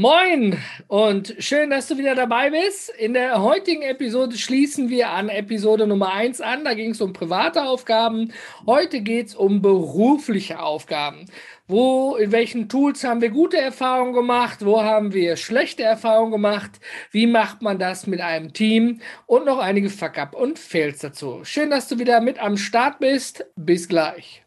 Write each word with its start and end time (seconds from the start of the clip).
Moin 0.00 0.56
und 0.88 1.34
schön, 1.40 1.68
dass 1.68 1.88
du 1.88 1.98
wieder 1.98 2.14
dabei 2.14 2.48
bist. 2.48 2.88
In 2.88 3.12
der 3.12 3.42
heutigen 3.42 3.82
Episode 3.82 4.38
schließen 4.38 4.88
wir 4.88 5.10
an 5.10 5.28
Episode 5.28 5.86
Nummer 5.86 6.14
1 6.14 6.40
an. 6.40 6.64
Da 6.64 6.72
ging 6.72 6.92
es 6.92 7.02
um 7.02 7.12
private 7.12 7.64
Aufgaben. 7.64 8.32
Heute 8.64 9.02
geht 9.02 9.26
es 9.26 9.34
um 9.34 9.60
berufliche 9.60 10.58
Aufgaben. 10.58 11.26
Wo, 11.68 12.16
in 12.16 12.32
welchen 12.32 12.70
Tools 12.70 13.04
haben 13.04 13.20
wir 13.20 13.28
gute 13.28 13.58
Erfahrungen 13.58 14.14
gemacht? 14.14 14.64
Wo 14.64 14.82
haben 14.82 15.12
wir 15.12 15.36
schlechte 15.36 15.82
Erfahrungen 15.82 16.32
gemacht? 16.32 16.80
Wie 17.10 17.26
macht 17.26 17.60
man 17.60 17.78
das 17.78 18.06
mit 18.06 18.22
einem 18.22 18.54
Team? 18.54 19.02
Und 19.26 19.44
noch 19.44 19.58
einige 19.58 19.90
Fuck-up 19.90 20.34
und 20.34 20.58
Fails 20.58 21.00
dazu. 21.00 21.40
Schön, 21.44 21.68
dass 21.68 21.88
du 21.88 21.98
wieder 21.98 22.22
mit 22.22 22.38
am 22.38 22.56
Start 22.56 23.00
bist. 23.00 23.44
Bis 23.54 23.86
gleich. 23.86 24.42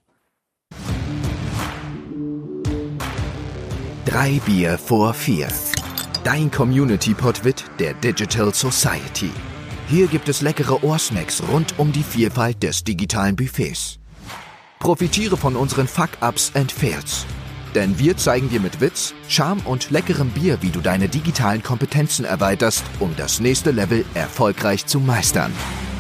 Drei 4.14 4.40
Bier 4.46 4.78
vor 4.78 5.16
vier. 5.16 5.48
Dein 6.24 6.52
Community-Podwit 6.52 7.66
der 7.80 7.96
Digital 7.96 8.54
Society. 8.54 9.32
Hier 9.88 10.06
gibt 10.06 10.30
es 10.30 10.42
leckere 10.42 10.84
Ohrsnacks 10.84 11.42
rund 11.52 11.74
um 11.80 11.92
die 11.92 12.04
Vielfalt 12.04 12.62
des 12.62 12.84
digitalen 12.84 13.36
Buffets. 13.36 13.98
Profitiere 14.78 15.36
von 15.36 15.56
unseren 15.56 15.88
Fuck-Ups 15.88 16.52
and 16.54 16.72
Fails. 16.72 17.26
Denn 17.74 17.98
wir 17.98 18.16
zeigen 18.16 18.50
dir 18.50 18.60
mit 18.60 18.82
Witz, 18.82 19.16
Charme 19.28 19.62
und 19.66 19.90
leckerem 19.90 20.30
Bier, 20.30 20.60
wie 20.62 20.70
du 20.70 20.82
deine 20.82 21.10
digitalen 21.10 21.64
Kompetenzen 21.64 22.24
erweiterst, 22.24 22.84
um 23.00 23.16
das 23.18 23.40
nächste 23.40 23.72
Level 23.72 24.06
erfolgreich 24.14 24.86
zu 24.86 25.00
meistern. 25.00 25.52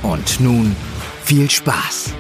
Und 0.04 0.40
nun 0.40 0.76
viel 1.23 1.49
Spaß! 1.49 2.13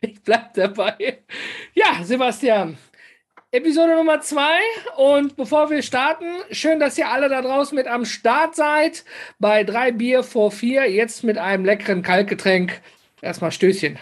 Ich 0.02 0.22
bleib 0.22 0.54
dabei. 0.54 1.22
Ja, 1.74 2.02
Sebastian. 2.02 2.78
Episode 3.52 3.96
Nummer 3.96 4.20
zwei. 4.20 4.58
Und 4.96 5.36
bevor 5.36 5.70
wir 5.70 5.82
starten, 5.82 6.24
schön, 6.50 6.80
dass 6.80 6.96
ihr 6.96 7.08
alle 7.08 7.28
da 7.28 7.42
draußen 7.42 7.74
mit 7.76 7.86
am 7.86 8.04
Start 8.04 8.54
seid. 8.54 9.04
Bei 9.38 9.64
drei 9.64 9.92
Bier 9.92 10.22
vor 10.22 10.52
vier. 10.52 10.90
Jetzt 10.90 11.24
mit 11.24 11.36
einem 11.36 11.64
leckeren 11.64 12.02
Kaltgetränk. 12.02 12.80
Erstmal 13.20 13.52
Stößchen. 13.52 13.98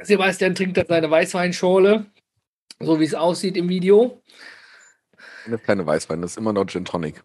Sebastian 0.00 0.54
trinkt 0.54 0.76
da 0.76 0.84
seine 0.88 1.10
Weißweinschorle. 1.10 2.06
So 2.80 3.00
wie 3.00 3.04
es 3.04 3.14
aussieht 3.14 3.56
im 3.56 3.68
Video. 3.68 4.22
Eine 5.44 5.58
kleine 5.58 5.86
Weißwein, 5.86 6.22
das 6.22 6.32
ist 6.32 6.36
immer 6.36 6.52
noch 6.52 6.66
Gin 6.66 6.84
Tonic. 6.84 7.22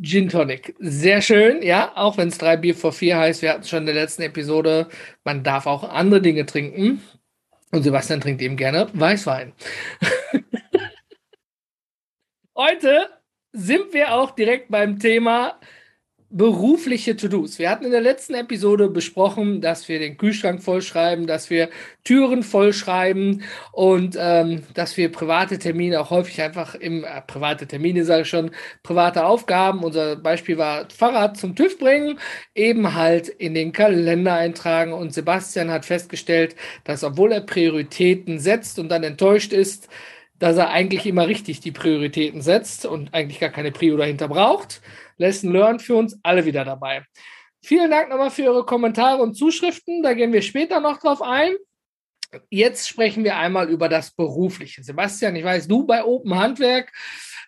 Gin 0.00 0.28
Tonic. 0.28 0.74
Sehr 0.78 1.22
schön, 1.22 1.62
ja, 1.62 1.92
auch 1.96 2.16
wenn 2.16 2.28
es 2.28 2.38
drei 2.38 2.56
Bier 2.56 2.74
vor 2.74 2.92
vier 2.92 3.18
heißt, 3.18 3.42
wir 3.42 3.50
hatten 3.50 3.62
es 3.62 3.68
schon 3.68 3.80
in 3.80 3.86
der 3.86 3.94
letzten 3.94 4.22
Episode, 4.22 4.88
man 5.24 5.42
darf 5.44 5.66
auch 5.66 5.84
andere 5.84 6.20
Dinge 6.20 6.46
trinken. 6.46 7.02
Und 7.70 7.82
Sebastian 7.82 8.20
trinkt 8.20 8.40
eben 8.40 8.56
gerne 8.56 8.88
Weißwein. 8.92 9.52
Heute 12.56 13.08
sind 13.52 13.92
wir 13.92 14.14
auch 14.14 14.30
direkt 14.30 14.70
beim 14.70 14.98
Thema 14.98 15.58
berufliche 16.34 17.16
To-Dos. 17.16 17.60
Wir 17.60 17.70
hatten 17.70 17.84
in 17.84 17.92
der 17.92 18.00
letzten 18.00 18.34
Episode 18.34 18.88
besprochen, 18.88 19.60
dass 19.60 19.88
wir 19.88 20.00
den 20.00 20.16
Kühlschrank 20.16 20.64
vollschreiben, 20.64 21.28
dass 21.28 21.48
wir 21.48 21.70
Türen 22.02 22.42
vollschreiben 22.42 23.44
und 23.70 24.16
ähm, 24.18 24.64
dass 24.74 24.96
wir 24.96 25.12
private 25.12 25.60
Termine 25.60 26.00
auch 26.00 26.10
häufig 26.10 26.42
einfach 26.42 26.74
im 26.74 27.04
äh, 27.04 27.20
private 27.24 27.68
Termine 27.68 28.04
sage 28.04 28.22
ich 28.22 28.28
schon, 28.28 28.50
private 28.82 29.24
Aufgaben. 29.24 29.84
Unser 29.84 30.16
Beispiel 30.16 30.58
war 30.58 30.88
Fahrrad 30.90 31.36
zum 31.36 31.54
TÜV 31.54 31.78
bringen, 31.78 32.18
eben 32.56 32.94
halt 32.94 33.28
in 33.28 33.54
den 33.54 33.70
Kalender 33.70 34.34
eintragen 34.34 34.92
und 34.92 35.14
Sebastian 35.14 35.70
hat 35.70 35.84
festgestellt, 35.84 36.56
dass 36.82 37.04
obwohl 37.04 37.30
er 37.30 37.42
Prioritäten 37.42 38.40
setzt 38.40 38.80
und 38.80 38.88
dann 38.88 39.04
enttäuscht 39.04 39.52
ist, 39.52 39.88
dass 40.38 40.56
er 40.56 40.70
eigentlich 40.70 41.06
immer 41.06 41.28
richtig 41.28 41.60
die 41.60 41.72
Prioritäten 41.72 42.42
setzt 42.42 42.86
und 42.86 43.14
eigentlich 43.14 43.40
gar 43.40 43.50
keine 43.50 43.72
Prio 43.72 43.96
dahinter 43.96 44.28
braucht. 44.28 44.82
Lesson 45.16 45.52
Learned 45.52 45.82
für 45.82 45.94
uns 45.96 46.18
alle 46.22 46.44
wieder 46.44 46.64
dabei. 46.64 47.04
Vielen 47.62 47.90
Dank 47.90 48.10
nochmal 48.10 48.30
für 48.30 48.44
eure 48.44 48.66
Kommentare 48.66 49.22
und 49.22 49.34
Zuschriften. 49.34 50.02
Da 50.02 50.12
gehen 50.12 50.32
wir 50.32 50.42
später 50.42 50.80
noch 50.80 50.98
drauf 50.98 51.22
ein. 51.22 51.54
Jetzt 52.50 52.88
sprechen 52.88 53.24
wir 53.24 53.36
einmal 53.36 53.70
über 53.70 53.88
das 53.88 54.10
Berufliche. 54.10 54.82
Sebastian, 54.82 55.36
ich 55.36 55.44
weiß, 55.44 55.68
du 55.68 55.86
bei 55.86 56.04
Open 56.04 56.34
Handwerk, 56.34 56.92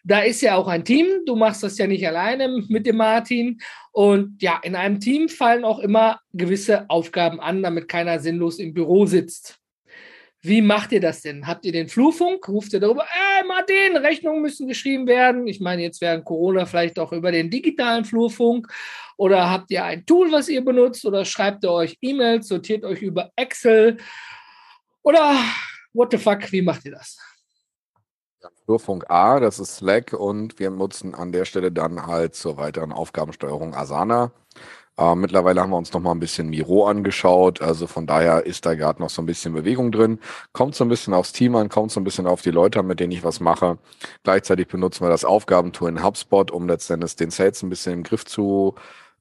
da 0.05 0.21
ist 0.21 0.41
ja 0.41 0.55
auch 0.55 0.69
ein 0.69 0.85
Team. 0.85 1.07
Du 1.27 1.35
machst 1.35 1.65
das 1.65 1.77
ja 1.79 1.89
nicht 1.89 2.07
alleine 2.07 2.65
mit 2.69 2.87
dem 2.87 2.97
Martin. 2.97 3.59
Und 3.91 4.41
ja, 4.41 4.61
in 4.63 4.77
einem 4.77 5.01
Team 5.01 5.29
fallen 5.29 5.65
auch 5.65 5.81
immer 5.81 6.21
gewisse 6.33 6.89
Aufgaben 6.89 7.41
an, 7.41 7.63
damit 7.63 7.89
keiner 7.89 8.21
sinnlos 8.21 8.59
im 8.61 8.73
Büro 8.73 9.07
sitzt. 9.07 9.59
Wie 10.47 10.63
macht 10.63 10.93
ihr 10.93 11.01
das 11.01 11.23
denn? 11.23 11.45
Habt 11.49 11.65
ihr 11.65 11.73
den 11.73 11.89
Flurfunk? 11.89 12.49
Ruft 12.49 12.73
ihr 12.73 12.79
darüber, 12.79 13.03
äh, 13.03 13.45
Martin, 13.49 13.97
Rechnungen 13.97 14.43
müssen 14.43 14.69
geschrieben 14.69 15.09
werden? 15.09 15.49
Ich 15.49 15.59
meine, 15.59 15.83
jetzt 15.83 16.01
während 16.01 16.25
Corona 16.25 16.67
vielleicht 16.67 17.01
auch 17.01 17.11
über 17.11 17.33
den 17.33 17.51
digitalen 17.51 18.05
Flurfunk. 18.05 18.73
Oder 19.17 19.51
habt 19.51 19.73
ihr 19.73 19.85
ein 19.85 20.07
Tool, 20.07 20.31
was 20.31 20.49
ihr 20.49 20.65
benutzt? 20.65 21.05
Oder 21.05 21.25
schreibt 21.25 21.65
ihr 21.65 21.73
euch 21.73 21.99
E-Mails, 22.01 22.47
sortiert 22.47 22.85
euch 22.85 23.03
über 23.03 23.33
Excel? 23.35 23.97
Oder 25.03 25.37
what 25.93 26.13
the 26.13 26.19
fuck, 26.19 26.53
wie 26.53 26.63
macht 26.63 26.85
ihr 26.85 26.93
das? 26.93 27.19
Flurfunk 28.65 29.11
A, 29.11 29.41
das 29.41 29.59
ist 29.59 29.79
Slack 29.79 30.13
und 30.13 30.61
wir 30.61 30.71
nutzen 30.71 31.17
an 31.17 31.33
der 31.33 31.45
Stelle 31.45 31.73
dann 31.73 32.07
halt 32.07 32.37
zur 32.37 32.57
weiteren 32.57 32.93
Aufgabensteuerung 32.93 33.75
Asana. 33.75 34.31
Äh, 34.99 35.15
mittlerweile 35.15 35.61
haben 35.61 35.71
wir 35.71 35.77
uns 35.77 35.93
noch 35.93 36.01
mal 36.01 36.13
ein 36.13 36.21
bisschen 36.21 36.49
Miro 36.49 36.87
angeschaut. 36.87 37.61
Also 37.61 37.87
von 37.87 38.07
daher 38.07 38.47
ist 38.47 38.67
da 38.67 38.75
gerade 38.75 39.01
noch 39.01 39.11
so 39.11 39.23
ein 39.23 39.27
bisschen 39.27 39.53
Bewegung 39.53 39.93
drin. 39.93 40.19
Kommt 40.53 40.75
so 40.75 40.85
ein 40.85 40.89
bisschen 40.89 41.15
aufs 41.15 41.33
Team 41.33 41.55
an, 41.57 41.69
kommt 41.69 41.91
so 41.93 42.01
ein 42.01 42.05
bisschen 42.05 42.27
auf 42.27 42.43
die 42.43 42.51
Leute 42.51 42.83
mit 42.83 43.01
denen 43.01 43.13
ich 43.13 43.25
was 43.25 43.41
mache. 43.41 43.79
Gleichzeitig 44.23 44.69
benutzen 44.69 45.05
wir 45.05 45.11
das 45.11 45.25
Aufgabentool 45.25 45.91
in 45.91 46.03
HubSpot, 46.03 46.51
um 46.51 46.69
letztendlich 46.69 47.17
den 47.17 47.31
Sales 47.31 47.63
ein 47.63 47.71
bisschen 47.71 47.95
im 47.95 48.03
Griff 48.03 48.25
zu 48.25 48.75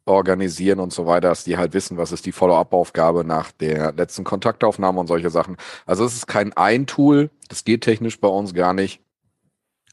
organisieren 0.06 0.80
und 0.80 0.94
so 0.94 1.08
weiter, 1.08 1.30
dass 1.30 1.44
die 1.44 1.58
halt 1.58 1.74
wissen, 1.74 1.97
was 1.97 2.12
ist 2.12 2.25
die 2.25 2.31
Follow-up-Aufgabe 2.31 3.24
nach 3.25 3.52
der 3.52 3.91
letzten 3.94 4.24
Kontaktaufnahme 4.24 5.00
und 5.00 5.08
solche 5.08 5.30
Sachen. 5.31 5.58
Also 5.85 6.06
es 6.06 6.16
ist 6.16 6.28
kein 6.28 6.53
Ein-Tool, 6.53 7.31
das 7.50 7.64
geht 7.64 7.81
technisch 7.81 8.19
bei 8.19 8.28
uns 8.28 8.53
gar 8.53 8.74
nicht 8.74 9.02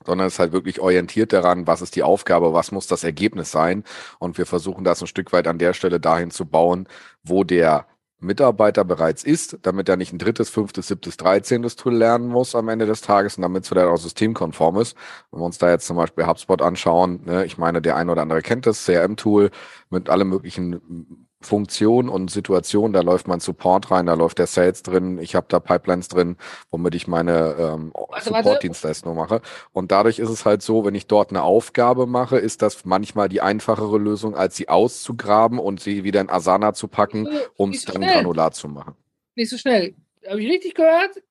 sondern 0.05 0.27
es 0.27 0.35
ist 0.35 0.39
halt 0.39 0.53
wirklich 0.53 0.81
orientiert 0.81 1.33
daran, 1.33 1.67
was 1.67 1.83
ist 1.83 1.97
die 1.97 2.03
Aufgabe, 2.03 2.53
was 2.53 2.73
muss 2.73 2.87
das 2.87 3.05
Ergebnis 3.05 3.51
sein. 3.51 3.85
Und 4.19 4.39
wir 4.39 4.47
versuchen 4.47 4.85
das 4.85 5.01
ein 5.01 5.07
Stück 5.07 5.33
weit 5.33 5.47
an 5.49 5.59
der 5.59 5.75
Stelle 5.75 6.01
dahin 6.01 6.31
zu 6.31 6.47
bauen, 6.47 6.89
wo 7.23 7.45
der 7.45 7.87
Mitarbeiter 8.23 8.85
bereits 8.85 9.25
ist, 9.25 9.59
damit 9.63 9.89
er 9.89 9.97
nicht 9.97 10.13
ein 10.13 10.19
drittes, 10.19 10.49
fünftes, 10.49 10.89
siebtes, 10.89 11.17
dreizehntes 11.17 11.77
Tool 11.77 11.95
lernen 11.95 12.29
muss 12.29 12.55
am 12.55 12.69
Ende 12.69 12.87
des 12.87 13.01
Tages 13.01 13.37
und 13.37 13.43
damit 13.43 13.65
es 13.65 13.69
vielleicht 13.69 13.89
auch 13.89 13.97
systemkonform 13.97 14.79
ist. 14.79 14.97
Wenn 15.31 15.41
wir 15.41 15.47
uns 15.47 15.59
da 15.59 15.71
jetzt 15.71 15.87
zum 15.87 15.97
Beispiel 15.97 16.27
HubSpot 16.27 16.63
anschauen, 16.63 17.23
ne, 17.25 17.45
ich 17.45 17.59
meine, 17.59 17.83
der 17.83 17.97
eine 17.97 18.13
oder 18.13 18.23
andere 18.23 18.43
kennt 18.43 18.67
das 18.67 18.85
CRM-Tool 18.87 19.51
mit 19.91 20.09
allen 20.09 20.29
möglichen 20.29 21.27
Funktion 21.47 22.09
und 22.09 22.31
Situation, 22.31 22.93
da 22.93 23.01
läuft 23.01 23.29
mein 23.29 23.41
Support 23.41 23.91
rein, 23.91 24.07
da 24.07 24.15
läuft 24.15 24.39
der 24.39 24.47
Sales 24.47 24.83
drin, 24.83 25.19
ich 25.19 25.35
habe 25.35 25.47
da 25.49 25.61
Pipelines 25.61 26.09
drin, 26.09 26.37
womit 26.71 26.95
ich 26.95 27.07
meine 27.07 27.57
ähm, 27.59 27.93
Support-Dienstleistung 28.21 29.17
mache. 29.17 29.41
Und 29.73 29.93
dadurch 29.93 30.19
ist 30.19 30.31
es 30.31 30.45
halt 30.45 30.63
so, 30.63 30.85
wenn 30.85 30.95
ich 30.95 31.07
dort 31.07 31.31
eine 31.31 31.43
Aufgabe 31.43 32.07
mache, 32.07 32.39
ist 32.39 32.63
das 32.63 32.85
manchmal 32.85 33.29
die 33.29 33.41
einfachere 33.41 33.99
Lösung, 33.99 34.35
als 34.35 34.57
sie 34.57 34.69
auszugraben 34.69 35.59
und 35.59 35.81
sie 35.81 36.05
wieder 36.05 36.21
in 36.21 36.31
Asana 36.31 36.75
zu 36.75 36.89
packen, 36.89 37.29
um 37.57 37.71
es 37.71 37.83
so 37.83 37.93
dann 37.93 38.03
schnell. 38.03 38.15
granular 38.15 38.53
zu 38.53 38.69
machen. 38.69 38.95
Nicht 39.35 39.51
so 39.51 39.59
schnell. 39.59 39.95
Habe 40.29 40.41
ich 40.43 40.51
richtig 40.51 40.75
gehört? 40.75 41.23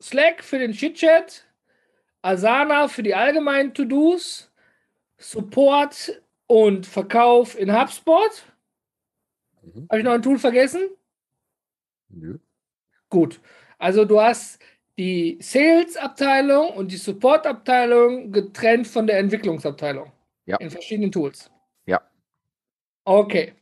Slack 0.00 0.44
für 0.44 0.58
den 0.58 0.72
Chit-Chat, 0.72 1.44
Asana 2.22 2.88
für 2.88 3.02
die 3.02 3.14
allgemeinen 3.14 3.74
To-Dos, 3.74 4.50
Support 5.18 6.22
und 6.48 6.86
Verkauf 6.86 7.56
in 7.56 7.72
HubSpot. 7.72 8.44
Mhm. 9.62 9.86
Habe 9.88 9.98
ich 9.98 10.04
noch 10.04 10.12
ein 10.12 10.22
Tool 10.22 10.38
vergessen? 10.38 10.90
Nö. 12.08 12.38
Gut. 13.08 13.40
Also 13.78 14.04
du 14.04 14.20
hast 14.20 14.60
die 14.98 15.38
Sales-Abteilung 15.40 16.70
und 16.70 16.90
die 16.90 16.96
Support-Abteilung 16.96 18.32
getrennt 18.32 18.88
von 18.88 19.06
der 19.06 19.18
Entwicklungsabteilung. 19.18 20.10
Ja. 20.46 20.56
In 20.56 20.70
verschiedenen 20.70 21.12
Tools. 21.12 21.50
Ja. 21.86 22.00
Okay. 23.04 23.52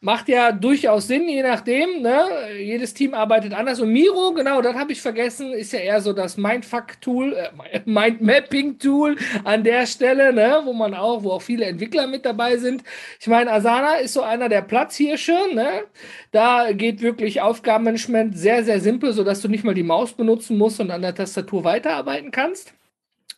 Macht 0.00 0.28
ja 0.28 0.52
durchaus 0.52 1.08
Sinn, 1.08 1.28
je 1.28 1.42
nachdem. 1.42 2.02
Ne? 2.02 2.24
Jedes 2.56 2.94
Team 2.94 3.14
arbeitet 3.14 3.52
anders. 3.52 3.80
Und 3.80 3.92
Miro, 3.92 4.32
genau, 4.32 4.62
das 4.62 4.76
habe 4.76 4.92
ich 4.92 5.00
vergessen, 5.00 5.52
ist 5.52 5.72
ja 5.72 5.80
eher 5.80 6.00
so 6.00 6.12
das 6.12 6.36
Mindfuck-Tool, 6.36 7.32
äh, 7.32 7.80
Mind-Mapping-Tool 7.84 9.16
an 9.42 9.64
der 9.64 9.86
Stelle, 9.86 10.32
ne? 10.32 10.60
wo 10.64 10.72
man 10.72 10.94
auch, 10.94 11.24
wo 11.24 11.32
auch 11.32 11.42
viele 11.42 11.64
Entwickler 11.64 12.06
mit 12.06 12.24
dabei 12.24 12.58
sind. 12.58 12.84
Ich 13.18 13.26
meine, 13.26 13.50
Asana 13.50 13.96
ist 13.96 14.12
so 14.12 14.22
einer 14.22 14.48
der 14.48 14.62
Platzhirsche. 14.62 15.36
Ne? 15.52 15.82
Da 16.30 16.70
geht 16.70 17.02
wirklich 17.02 17.40
Aufgabenmanagement 17.40 18.38
sehr, 18.38 18.62
sehr 18.62 18.78
simpel, 18.80 19.12
sodass 19.12 19.40
du 19.40 19.48
nicht 19.48 19.64
mal 19.64 19.74
die 19.74 19.82
Maus 19.82 20.12
benutzen 20.12 20.56
musst 20.58 20.78
und 20.78 20.92
an 20.92 21.02
der 21.02 21.16
Tastatur 21.16 21.64
weiterarbeiten 21.64 22.30
kannst. 22.30 22.77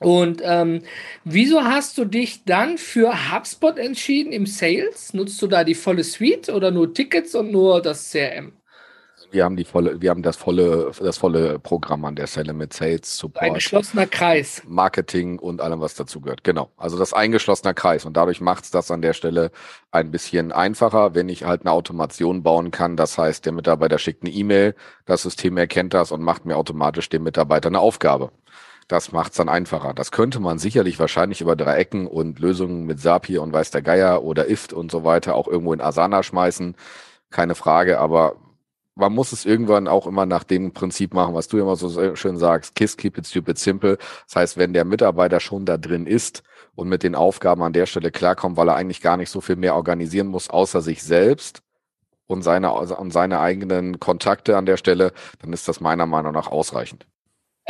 Und 0.01 0.41
ähm, 0.43 0.83
wieso 1.25 1.63
hast 1.63 1.99
du 1.99 2.07
dich 2.07 2.45
dann 2.45 2.79
für 2.79 3.13
HubSpot 3.33 3.79
entschieden 3.79 4.33
im 4.33 4.47
Sales? 4.47 5.13
Nutzt 5.13 5.41
du 5.43 5.47
da 5.47 5.63
die 5.63 5.75
volle 5.75 6.05
Suite 6.05 6.49
oder 6.49 6.71
nur 6.71 6.95
Tickets 6.95 7.35
und 7.35 7.53
nur 7.53 7.83
das 7.83 8.11
CRM? 8.11 8.53
Wir 9.31 9.45
haben 9.45 9.57
die 9.57 9.65
volle, 9.65 10.01
wir 10.01 10.11
haben 10.11 10.23
das 10.23 10.37
volle, 10.37 10.91
das 10.99 11.19
volle 11.19 11.59
Programm 11.59 12.05
an 12.05 12.17
der 12.17 12.27
Stelle 12.27 12.53
mit 12.53 12.73
Sales, 12.73 13.17
Support. 13.17 13.45
Ein 13.45 13.55
geschlossener 13.55 14.07
Kreis. 14.07 14.63
Marketing 14.67 15.39
und 15.39 15.61
allem, 15.61 15.81
was 15.81 15.95
dazu 15.95 16.21
gehört. 16.21 16.43
Genau. 16.45 16.71
Also 16.79 16.99
das 16.99 17.13
eingeschlossener 17.13 17.75
Kreis. 17.75 18.07
Und 18.07 18.17
dadurch 18.17 18.41
macht 18.41 18.65
es 18.65 18.71
das 18.71 18.91
an 18.91 19.03
der 19.03 19.13
Stelle 19.13 19.53
ein 19.93 20.11
bisschen 20.11 20.51
einfacher, 20.51 21.15
wenn 21.15 21.29
ich 21.29 21.45
halt 21.45 21.61
eine 21.61 21.73
Automation 21.73 22.43
bauen 22.43 22.71
kann. 22.71 22.97
Das 22.97 23.19
heißt, 23.19 23.45
der 23.45 23.53
Mitarbeiter 23.53 23.99
schickt 23.99 24.25
eine 24.25 24.33
E-Mail, 24.33 24.75
das 25.05 25.23
System 25.23 25.59
erkennt 25.59 25.95
das 25.95 26.11
und 26.11 26.23
macht 26.23 26.47
mir 26.47 26.57
automatisch 26.57 27.09
dem 27.11 27.23
Mitarbeiter 27.23 27.69
eine 27.69 27.81
Aufgabe. 27.81 28.33
Das 28.91 29.13
macht 29.13 29.31
es 29.31 29.37
dann 29.37 29.49
einfacher. 29.49 29.95
Das 29.95 30.11
könnte 30.11 30.41
man 30.41 30.59
sicherlich 30.59 30.99
wahrscheinlich 30.99 31.41
über 31.41 31.55
drei 31.55 31.77
Ecken 31.77 32.09
und 32.09 32.41
Lösungen 32.41 32.87
mit 32.87 32.99
Zapier 33.01 33.41
und 33.41 33.53
Weiß 33.53 33.71
der 33.71 33.83
Geier 33.83 34.25
oder 34.25 34.51
IFT 34.51 34.73
und 34.73 34.91
so 34.91 35.05
weiter 35.05 35.37
auch 35.37 35.47
irgendwo 35.47 35.73
in 35.73 35.81
Asana 35.81 36.25
schmeißen. 36.25 36.75
Keine 37.31 37.55
Frage, 37.55 38.01
aber 38.01 38.35
man 38.97 39.13
muss 39.13 39.31
es 39.31 39.47
irgendwann 39.47 39.87
auch 39.87 40.09
immer 40.09 40.27
nach 40.27 40.43
dem 40.43 40.73
Prinzip 40.73 41.15
machen, 41.15 41.37
was 41.37 41.47
du 41.47 41.59
immer 41.59 41.77
so 41.77 42.17
schön 42.17 42.37
sagst, 42.37 42.75
KISS, 42.75 42.97
keep 42.97 43.17
it 43.17 43.29
stupid 43.29 43.59
simple. 43.59 43.97
Das 44.27 44.35
heißt, 44.35 44.57
wenn 44.57 44.73
der 44.73 44.85
Mitarbeiter 44.85 45.39
schon 45.39 45.67
da 45.67 45.77
drin 45.77 46.09
ist 46.09 46.43
und 46.75 46.89
mit 46.89 47.05
den 47.05 47.15
Aufgaben 47.15 47.63
an 47.63 47.73
der 47.73 47.87
Stelle 47.87 48.11
klarkommt, 48.11 48.57
weil 48.57 48.69
er 48.69 48.75
eigentlich 48.75 49.03
gar 49.03 49.17
nicht 49.17 49.31
so 49.31 49.41
viel 49.41 49.55
mehr 49.55 49.77
organisieren 49.77 50.27
muss, 50.27 50.51
außer 50.51 50.81
sich 50.81 51.05
selbst 51.05 51.63
und 52.27 52.43
seine, 52.43 52.73
und 52.73 53.13
seine 53.13 53.39
eigenen 53.39 54.01
Kontakte 54.01 54.57
an 54.57 54.67
der 54.67 54.79
Stelle, 54.79 55.13
dann 55.41 55.53
ist 55.53 55.69
das 55.69 55.81
meiner 55.81 56.07
Meinung 56.07 56.33
nach 56.33 56.49
ausreichend. 56.49 57.07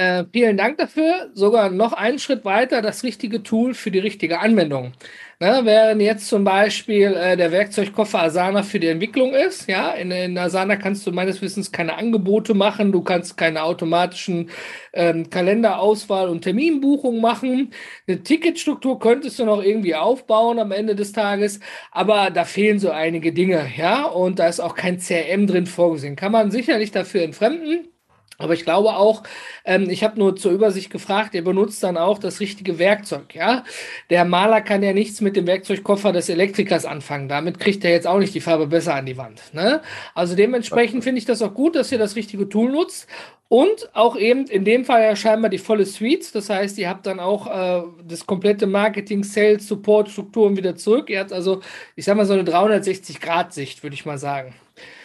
Äh, 0.01 0.25
vielen 0.33 0.57
Dank 0.57 0.79
dafür. 0.79 1.31
Sogar 1.35 1.69
noch 1.69 1.93
einen 1.93 2.19
Schritt 2.19 2.47
weiter, 2.47 2.81
das 2.81 3.03
richtige 3.05 3.43
Tool 3.43 3.75
für 3.75 3.91
die 3.91 3.99
richtige 3.99 4.39
Anwendung. 4.41 4.93
Ne, 5.41 5.61
während 5.65 6.01
jetzt 6.01 6.27
zum 6.29 6.43
Beispiel 6.43 7.13
äh, 7.15 7.37
der 7.37 7.53
Werkzeugkoffer 7.53 8.23
Asana 8.23 8.63
für 8.63 8.81
die 8.81 8.87
Entwicklung 8.87 9.35
ist, 9.35 9.69
ja, 9.69 9.91
in, 9.93 10.11
in, 10.11 10.39
Asana 10.39 10.77
kannst 10.77 11.07
du 11.07 11.13
meines 11.13 11.43
Wissens 11.43 11.71
keine 11.71 11.97
Angebote 11.97 12.55
machen, 12.55 12.93
du 12.93 13.03
kannst 13.03 13.37
keine 13.37 13.63
automatischen 13.63 14.49
ähm, 14.95 15.29
Kalenderauswahl 15.29 16.29
und 16.31 16.43
Terminbuchung 16.43 17.21
machen. 17.21 17.73
Eine 18.07 18.23
Ticketstruktur 18.23 18.99
könntest 18.99 19.39
du 19.39 19.45
noch 19.45 19.63
irgendwie 19.63 19.95
aufbauen 19.95 20.59
am 20.59 20.73
Ende 20.73 20.95
des 20.95 21.13
Tages, 21.13 21.61
aber 21.91 22.31
da 22.31 22.45
fehlen 22.45 22.79
so 22.79 22.91
einige 22.91 23.33
Dinge, 23.33 23.67
ja, 23.77 24.05
und 24.07 24.39
da 24.39 24.49
ist 24.49 24.61
auch 24.61 24.75
kein 24.75 24.99
CRM 24.99 25.47
drin 25.47 25.67
vorgesehen. 25.67 26.17
Kann 26.17 26.33
man 26.33 26.51
sicherlich 26.51 26.91
dafür 26.91 27.23
entfremden. 27.23 28.00
Aber 28.41 28.55
ich 28.55 28.65
glaube 28.65 28.91
auch, 28.91 29.23
ähm, 29.65 29.89
ich 29.91 30.03
habe 30.03 30.19
nur 30.19 30.37
zur 30.37 30.53
Übersicht 30.53 30.91
gefragt, 30.91 31.35
ihr 31.35 31.45
benutzt 31.45 31.83
dann 31.83 31.97
auch 31.97 32.19
das 32.19 32.41
richtige 32.41 32.79
Werkzeug, 32.79 33.35
ja. 33.35 33.65
Der 34.09 34.25
Maler 34.25 34.61
kann 34.61 34.83
ja 34.83 34.93
nichts 34.93 35.21
mit 35.21 35.37
dem 35.37 35.47
Werkzeugkoffer 35.47 36.13
des 36.13 36.29
Elektrikers 36.29 36.85
anfangen. 36.85 37.29
Damit 37.29 37.59
kriegt 37.61 37.85
er 37.85 37.91
jetzt 37.91 38.07
auch 38.07 38.19
nicht 38.19 38.35
die 38.35 38.41
Farbe 38.41 38.67
besser 38.67 38.95
an 38.95 39.07
die 39.07 39.17
Wand. 39.17 39.43
Ne? 39.53 39.83
Also 40.15 40.35
dementsprechend 40.35 41.05
finde 41.05 41.19
ich 41.19 41.25
das 41.25 41.43
auch 41.43 41.55
gut, 41.55 41.77
dass 41.77 41.93
ihr 41.93 41.99
das 41.99 42.17
richtige 42.17 42.49
Tool 42.49 42.71
nutzt. 42.71 43.07
Und 43.49 43.91
auch 43.95 44.17
eben 44.17 44.47
in 44.47 44.65
dem 44.65 44.85
Fall 44.85 45.03
ja 45.03 45.17
scheinbar 45.17 45.51
die 45.51 45.59
volle 45.59 45.85
Suite. 45.85 46.33
Das 46.37 46.49
heißt, 46.51 46.79
ihr 46.79 46.89
habt 46.89 47.05
dann 47.05 47.19
auch 47.19 47.49
äh, 47.49 47.83
das 48.07 48.25
komplette 48.25 48.69
Marketing, 48.69 49.25
Sales, 49.25 49.67
Support, 49.67 50.09
Strukturen 50.09 50.57
wieder 50.57 50.77
zurück. 50.77 51.11
Ihr 51.11 51.19
habt 51.19 51.33
also, 51.33 51.61
ich 51.97 52.05
sag 52.05 52.17
mal, 52.17 52.27
so 52.27 52.35
eine 52.35 52.45
360-Grad-Sicht, 52.45 53.83
würde 53.83 53.95
ich 53.95 54.07
mal 54.07 54.19
sagen. 54.19 54.55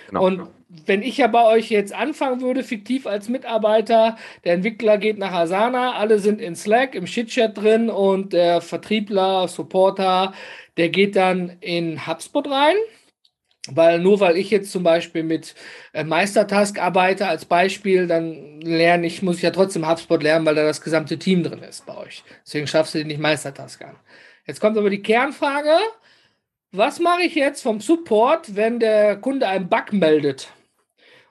Genau. 0.09 0.25
Und 0.25 0.47
wenn 0.67 1.01
ich 1.03 1.17
ja 1.17 1.27
bei 1.27 1.45
euch 1.45 1.69
jetzt 1.69 1.93
anfangen 1.93 2.41
würde, 2.41 2.63
fiktiv 2.63 3.05
als 3.05 3.29
Mitarbeiter, 3.29 4.17
der 4.43 4.53
Entwickler 4.53 4.97
geht 4.97 5.17
nach 5.17 5.31
Asana, 5.31 5.93
alle 5.93 6.19
sind 6.19 6.41
in 6.41 6.55
Slack, 6.55 6.95
im 6.95 7.07
Shitchat 7.07 7.57
drin 7.57 7.89
und 7.89 8.33
der 8.33 8.61
Vertriebler, 8.61 9.47
Supporter, 9.47 10.33
der 10.77 10.89
geht 10.89 11.15
dann 11.15 11.57
in 11.61 12.07
HubSpot 12.07 12.49
rein. 12.49 12.75
Weil 13.67 13.99
nur 13.99 14.19
weil 14.19 14.37
ich 14.37 14.51
jetzt 14.51 14.71
zum 14.71 14.83
Beispiel 14.83 15.23
mit 15.23 15.55
äh, 15.93 16.03
Meistertask 16.03 16.79
arbeite 16.79 17.27
als 17.27 17.45
Beispiel, 17.45 18.05
dann 18.05 18.61
lerne 18.61 19.07
ich, 19.07 19.23
muss 19.23 19.37
ich 19.37 19.41
ja 19.41 19.49
trotzdem 19.49 19.89
HubSpot 19.89 20.21
lernen, 20.21 20.45
weil 20.45 20.53
da 20.53 20.63
das 20.63 20.81
gesamte 20.81 21.17
Team 21.17 21.41
drin 21.41 21.63
ist 21.63 21.83
bei 21.87 21.97
euch. 21.97 22.23
Deswegen 22.45 22.67
schaffst 22.67 22.93
du 22.93 22.99
den 22.99 23.07
nicht 23.07 23.19
Meistertask 23.19 23.81
an. 23.83 23.95
Jetzt 24.45 24.59
kommt 24.61 24.77
aber 24.77 24.91
die 24.91 25.01
Kernfrage. 25.01 25.79
Was 26.77 26.99
mache 26.99 27.21
ich 27.21 27.35
jetzt 27.35 27.61
vom 27.61 27.79
Support, 27.79 28.57
wenn 28.57 28.81
der 28.81 29.15
Kunde 29.15 29.47
einen 29.47 29.69
Bug 29.69 29.93
meldet? 29.93 30.51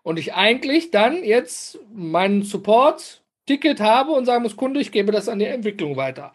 Und 0.02 0.18
ich 0.18 0.32
eigentlich 0.32 0.90
dann 0.90 1.22
jetzt 1.22 1.78
meinen 1.92 2.42
Support-Ticket 2.42 3.80
habe 3.80 4.12
und 4.12 4.24
sagen 4.24 4.42
muss, 4.42 4.56
Kunde, 4.56 4.80
ich 4.80 4.90
gebe 4.90 5.12
das 5.12 5.28
an 5.28 5.38
die 5.38 5.44
Entwicklung 5.44 5.96
weiter. 5.96 6.32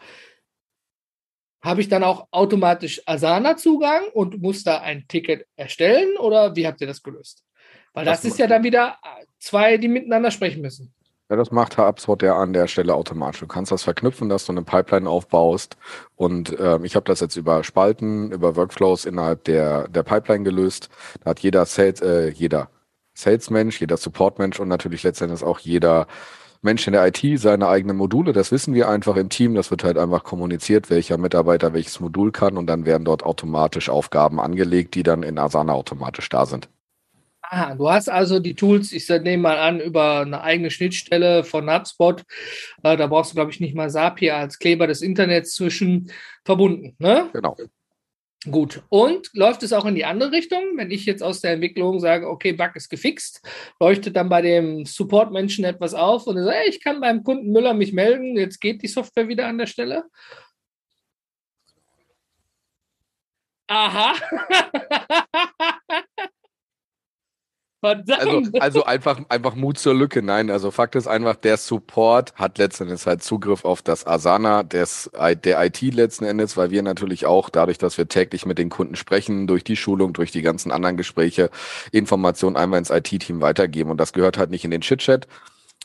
Habe 1.62 1.82
ich 1.82 1.90
dann 1.90 2.04
auch 2.04 2.28
automatisch 2.30 3.02
Asana-Zugang 3.08 4.10
und 4.14 4.42
muss 4.42 4.64
da 4.64 4.80
ein 4.80 5.08
Ticket 5.08 5.48
erstellen 5.56 6.16
oder 6.18 6.56
wie 6.56 6.68
habt 6.68 6.80
ihr 6.80 6.88
das 6.88 7.02
gelöst? 7.02 7.44
Weil 7.94 8.06
das, 8.06 8.22
das 8.22 8.34
ist 8.34 8.40
ja 8.40 8.46
dann 8.46 8.64
wieder 8.64 9.00
zwei, 9.40 9.78
die 9.78 9.88
miteinander 9.88 10.30
sprechen 10.30 10.62
müssen. 10.62 10.94
Ja, 11.32 11.36
das 11.36 11.52
macht 11.52 11.78
HubSpot 11.78 12.24
ja 12.24 12.38
an 12.38 12.54
der 12.54 12.68
Stelle 12.68 12.96
automatisch. 12.96 13.42
Du 13.42 13.48
kannst 13.48 13.72
das 13.72 13.84
verknüpfen, 13.84 14.30
dass 14.30 14.46
du 14.48 14.52
eine 14.52 14.64
Pipeline 14.64 15.08
aufbaust. 15.08 15.78
Und 16.16 16.58
äh, 16.60 16.80
ich 16.84 16.96
habe 16.96 17.06
das 17.06 17.20
jetzt 17.20 17.36
über 17.36 17.64
Spalten, 17.64 18.32
über 18.32 18.56
Workflows 18.56 19.06
innerhalb 19.06 19.44
der, 19.44 19.88
der 19.90 20.02
Pipeline 20.02 20.44
gelöst. 20.44 20.90
Da 21.24 21.32
hat 21.32 21.40
jeder 21.42 21.66
Sales, 21.68 22.02
äh, 22.02 22.30
jeder 22.30 22.70
Sales-Mensch, 23.14 23.80
jeder 23.80 23.98
Support-Mensch 23.98 24.60
und 24.60 24.70
natürlich 24.70 25.04
letztendlich 25.04 25.44
auch 25.44 25.60
jeder 25.60 26.08
Mensch 26.64 26.88
in 26.88 26.94
der 26.94 27.06
IT 27.08 27.22
seine 27.40 27.68
eigenen 27.68 27.98
Module. 27.98 28.34
Das 28.34 28.52
wissen 28.52 28.74
wir 28.74 28.90
einfach 28.90 29.16
im 29.16 29.30
Team. 29.30 29.54
Das 29.54 29.70
wird 29.70 29.84
halt 29.84 30.00
einfach 30.00 30.24
kommuniziert, 30.24 30.90
welcher 30.90 31.18
Mitarbeiter 31.20 31.74
welches 31.74 32.00
Modul 32.00 32.32
kann. 32.32 32.58
Und 32.58 32.66
dann 32.68 32.86
werden 32.86 33.06
dort 33.06 33.24
automatisch 33.24 33.90
Aufgaben 33.90 34.40
angelegt, 34.40 34.96
die 34.96 35.04
dann 35.04 35.22
in 35.24 35.38
Asana 35.38 35.74
automatisch 35.74 36.30
da 36.30 36.48
sind. 36.48 36.70
Ah, 37.52 37.74
du 37.74 37.90
hast 37.90 38.10
also 38.10 38.40
die 38.40 38.54
Tools, 38.54 38.92
ich 38.92 39.10
nehme 39.10 39.42
mal 39.42 39.58
an, 39.58 39.80
über 39.80 40.20
eine 40.20 40.42
eigene 40.42 40.70
Schnittstelle 40.70 41.44
von 41.44 41.68
HubSpot. 41.68 42.22
Äh, 42.84 42.96
da 42.96 43.08
brauchst 43.08 43.32
du, 43.32 43.36
glaube 43.36 43.50
ich, 43.50 43.60
nicht 43.60 43.74
mal 43.74 43.90
Zapier 43.90 44.38
als 44.38 44.60
Kleber 44.60 44.86
des 44.86 45.02
Internets 45.02 45.56
zwischen 45.56 46.12
verbunden. 46.46 46.96
Ne? 47.00 47.28
Genau. 47.34 47.58
Gut. 48.52 48.84
Und 48.90 49.32
läuft 49.34 49.64
es 49.64 49.74
auch 49.74 49.86
in 49.86 49.96
die 49.96 50.06
andere 50.06 50.32
Richtung? 50.32 50.62
Wenn 50.76 50.92
ich 50.92 51.08
jetzt 51.08 51.24
aus 51.24 51.42
der 51.42 51.54
Entwicklung 51.54 52.00
sage, 52.00 52.30
okay, 52.30 52.54
Bug 52.54 52.76
ist 52.76 52.88
gefixt, 52.88 53.42
leuchtet 53.80 54.16
dann 54.16 54.30
bei 54.30 54.44
dem 54.44 54.86
Support-Menschen 54.86 55.66
etwas 55.66 55.96
auf 55.96 56.28
und 56.28 56.38
sage, 56.38 56.56
hey, 56.56 56.70
ich 56.70 56.82
kann 56.82 57.02
beim 57.02 57.24
Kunden 57.24 57.52
Müller 57.52 57.74
mich 57.74 57.94
melden, 57.94 58.38
jetzt 58.38 58.62
geht 58.62 58.84
die 58.84 58.88
Software 58.88 59.28
wieder 59.28 59.48
an 59.48 59.58
der 59.58 59.66
Stelle? 59.66 60.04
Aha. 63.68 64.14
Verdammt. 67.82 68.20
Also, 68.20 68.60
also 68.60 68.84
einfach, 68.84 69.22
einfach 69.30 69.56
Mut 69.56 69.78
zur 69.78 69.94
Lücke. 69.94 70.22
Nein, 70.22 70.50
also 70.52 70.70
Fakt 70.70 70.96
ist 70.96 71.08
einfach, 71.08 71.36
der 71.36 71.56
Support 71.56 72.34
hat 72.36 72.58
letzten 72.58 72.84
Endes 72.84 73.06
halt 73.06 73.24
Zugriff 73.24 73.64
auf 73.64 73.82
das 73.82 74.06
Asana 74.06 74.64
des, 74.64 75.10
der 75.44 75.64
IT 75.66 75.82
letzten 75.82 76.26
Endes, 76.26 76.58
weil 76.58 76.72
wir 76.72 76.84
natürlich 76.84 77.26
auch 77.26 77.50
dadurch, 77.50 77.78
dass 77.78 77.98
wir 77.98 78.10
täglich 78.10 78.46
mit 78.46 78.58
den 78.58 78.70
Kunden 78.70 78.98
sprechen, 78.98 79.48
durch 79.48 79.64
die 79.64 79.78
Schulung, 79.78 80.12
durch 80.12 80.32
die 80.32 80.42
ganzen 80.42 80.74
anderen 80.74 80.98
Gespräche, 80.98 81.50
Informationen 81.94 82.58
einmal 82.58 82.80
ins 82.80 82.90
IT-Team 82.90 83.40
weitergeben. 83.40 83.92
Und 83.92 83.98
das 83.98 84.12
gehört 84.12 84.38
halt 84.38 84.50
nicht 84.50 84.66
in 84.66 84.72
den 84.72 84.82
Chit-Chat. 84.82 85.28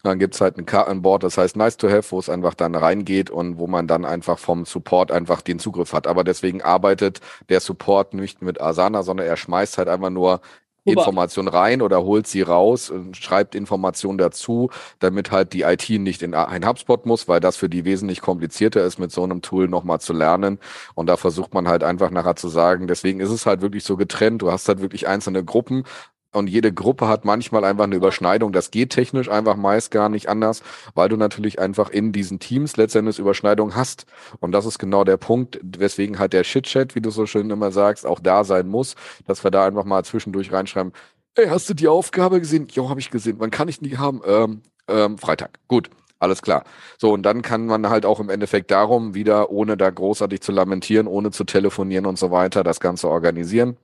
Dann 0.03 0.19
gibt's 0.19 0.41
halt 0.41 0.59
ein 0.59 0.67
Kartenboard, 0.67 1.23
das 1.23 1.39
heißt 1.39 1.57
nice 1.57 1.79
to 1.79 1.89
have, 1.89 2.11
wo 2.11 2.19
es 2.19 2.29
einfach 2.29 2.53
dann 2.53 2.75
reingeht 2.75 3.31
und 3.31 3.57
wo 3.57 3.67
man 3.67 3.87
dann 3.87 4.05
einfach 4.05 4.39
vom 4.39 4.67
Support 4.67 5.11
einfach 5.11 5.41
den 5.41 5.59
Zugriff 5.59 5.95
hat. 5.95 6.07
Aber 6.07 6.25
deswegen 6.25 6.61
arbeitet 6.61 7.21
der 7.49 7.61
Support 7.61 8.13
nicht 8.13 8.43
mit 8.43 8.61
Asana, 8.61 9.03
sondern 9.03 9.27
er 9.27 9.39
schmeißt 9.39 9.79
halt 9.79 9.89
einfach 9.89 10.11
nur 10.11 10.43
Information 10.85 11.49
rein 11.49 11.81
oder 11.83 12.03
holt 12.05 12.27
sie 12.27 12.43
raus 12.43 12.91
und 12.91 13.17
schreibt 13.17 13.55
Informationen 13.55 14.19
dazu, 14.19 14.71
damit 14.99 15.31
halt 15.31 15.53
die 15.55 15.63
IT 15.63 15.89
nicht 15.89 16.23
in 16.23 16.35
ein 16.35 16.67
HubSpot 16.67 17.07
muss, 17.07 17.27
weil 17.27 17.41
das 17.41 17.57
für 17.57 17.69
die 17.71 17.85
wesentlich 17.85 18.21
komplizierter 18.21 18.85
ist, 18.85 18.99
mit 18.99 19.11
so 19.11 19.23
einem 19.25 19.41
Tool 19.43 19.69
nochmal 19.69 20.01
zu 20.01 20.13
lernen. 20.13 20.59
Und 20.95 21.07
da 21.07 21.17
versucht 21.17 21.55
man 21.55 21.69
halt 21.69 21.83
einfach 21.85 22.11
nachher 22.11 22.37
zu 22.37 22.49
sagen, 22.49 22.87
deswegen 22.87 23.21
ist 23.21 23.31
es 23.31 23.47
halt 23.47 23.63
wirklich 23.63 23.85
so 23.85 23.97
getrennt. 23.97 24.43
Du 24.43 24.53
hast 24.53 24.69
halt 24.69 24.81
wirklich 24.83 25.09
einzelne 25.09 25.45
Gruppen, 25.45 25.85
und 26.35 26.49
jede 26.49 26.73
Gruppe 26.73 27.09
hat 27.09 27.25
manchmal 27.25 27.65
einfach 27.65 27.85
eine 27.85 27.97
Überschneidung. 27.97 28.53
Das 28.53 28.71
geht 28.71 28.91
technisch 28.91 29.29
einfach 29.29 29.57
meist 29.57 29.91
gar 29.91 30.09
nicht 30.09 30.29
anders, 30.29 30.63
weil 30.95 31.09
du 31.09 31.17
natürlich 31.17 31.59
einfach 31.59 31.91
in 31.91 32.13
diesen 32.13 32.39
Teams 32.39 32.77
letztendlich 32.77 33.19
Überschneidung 33.19 33.75
hast. 33.75 34.07
Und 34.41 34.53
das 34.53 34.67
ist 34.67 34.79
genau 34.79 35.05
der 35.05 35.17
Punkt, 35.17 35.61
weswegen 35.63 36.19
halt 36.19 36.33
der 36.33 36.45
Shit-Chat, 36.45 36.95
wie 36.95 37.01
du 37.01 37.11
so 37.11 37.27
schön 37.27 37.51
immer 37.51 37.71
sagst, 37.73 38.07
auch 38.07 38.21
da 38.21 38.45
sein 38.45 38.69
muss, 38.69 38.95
dass 39.27 39.45
wir 39.45 39.51
da 39.51 39.67
einfach 39.67 39.85
mal 39.85 40.05
zwischendurch 40.05 40.53
reinschreiben, 40.53 40.93
ey, 41.35 41.47
hast 41.47 41.69
du 41.69 41.75
die 41.75 41.89
Aufgabe 41.89 42.41
gesehen? 42.41 42.69
Jo, 42.71 42.89
habe 42.89 43.01
ich 43.01 43.11
gesehen. 43.11 43.37
Wann 43.39 43.51
kann 43.51 43.69
ich 43.69 43.81
die 43.81 43.99
haben? 43.99 44.21
Ähm, 44.27 44.63
ähm, 44.89 45.19
Freitag. 45.19 45.59
Gut. 45.69 45.91
Alles 46.21 46.41
klar. 46.41 46.65
So, 46.97 47.13
und 47.13 47.23
dann 47.23 47.43
kann 47.43 47.67
man 47.67 47.91
halt 47.91 48.07
auch 48.07 48.19
im 48.19 48.31
Endeffekt 48.31 48.71
darum 48.71 49.15
wieder, 49.15 49.51
ohne 49.51 49.77
da 49.77 49.91
großartig 49.91 50.41
zu 50.41 50.53
lamentieren, 50.53 51.07
ohne 51.07 51.33
zu 51.33 51.45
telefonieren 51.45 52.07
und 52.07 52.19
so 52.19 52.31
weiter, 52.31 52.65
das 52.65 52.81
Ganze 52.81 53.11
organisieren. 53.11 53.77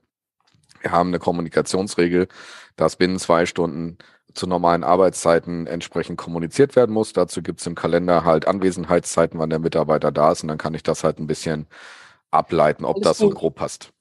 Wir 0.81 0.91
haben 0.91 1.09
eine 1.09 1.19
Kommunikationsregel, 1.19 2.27
dass 2.75 2.95
binnen 2.95 3.19
zwei 3.19 3.45
Stunden 3.45 3.97
zu 4.33 4.47
normalen 4.47 4.83
Arbeitszeiten 4.83 5.67
entsprechend 5.67 6.17
kommuniziert 6.17 6.75
werden 6.75 6.93
muss. 6.93 7.13
Dazu 7.13 7.41
gibt 7.41 7.59
es 7.59 7.67
im 7.67 7.75
Kalender 7.75 8.23
halt 8.23 8.47
Anwesenheitszeiten, 8.47 9.39
wann 9.39 9.49
der 9.49 9.59
Mitarbeiter 9.59 10.11
da 10.11 10.31
ist 10.31 10.43
und 10.43 10.47
dann 10.47 10.57
kann 10.57 10.73
ich 10.73 10.83
das 10.83 11.03
halt 11.03 11.19
ein 11.19 11.27
bisschen 11.27 11.67
ableiten, 12.31 12.85
ob 12.85 12.97
Alles 12.97 13.07
das 13.07 13.17
gut. 13.19 13.31
so 13.31 13.35
grob 13.35 13.55
passt. 13.55 13.91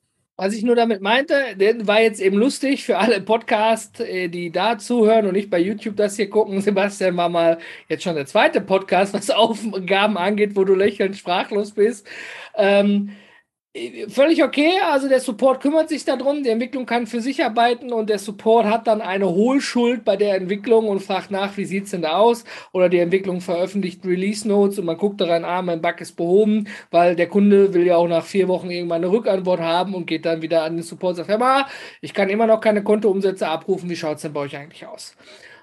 Was 0.42 0.54
ich 0.54 0.62
nur 0.62 0.74
damit 0.74 1.02
meinte, 1.02 1.34
war 1.82 2.00
jetzt 2.00 2.18
eben 2.18 2.38
lustig 2.38 2.86
für 2.86 2.96
alle 2.96 3.20
Podcasts, 3.20 4.00
äh, 4.00 4.28
die 4.28 4.50
da 4.50 4.78
zuhören 4.78 5.26
und 5.26 5.34
nicht 5.34 5.50
bei 5.50 5.58
YouTube 5.58 5.96
das 5.96 6.16
hier 6.16 6.30
gucken. 6.30 6.60
Sebastian 6.62 7.14
war 7.18 7.28
mal 7.28 7.58
jetzt 7.88 8.04
schon 8.04 8.14
der 8.14 8.24
zweite 8.24 8.62
Podcast, 8.62 9.12
was 9.12 9.28
Aufgaben 9.30 10.16
angeht, 10.16 10.56
wo 10.56 10.64
du 10.64 10.74
lächelnd 10.74 11.18
sprachlos 11.18 11.72
bist. 11.72 12.06
Ähm, 12.54 13.10
Völlig 14.08 14.42
okay, 14.42 14.72
also 14.84 15.08
der 15.08 15.20
Support 15.20 15.60
kümmert 15.62 15.88
sich 15.88 16.04
darum, 16.04 16.42
die 16.42 16.48
Entwicklung 16.48 16.86
kann 16.86 17.06
für 17.06 17.20
sich 17.20 17.44
arbeiten 17.44 17.92
und 17.92 18.10
der 18.10 18.18
Support 18.18 18.66
hat 18.66 18.88
dann 18.88 19.00
eine 19.00 19.28
Hohlschuld 19.28 20.04
bei 20.04 20.16
der 20.16 20.34
Entwicklung 20.34 20.88
und 20.88 20.98
fragt 20.98 21.30
nach, 21.30 21.56
wie 21.56 21.64
sieht 21.64 21.84
es 21.84 21.92
denn 21.92 22.02
da 22.02 22.16
aus? 22.16 22.44
Oder 22.72 22.88
die 22.88 22.98
Entwicklung 22.98 23.40
veröffentlicht 23.40 24.04
Release 24.04 24.46
Notes 24.48 24.80
und 24.80 24.86
man 24.86 24.96
guckt 24.96 25.20
daran, 25.20 25.44
ah, 25.44 25.62
mein 25.62 25.80
Bug 25.80 26.00
ist 26.00 26.16
behoben, 26.16 26.66
weil 26.90 27.14
der 27.14 27.28
Kunde 27.28 27.72
will 27.72 27.86
ja 27.86 27.94
auch 27.94 28.08
nach 28.08 28.24
vier 28.24 28.48
Wochen 28.48 28.70
irgendwann 28.70 29.04
eine 29.04 29.12
Rückantwort 29.12 29.60
haben 29.60 29.94
und 29.94 30.06
geht 30.06 30.26
dann 30.26 30.42
wieder 30.42 30.64
an 30.64 30.74
den 30.74 30.82
Support 30.82 31.18
und 31.18 31.26
sagt, 31.26 31.40
ja, 31.40 31.68
ich 32.00 32.12
kann 32.12 32.28
immer 32.28 32.48
noch 32.48 32.60
keine 32.60 32.82
Kontoumsätze 32.82 33.46
abrufen, 33.46 33.88
wie 33.88 33.94
schaut 33.94 34.16
es 34.16 34.22
denn 34.22 34.32
bei 34.32 34.40
euch 34.40 34.56
eigentlich 34.56 34.84
aus? 34.84 35.14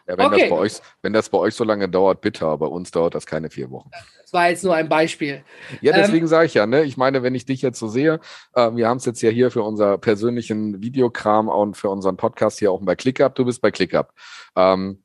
Ja, 0.08 0.18
wenn, 0.18 0.28
okay. 0.28 0.42
das 0.42 0.50
bei 0.50 0.56
euch, 0.56 0.74
wenn 1.02 1.14
das 1.14 1.30
bei 1.30 1.38
euch 1.38 1.54
so 1.54 1.64
lange 1.64 1.90
dauert, 1.90 2.22
bitte. 2.22 2.46
Bei 2.58 2.66
uns 2.66 2.92
dauert 2.92 3.14
das 3.14 3.26
keine 3.26 3.50
vier 3.50 3.70
Wochen. 3.72 3.90
Das 4.22 4.32
war 4.32 4.50
jetzt 4.50 4.64
nur 4.64 4.74
ein 4.74 4.88
Beispiel. 4.88 5.44
Ja, 5.82 5.94
deswegen 5.94 6.26
ähm, 6.26 6.28
sage 6.28 6.46
ich 6.46 6.54
ja, 6.54 6.66
ne? 6.66 6.84
Ich 6.84 6.98
meine, 6.98 7.24
wenn 7.24 7.36
ich 7.36 7.46
dich 7.46 7.62
jetzt 7.62 7.80
so 7.80 7.88
sehe, 7.88 8.20
äh, 8.54 8.72
wir 8.74 8.88
haben 8.88 8.98
es 8.98 9.06
jetzt 9.06 9.22
ja 9.22 9.30
hier 9.30 9.52
für 9.52 9.64
unser 9.64 9.98
persönlichen 9.98 10.82
Videokram 10.82 11.50
und 11.50 11.76
für 11.76 11.90
unseren 11.90 12.16
Podcast 12.16 12.60
hier 12.60 12.72
auch 12.72 12.82
bei 12.82 12.96
ClickUp. 12.96 13.36
Du 13.36 13.46
bist 13.46 13.62
bei 13.62 13.72
ClickUp. 13.72 14.14
Ähm, 14.56 15.04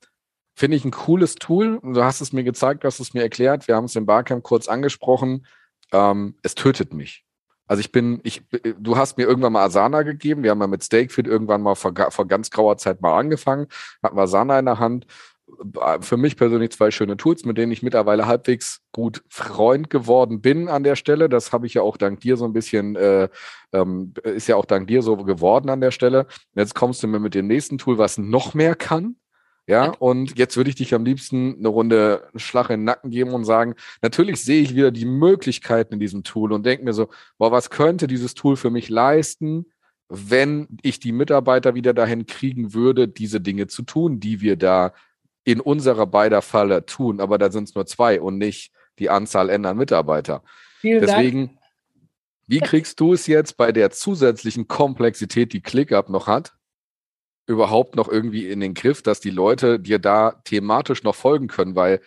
Finde 0.55 0.77
ich 0.77 0.85
ein 0.85 0.91
cooles 0.91 1.35
Tool. 1.35 1.79
Du 1.81 2.03
hast 2.03 2.21
es 2.21 2.31
mir 2.31 2.43
gezeigt, 2.43 2.83
du 2.83 2.87
hast 2.87 2.99
es 2.99 3.13
mir 3.13 3.23
erklärt. 3.23 3.67
Wir 3.67 3.75
haben 3.75 3.85
es 3.85 3.95
im 3.95 4.05
Barcamp 4.05 4.43
kurz 4.43 4.67
angesprochen. 4.67 5.47
Ähm, 5.91 6.37
es 6.43 6.55
tötet 6.55 6.93
mich. 6.93 7.25
Also 7.67 7.79
ich 7.79 7.91
bin, 7.91 8.19
ich, 8.23 8.43
du 8.77 8.97
hast 8.97 9.17
mir 9.17 9.25
irgendwann 9.25 9.53
mal 9.53 9.65
Asana 9.65 10.03
gegeben. 10.03 10.43
Wir 10.43 10.51
haben 10.51 10.61
ja 10.61 10.67
mit 10.67 10.83
Stakefit 10.83 11.27
irgendwann 11.27 11.61
mal 11.61 11.75
vor, 11.75 11.93
vor 12.09 12.27
ganz 12.27 12.51
grauer 12.51 12.77
Zeit 12.77 13.01
mal 13.01 13.17
angefangen, 13.17 13.67
hatten 14.01 14.17
wir 14.17 14.23
Asana 14.23 14.59
in 14.59 14.65
der 14.65 14.79
Hand. 14.79 15.05
Für 15.99 16.17
mich 16.17 16.35
persönlich 16.35 16.71
zwei 16.71 16.89
schöne 16.89 17.15
Tools, 17.15 17.45
mit 17.45 17.57
denen 17.57 17.71
ich 17.71 17.83
mittlerweile 17.83 18.25
halbwegs 18.25 18.81
gut 18.91 19.23
Freund 19.29 19.89
geworden 19.89 20.41
bin 20.41 20.67
an 20.67 20.83
der 20.83 20.95
Stelle. 20.95 21.29
Das 21.29 21.51
habe 21.51 21.67
ich 21.67 21.75
ja 21.75 21.81
auch 21.81 21.97
dank 21.97 22.21
dir 22.21 22.37
so 22.37 22.45
ein 22.45 22.53
bisschen, 22.53 22.95
äh, 22.95 23.29
ähm, 23.71 24.13
ist 24.23 24.47
ja 24.47 24.55
auch 24.55 24.65
dank 24.65 24.87
dir 24.87 25.01
so 25.01 25.17
geworden 25.17 25.69
an 25.69 25.81
der 25.81 25.91
Stelle. 25.91 26.27
Jetzt 26.55 26.75
kommst 26.75 27.03
du 27.03 27.07
mir 27.07 27.19
mit 27.19 27.35
dem 27.35 27.47
nächsten 27.47 27.77
Tool, 27.77 27.97
was 27.97 28.17
noch 28.17 28.53
mehr 28.53 28.75
kann. 28.75 29.17
Ja, 29.65 29.91
und 29.91 30.37
jetzt 30.37 30.57
würde 30.57 30.69
ich 30.69 30.75
dich 30.75 30.93
am 30.93 31.05
liebsten 31.05 31.55
eine 31.57 31.69
Runde 31.69 32.29
Schlag 32.35 32.69
in 32.69 32.81
den 32.81 32.83
Nacken 32.83 33.11
geben 33.11 33.31
und 33.31 33.45
sagen, 33.45 33.75
natürlich 34.01 34.41
sehe 34.41 34.61
ich 34.61 34.75
wieder 34.75 34.91
die 34.91 35.05
Möglichkeiten 35.05 35.93
in 35.93 35.99
diesem 36.01 36.23
Tool 36.23 36.51
und 36.51 36.65
denke 36.65 36.83
mir 36.83 36.93
so, 36.93 37.07
boah, 37.37 37.51
was 37.51 37.69
könnte 37.69 38.07
dieses 38.07 38.33
Tool 38.33 38.57
für 38.57 38.69
mich 38.69 38.89
leisten, 38.89 39.65
wenn 40.09 40.67
ich 40.81 40.99
die 40.99 41.13
Mitarbeiter 41.13 41.75
wieder 41.75 41.93
dahin 41.93 42.25
kriegen 42.25 42.73
würde, 42.73 43.07
diese 43.07 43.39
Dinge 43.39 43.67
zu 43.67 43.83
tun, 43.83 44.19
die 44.19 44.41
wir 44.41 44.57
da 44.57 44.93
in 45.45 45.61
unserer 45.61 46.07
beider 46.07 46.41
Falle 46.41 46.85
tun. 46.85 47.21
Aber 47.21 47.37
da 47.37 47.49
sind 47.49 47.69
es 47.69 47.75
nur 47.75 47.85
zwei 47.85 48.19
und 48.19 48.37
nicht 48.37 48.73
die 48.99 49.09
Anzahl 49.09 49.49
ändern 49.49 49.77
Mitarbeiter. 49.77 50.43
Vielen 50.79 51.01
Deswegen, 51.01 51.47
Dank. 51.47 51.59
wie 52.47 52.59
kriegst 52.59 52.99
du 52.99 53.13
es 53.13 53.27
jetzt 53.27 53.55
bei 53.55 53.71
der 53.71 53.91
zusätzlichen 53.91 54.67
Komplexität, 54.67 55.53
die 55.53 55.61
ClickUp 55.61 56.09
noch 56.09 56.27
hat, 56.27 56.53
überhaupt 57.45 57.95
noch 57.95 58.07
irgendwie 58.07 58.47
in 58.49 58.59
den 58.59 58.73
Griff, 58.73 59.01
dass 59.01 59.19
die 59.19 59.29
Leute 59.29 59.79
dir 59.79 59.99
da 59.99 60.41
thematisch 60.45 61.03
noch 61.03 61.15
folgen 61.15 61.47
können, 61.47 61.75
weil 61.75 61.99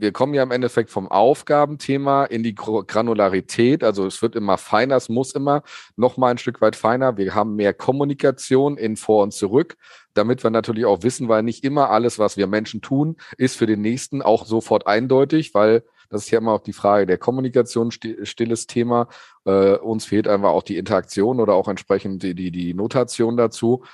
wir 0.00 0.12
kommen 0.12 0.32
ja 0.32 0.42
im 0.42 0.50
Endeffekt 0.50 0.90
vom 0.90 1.08
Aufgabenthema 1.08 2.24
in 2.24 2.42
die 2.42 2.54
Granularität. 2.54 3.84
Also 3.84 4.06
es 4.06 4.22
wird 4.22 4.34
immer 4.34 4.56
feiner, 4.56 4.96
es 4.96 5.10
muss 5.10 5.32
immer 5.32 5.62
noch 5.96 6.16
mal 6.16 6.30
ein 6.30 6.38
Stück 6.38 6.62
weit 6.62 6.74
feiner. 6.74 7.18
Wir 7.18 7.34
haben 7.34 7.54
mehr 7.56 7.74
Kommunikation 7.74 8.78
in 8.78 8.96
vor 8.96 9.22
und 9.22 9.32
zurück, 9.32 9.76
damit 10.14 10.42
wir 10.42 10.50
natürlich 10.50 10.86
auch 10.86 11.02
wissen, 11.02 11.28
weil 11.28 11.42
nicht 11.42 11.64
immer 11.64 11.90
alles, 11.90 12.18
was 12.18 12.38
wir 12.38 12.46
Menschen 12.46 12.80
tun, 12.80 13.16
ist 13.36 13.56
für 13.56 13.66
den 13.66 13.82
nächsten 13.82 14.22
auch 14.22 14.46
sofort 14.46 14.86
eindeutig, 14.86 15.52
weil 15.52 15.84
das 16.08 16.22
ist 16.22 16.30
ja 16.30 16.38
immer 16.38 16.52
auch 16.52 16.62
die 16.62 16.72
Frage 16.72 17.06
der 17.06 17.18
Kommunikation, 17.18 17.90
stilles 17.92 18.66
Thema. 18.66 19.08
Äh, 19.44 19.76
uns 19.76 20.06
fehlt 20.06 20.26
einfach 20.26 20.50
auch 20.50 20.64
die 20.64 20.78
Interaktion 20.78 21.40
oder 21.40 21.54
auch 21.54 21.68
entsprechend 21.68 22.22
die, 22.22 22.34
die, 22.34 22.50
die 22.50 22.74
Notation 22.74 23.36
dazu. 23.36 23.84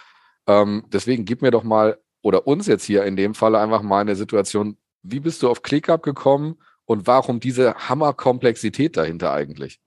Ähm, 0.46 0.84
deswegen 0.92 1.24
gib 1.24 1.42
mir 1.42 1.50
doch 1.50 1.64
mal 1.64 1.98
oder 2.22 2.46
uns 2.46 2.66
jetzt 2.66 2.84
hier 2.84 3.04
in 3.04 3.16
dem 3.16 3.34
Fall 3.34 3.54
einfach 3.54 3.82
mal 3.82 4.00
eine 4.00 4.16
Situation, 4.16 4.76
wie 5.02 5.20
bist 5.20 5.42
du 5.42 5.48
auf 5.48 5.62
ClickUp 5.62 6.02
gekommen 6.02 6.56
und 6.84 7.06
warum 7.06 7.40
diese 7.40 7.74
Hammerkomplexität 7.74 8.96
dahinter 8.96 9.32
eigentlich? 9.32 9.80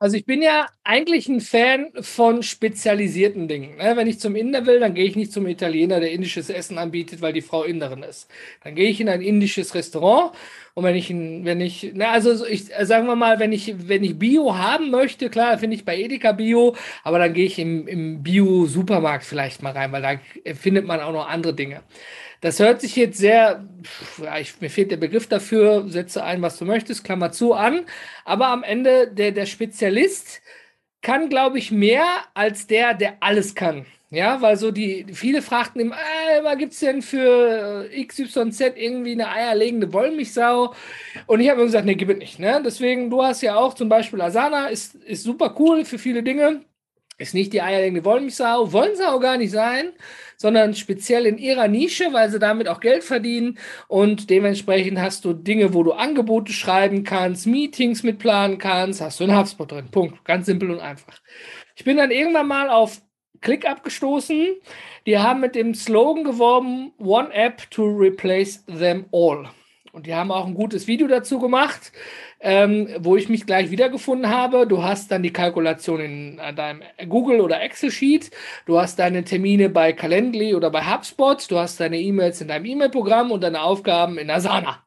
Also 0.00 0.16
ich 0.16 0.26
bin 0.26 0.42
ja 0.42 0.66
eigentlich 0.82 1.28
ein 1.28 1.40
Fan 1.40 1.90
von 2.00 2.42
spezialisierten 2.42 3.48
Dingen. 3.48 3.78
Ne? 3.78 3.96
Wenn 3.96 4.06
ich 4.06 4.20
zum 4.20 4.36
Inder 4.36 4.66
will, 4.66 4.80
dann 4.80 4.94
gehe 4.94 5.06
ich 5.06 5.16
nicht 5.16 5.32
zum 5.32 5.46
Italiener, 5.46 5.98
der 5.98 6.10
indisches 6.10 6.50
Essen 6.50 6.78
anbietet, 6.78 7.22
weil 7.22 7.32
die 7.32 7.40
Frau 7.40 7.62
Inderin 7.62 8.02
ist. 8.02 8.28
Dann 8.62 8.74
gehe 8.74 8.90
ich 8.90 9.00
in 9.00 9.08
ein 9.08 9.22
indisches 9.22 9.74
Restaurant 9.74 10.32
und 10.76 10.82
wenn 10.82 10.96
ich, 10.96 11.08
wenn 11.08 11.60
ich, 11.60 11.92
na, 11.94 12.10
also 12.10 12.44
ich, 12.44 12.64
sagen 12.64 13.06
wir 13.06 13.14
mal, 13.14 13.38
wenn 13.38 13.52
ich, 13.52 13.88
wenn 13.88 14.02
ich 14.02 14.18
Bio 14.18 14.58
haben 14.58 14.90
möchte, 14.90 15.30
klar, 15.30 15.56
finde 15.58 15.76
ich 15.76 15.84
bei 15.84 15.96
Edeka 15.96 16.32
Bio, 16.32 16.74
aber 17.04 17.20
dann 17.20 17.32
gehe 17.32 17.46
ich 17.46 17.60
im, 17.60 17.86
im 17.86 18.24
Bio-Supermarkt 18.24 19.24
vielleicht 19.24 19.62
mal 19.62 19.72
rein, 19.72 19.92
weil 19.92 20.02
da 20.02 20.54
findet 20.54 20.84
man 20.84 20.98
auch 20.98 21.12
noch 21.12 21.28
andere 21.28 21.54
Dinge. 21.54 21.82
Das 22.40 22.58
hört 22.58 22.80
sich 22.80 22.96
jetzt 22.96 23.18
sehr, 23.18 23.64
ja, 24.20 24.38
ich, 24.38 24.60
mir 24.60 24.68
fehlt 24.68 24.90
der 24.90 24.96
Begriff 24.96 25.28
dafür, 25.28 25.88
setze 25.88 26.24
ein, 26.24 26.42
was 26.42 26.58
du 26.58 26.64
möchtest, 26.64 27.04
Klammer 27.04 27.30
zu 27.30 27.54
an, 27.54 27.86
aber 28.24 28.48
am 28.48 28.64
Ende 28.64 29.06
der, 29.06 29.30
der 29.30 29.46
Spezialist 29.46 30.42
kann, 31.02 31.28
glaube 31.28 31.58
ich, 31.58 31.70
mehr 31.70 32.04
als 32.34 32.66
der, 32.66 32.94
der 32.94 33.18
alles 33.20 33.54
kann. 33.54 33.86
Ja, 34.14 34.40
weil 34.40 34.56
so 34.56 34.70
die, 34.70 35.06
viele 35.12 35.42
fragten 35.42 35.80
immer, 35.80 35.96
äh, 35.96 36.44
was 36.44 36.56
gibt's 36.58 36.78
denn 36.78 37.02
für 37.02 37.88
äh, 37.90 38.04
XYZ 38.04 38.60
irgendwie 38.76 39.12
eine 39.12 39.28
eierlegende 39.28 39.92
Wollmilchsau? 39.92 40.72
Und 41.26 41.40
ich 41.40 41.48
habe 41.48 41.58
mir 41.60 41.66
gesagt, 41.66 41.84
nee, 41.84 41.96
gibt 41.96 42.12
es 42.12 42.18
nicht. 42.18 42.38
Ne? 42.38 42.62
Deswegen, 42.64 43.10
du 43.10 43.24
hast 43.24 43.42
ja 43.42 43.56
auch 43.56 43.74
zum 43.74 43.88
Beispiel 43.88 44.20
Asana, 44.20 44.68
ist, 44.68 44.94
ist 44.94 45.24
super 45.24 45.54
cool 45.58 45.84
für 45.84 45.98
viele 45.98 46.22
Dinge. 46.22 46.62
Ist 47.18 47.34
nicht 47.34 47.52
die 47.52 47.62
eierlegende 47.62 48.04
Wollmilchsau, 48.04 48.72
wollen 48.72 48.96
sie 48.96 49.08
auch 49.08 49.20
gar 49.20 49.36
nicht 49.36 49.52
sein, 49.52 49.92
sondern 50.36 50.74
speziell 50.74 51.26
in 51.26 51.38
ihrer 51.38 51.68
Nische, 51.68 52.12
weil 52.12 52.28
sie 52.28 52.40
damit 52.40 52.68
auch 52.68 52.80
Geld 52.80 53.04
verdienen. 53.04 53.58
Und 53.88 54.30
dementsprechend 54.30 55.00
hast 55.00 55.24
du 55.24 55.32
Dinge, 55.32 55.74
wo 55.74 55.84
du 55.84 55.92
Angebote 55.92 56.52
schreiben 56.52 57.04
kannst, 57.04 57.46
Meetings 57.46 58.02
mitplanen 58.02 58.58
kannst, 58.58 59.00
hast 59.00 59.20
du 59.20 59.24
einen 59.24 59.36
HubSpot 59.38 59.70
drin. 59.70 59.90
Punkt. 59.92 60.24
Ganz 60.24 60.46
simpel 60.46 60.70
und 60.72 60.80
einfach. 60.80 61.20
Ich 61.76 61.84
bin 61.84 61.96
dann 61.96 62.10
irgendwann 62.10 62.48
mal 62.48 62.68
auf 62.68 63.00
Klick 63.44 63.68
abgestoßen. 63.68 64.56
Die 65.06 65.18
haben 65.18 65.40
mit 65.40 65.54
dem 65.54 65.74
Slogan 65.74 66.24
geworben, 66.24 66.92
One 66.98 67.32
App 67.32 67.70
to 67.70 67.84
replace 67.84 68.64
them 68.64 69.04
all. 69.12 69.50
Und 69.92 70.06
die 70.06 70.14
haben 70.14 70.32
auch 70.32 70.46
ein 70.46 70.54
gutes 70.54 70.88
Video 70.88 71.06
dazu 71.06 71.38
gemacht, 71.38 71.92
ähm, 72.40 72.88
wo 72.98 73.16
ich 73.16 73.28
mich 73.28 73.46
gleich 73.46 73.70
wiedergefunden 73.70 74.28
habe. 74.28 74.66
Du 74.66 74.82
hast 74.82 75.12
dann 75.12 75.22
die 75.22 75.32
Kalkulation 75.32 76.00
in 76.00 76.38
äh, 76.38 76.54
deinem 76.54 76.82
Google 77.08 77.42
oder 77.42 77.60
Excel 77.60 77.90
Sheet. 77.92 78.30
Du 78.64 78.80
hast 78.80 78.98
deine 78.98 79.22
Termine 79.24 79.68
bei 79.68 79.92
Calendly 79.92 80.54
oder 80.54 80.70
bei 80.70 80.82
HubSpot. 80.82 81.48
Du 81.50 81.58
hast 81.58 81.78
deine 81.78 82.00
E-Mails 82.00 82.40
in 82.40 82.48
deinem 82.48 82.64
E-Mail-Programm 82.64 83.30
und 83.30 83.44
deine 83.44 83.62
Aufgaben 83.62 84.16
in 84.16 84.30
Asana. 84.30 84.82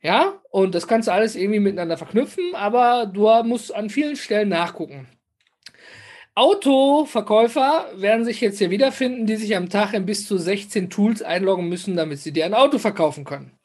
Ja, 0.00 0.40
und 0.50 0.76
das 0.76 0.86
kannst 0.86 1.08
du 1.08 1.12
alles 1.12 1.34
irgendwie 1.34 1.58
miteinander 1.58 1.96
verknüpfen, 1.96 2.54
aber 2.54 3.06
du 3.12 3.28
musst 3.42 3.74
an 3.74 3.90
vielen 3.90 4.14
Stellen 4.14 4.50
nachgucken. 4.50 5.08
Autoverkäufer 6.38 7.90
werden 7.96 8.24
sich 8.24 8.40
jetzt 8.40 8.58
hier 8.58 8.70
wiederfinden, 8.70 9.26
die 9.26 9.34
sich 9.34 9.56
am 9.56 9.68
Tag 9.68 9.92
in 9.92 10.06
bis 10.06 10.24
zu 10.24 10.38
16 10.38 10.88
Tools 10.88 11.20
einloggen 11.20 11.68
müssen, 11.68 11.96
damit 11.96 12.20
sie 12.20 12.32
dir 12.32 12.46
ein 12.46 12.54
Auto 12.54 12.78
verkaufen 12.78 13.24
können. 13.24 13.58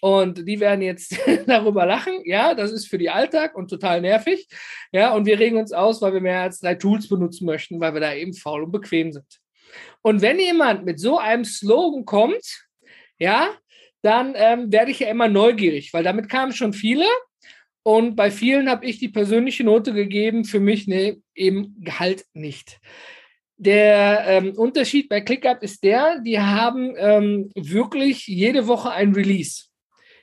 Und 0.00 0.48
die 0.48 0.58
werden 0.58 0.82
jetzt 0.82 1.16
darüber 1.46 1.86
lachen. 1.86 2.20
Ja, 2.24 2.54
das 2.54 2.72
ist 2.72 2.88
für 2.88 2.98
die 2.98 3.08
Alltag 3.08 3.54
und 3.54 3.70
total 3.70 4.00
nervig. 4.00 4.48
Ja, 4.90 5.14
und 5.14 5.26
wir 5.26 5.38
regen 5.38 5.58
uns 5.58 5.70
aus, 5.72 6.02
weil 6.02 6.12
wir 6.12 6.20
mehr 6.20 6.40
als 6.40 6.58
drei 6.58 6.74
Tools 6.74 7.08
benutzen 7.08 7.46
möchten, 7.46 7.78
weil 7.78 7.94
wir 7.94 8.00
da 8.00 8.12
eben 8.12 8.34
faul 8.34 8.64
und 8.64 8.72
bequem 8.72 9.12
sind. 9.12 9.38
Und 10.02 10.20
wenn 10.20 10.40
jemand 10.40 10.84
mit 10.84 10.98
so 10.98 11.18
einem 11.18 11.44
Slogan 11.44 12.04
kommt, 12.04 12.66
ja, 13.20 13.48
dann 14.02 14.32
ähm, 14.34 14.72
werde 14.72 14.90
ich 14.90 14.98
ja 14.98 15.08
immer 15.08 15.28
neugierig, 15.28 15.92
weil 15.92 16.02
damit 16.02 16.28
kamen 16.28 16.50
schon 16.50 16.72
viele 16.72 17.06
und 17.82 18.16
bei 18.16 18.30
vielen 18.30 18.68
habe 18.68 18.86
ich 18.86 18.98
die 18.98 19.08
persönliche 19.08 19.64
Note 19.64 19.92
gegeben, 19.92 20.44
für 20.44 20.60
mich 20.60 20.86
nee, 20.86 21.18
eben 21.34 21.76
Gehalt 21.80 22.26
nicht. 22.34 22.80
Der 23.56 24.24
ähm, 24.26 24.52
Unterschied 24.56 25.08
bei 25.08 25.20
ClickUp 25.20 25.62
ist 25.62 25.82
der, 25.82 26.20
die 26.20 26.38
haben 26.38 26.94
ähm, 26.96 27.50
wirklich 27.56 28.26
jede 28.28 28.68
Woche 28.68 28.90
ein 28.90 29.14
Release. 29.14 29.64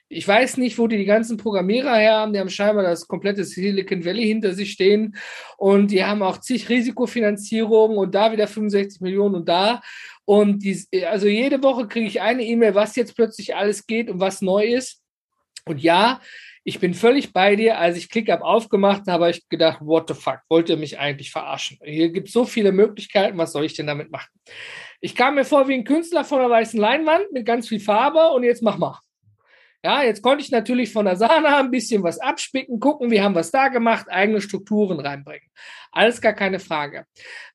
Ich 0.08 0.28
weiß 0.28 0.58
nicht, 0.58 0.78
wo 0.78 0.88
die 0.88 0.98
die 0.98 1.06
ganzen 1.06 1.36
Programmierer 1.36 1.96
her 1.96 2.14
haben. 2.14 2.32
Die 2.32 2.40
haben 2.40 2.50
scheinbar 2.50 2.84
das 2.84 3.08
komplette 3.08 3.44
Silicon 3.44 4.06
Valley 4.06 4.26
hinter 4.26 4.54
sich 4.54 4.72
stehen 4.72 5.16
und 5.58 5.90
die 5.90 6.04
haben 6.06 6.22
auch 6.22 6.38
zig 6.38 6.70
Risikofinanzierung 6.70 7.98
und 7.98 8.14
da 8.14 8.32
wieder 8.32 8.48
65 8.48 9.02
Millionen 9.02 9.36
und 9.36 9.50
da. 9.50 9.82
Und 10.24 10.64
die, 10.64 11.06
also 11.06 11.28
jede 11.28 11.62
Woche 11.64 11.88
kriege 11.88 12.08
ich 12.08 12.22
eine 12.22 12.44
E-Mail, 12.44 12.76
was 12.76 12.96
jetzt 12.96 13.16
plötzlich 13.16 13.56
alles 13.56 13.88
geht 13.88 14.10
und 14.10 14.20
was 14.20 14.42
neu 14.42 14.66
ist. 14.66 15.02
Und 15.66 15.82
ja, 15.82 16.22
ich 16.68 16.80
bin 16.80 16.96
völlig 16.96 17.32
bei 17.32 17.56
dir. 17.56 17.78
Als 17.78 17.96
ich 17.96 18.10
ClickUp 18.10 18.42
aufgemacht 18.42 19.04
habe, 19.08 19.26
habe 19.26 19.30
ich 19.30 19.48
gedacht, 19.48 19.78
what 19.82 20.10
the 20.10 20.16
fuck, 20.16 20.40
wollt 20.50 20.68
ihr 20.68 20.78
mich 20.78 21.00
eigentlich 21.00 21.32
verarschen? 21.32 21.78
Hier 21.84 22.10
gibt 22.10 22.28
es 22.28 22.34
so 22.34 22.44
viele 22.44 22.72
Möglichkeiten, 22.72 23.38
was 23.38 23.52
soll 23.52 23.66
ich 23.66 23.76
denn 23.76 23.88
damit 23.88 24.12
machen? 24.12 24.30
Ich 25.00 25.16
kam 25.16 25.36
mir 25.36 25.46
vor 25.46 25.68
wie 25.68 25.76
ein 25.76 25.84
Künstler 25.84 26.26
von 26.26 26.40
einer 26.40 26.50
weißen 26.50 26.80
Leinwand 26.80 27.32
mit 27.32 27.46
ganz 27.46 27.70
viel 27.70 27.80
Farbe 27.80 28.32
und 28.32 28.44
jetzt 28.44 28.64
mach 28.64 28.78
mal. 28.78 29.00
Ja, 29.84 30.02
jetzt 30.02 30.24
konnte 30.24 30.44
ich 30.44 30.50
natürlich 30.50 30.92
von 30.92 31.06
der 31.06 31.16
Sahne 31.16 31.56
ein 31.58 31.70
bisschen 31.70 32.02
was 32.02 32.18
abspicken, 32.18 32.80
gucken, 32.80 33.12
wie 33.12 33.22
haben 33.22 33.36
wir 33.36 33.42
es 33.42 33.52
da 33.52 33.68
gemacht, 33.68 34.08
eigene 34.10 34.42
Strukturen 34.42 35.00
reinbringen. 35.00 35.48
Alles 35.92 36.20
gar 36.20 36.34
keine 36.34 36.58
Frage. 36.58 37.06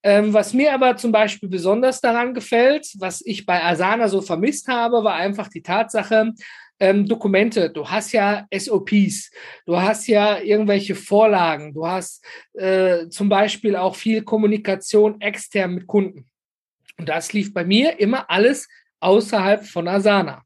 Ähm, 0.05 0.33
was 0.33 0.55
mir 0.55 0.73
aber 0.73 0.97
zum 0.97 1.11
Beispiel 1.11 1.49
besonders 1.49 2.01
daran 2.01 2.33
gefällt, 2.33 2.87
was 3.01 3.21
ich 3.27 3.45
bei 3.45 3.61
Asana 3.65 4.07
so 4.07 4.23
vermisst 4.23 4.69
habe, 4.69 5.03
war 5.03 5.15
einfach 5.15 5.49
die 5.49 5.63
Tatsache, 5.63 6.33
ähm, 6.81 7.07
Dokumente, 7.07 7.71
du 7.71 7.89
hast 7.89 8.13
ja 8.13 8.47
SOPs, 8.53 9.31
du 9.67 9.81
hast 9.81 10.07
ja 10.07 10.41
irgendwelche 10.41 10.95
Vorlagen, 10.95 11.75
du 11.75 11.87
hast 11.87 12.25
äh, 12.55 13.09
zum 13.09 13.29
Beispiel 13.29 13.77
auch 13.77 13.95
viel 13.95 14.23
Kommunikation 14.23 15.21
extern 15.21 15.75
mit 15.75 15.87
Kunden. 15.87 16.29
Und 16.99 17.09
das 17.09 17.33
lief 17.33 17.55
bei 17.55 17.65
mir 17.65 18.01
immer 18.01 18.29
alles 18.31 18.69
außerhalb 19.01 19.65
von 19.65 19.89
Asana. 19.89 20.45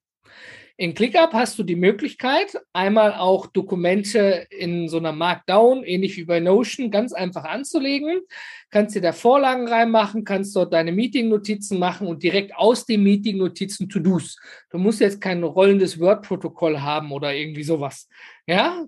In 0.76 0.92
ClickUp 0.92 1.32
hast 1.34 1.56
du 1.56 1.62
die 1.62 1.76
Möglichkeit, 1.76 2.60
einmal 2.72 3.12
auch 3.14 3.46
Dokumente 3.46 4.48
in 4.50 4.88
so 4.88 4.96
einer 4.98 5.12
Markdown, 5.12 5.84
ähnlich 5.84 6.16
wie 6.16 6.24
bei 6.24 6.40
Notion, 6.40 6.90
ganz 6.90 7.12
einfach 7.12 7.44
anzulegen. 7.44 8.22
Kannst 8.70 8.96
dir 8.96 9.00
da 9.00 9.12
Vorlagen 9.12 9.68
reinmachen, 9.68 10.24
kannst 10.24 10.56
dort 10.56 10.72
deine 10.72 10.90
Meeting-Notizen 10.90 11.78
machen 11.78 12.08
und 12.08 12.24
direkt 12.24 12.56
aus 12.56 12.86
den 12.86 13.04
Meeting-Notizen 13.04 13.88
To-Dos. 13.88 14.36
Du 14.70 14.78
musst 14.78 14.98
jetzt 14.98 15.20
kein 15.20 15.44
rollendes 15.44 16.00
Word-Protokoll 16.00 16.80
haben 16.80 17.12
oder 17.12 17.32
irgendwie 17.32 17.62
sowas. 17.62 18.08
Ja, 18.48 18.84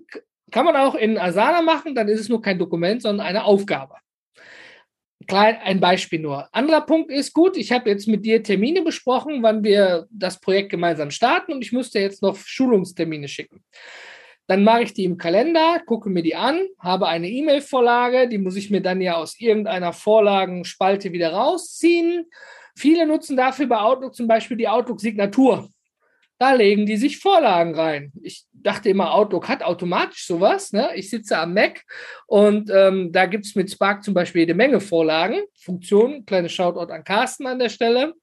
kann 0.51 0.65
man 0.65 0.75
auch 0.75 0.95
in 0.95 1.17
Asana 1.17 1.61
machen, 1.61 1.95
dann 1.95 2.09
ist 2.09 2.19
es 2.19 2.27
nur 2.27 2.41
kein 2.41 2.59
Dokument, 2.59 3.01
sondern 3.01 3.25
eine 3.25 3.45
Aufgabe. 3.45 3.95
Klein, 5.27 5.57
ein 5.61 5.81
Beispiel 5.81 6.19
nur. 6.19 6.47
Anderer 6.53 6.81
Punkt 6.81 7.11
ist 7.11 7.33
gut, 7.33 7.57
ich 7.57 7.73
habe 7.73 7.89
jetzt 7.89 8.07
mit 8.07 8.25
dir 8.25 8.41
Termine 8.41 8.81
besprochen, 8.81 9.43
wann 9.43 9.63
wir 9.63 10.07
das 10.09 10.39
Projekt 10.39 10.69
gemeinsam 10.69 11.11
starten 11.11 11.51
und 11.51 11.61
ich 11.61 11.73
müsste 11.73 11.99
jetzt 11.99 12.21
noch 12.21 12.37
Schulungstermine 12.37 13.27
schicken. 13.27 13.61
Dann 14.47 14.63
mache 14.63 14.83
ich 14.83 14.93
die 14.93 15.03
im 15.03 15.17
Kalender, 15.17 15.81
gucke 15.85 16.09
mir 16.09 16.23
die 16.23 16.35
an, 16.35 16.61
habe 16.79 17.07
eine 17.07 17.27
E-Mail-Vorlage, 17.27 18.29
die 18.29 18.37
muss 18.37 18.55
ich 18.55 18.71
mir 18.71 18.81
dann 18.81 19.01
ja 19.01 19.15
aus 19.15 19.37
irgendeiner 19.37 19.91
Vorlagenspalte 19.91 21.11
wieder 21.11 21.33
rausziehen. 21.33 22.27
Viele 22.77 23.05
nutzen 23.05 23.35
dafür 23.35 23.67
bei 23.67 23.79
Outlook 23.79 24.15
zum 24.15 24.27
Beispiel 24.27 24.55
die 24.55 24.69
Outlook-Signatur. 24.69 25.69
Da 26.39 26.53
legen 26.53 26.85
die 26.85 26.97
sich 26.97 27.19
Vorlagen 27.19 27.73
rein. 27.73 28.11
Ich 28.21 28.45
dachte 28.53 28.89
immer, 28.89 29.13
Outlook 29.13 29.47
hat 29.47 29.63
automatisch 29.63 30.27
sowas. 30.27 30.71
Ne? 30.71 30.91
Ich 30.95 31.09
sitze 31.09 31.37
am 31.37 31.53
Mac 31.53 31.83
und 32.27 32.69
ähm, 32.69 33.11
da 33.11 33.25
gibt 33.25 33.45
es 33.45 33.55
mit 33.55 33.71
Spark 33.71 34.03
zum 34.03 34.13
Beispiel 34.13 34.41
jede 34.41 34.53
Menge 34.53 34.79
Vorlagen, 34.79 35.41
Funktionen. 35.55 36.25
Kleine 36.25 36.49
Shoutout 36.49 36.91
an 36.91 37.03
Carsten 37.03 37.47
an 37.47 37.59
der 37.59 37.69
Stelle. 37.69 38.13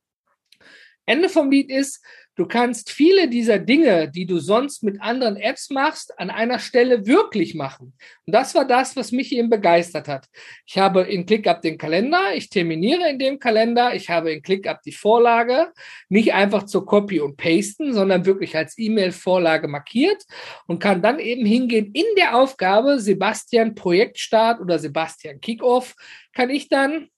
Ende 1.06 1.28
vom 1.28 1.50
Lied 1.50 1.70
ist, 1.70 2.04
Du 2.36 2.46
kannst 2.46 2.90
viele 2.90 3.28
dieser 3.28 3.60
Dinge, 3.60 4.10
die 4.10 4.26
du 4.26 4.40
sonst 4.40 4.82
mit 4.82 5.00
anderen 5.00 5.36
Apps 5.36 5.70
machst, 5.70 6.18
an 6.18 6.30
einer 6.30 6.58
Stelle 6.58 7.06
wirklich 7.06 7.54
machen. 7.54 7.94
Und 8.26 8.34
das 8.34 8.56
war 8.56 8.66
das, 8.66 8.96
was 8.96 9.12
mich 9.12 9.30
eben 9.30 9.48
begeistert 9.48 10.08
hat. 10.08 10.26
Ich 10.66 10.76
habe 10.76 11.02
in 11.02 11.26
ClickUp 11.26 11.62
den 11.62 11.78
Kalender, 11.78 12.34
ich 12.34 12.50
terminiere 12.50 13.08
in 13.08 13.20
dem 13.20 13.38
Kalender, 13.38 13.94
ich 13.94 14.10
habe 14.10 14.32
in 14.32 14.42
ClickUp 14.42 14.82
die 14.82 14.90
Vorlage, 14.90 15.72
nicht 16.08 16.34
einfach 16.34 16.64
zur 16.64 16.84
Copy 16.84 17.20
und 17.20 17.36
Pasten, 17.36 17.92
sondern 17.92 18.26
wirklich 18.26 18.56
als 18.56 18.76
E-Mail-Vorlage 18.78 19.68
markiert 19.68 20.24
und 20.66 20.80
kann 20.80 21.02
dann 21.02 21.20
eben 21.20 21.46
hingehen 21.46 21.92
in 21.92 22.06
der 22.16 22.36
Aufgabe 22.36 22.98
Sebastian 22.98 23.76
Projektstart 23.76 24.60
oder 24.60 24.80
Sebastian 24.80 25.40
Kickoff, 25.40 25.94
kann 26.32 26.50
ich 26.50 26.68
dann 26.68 27.10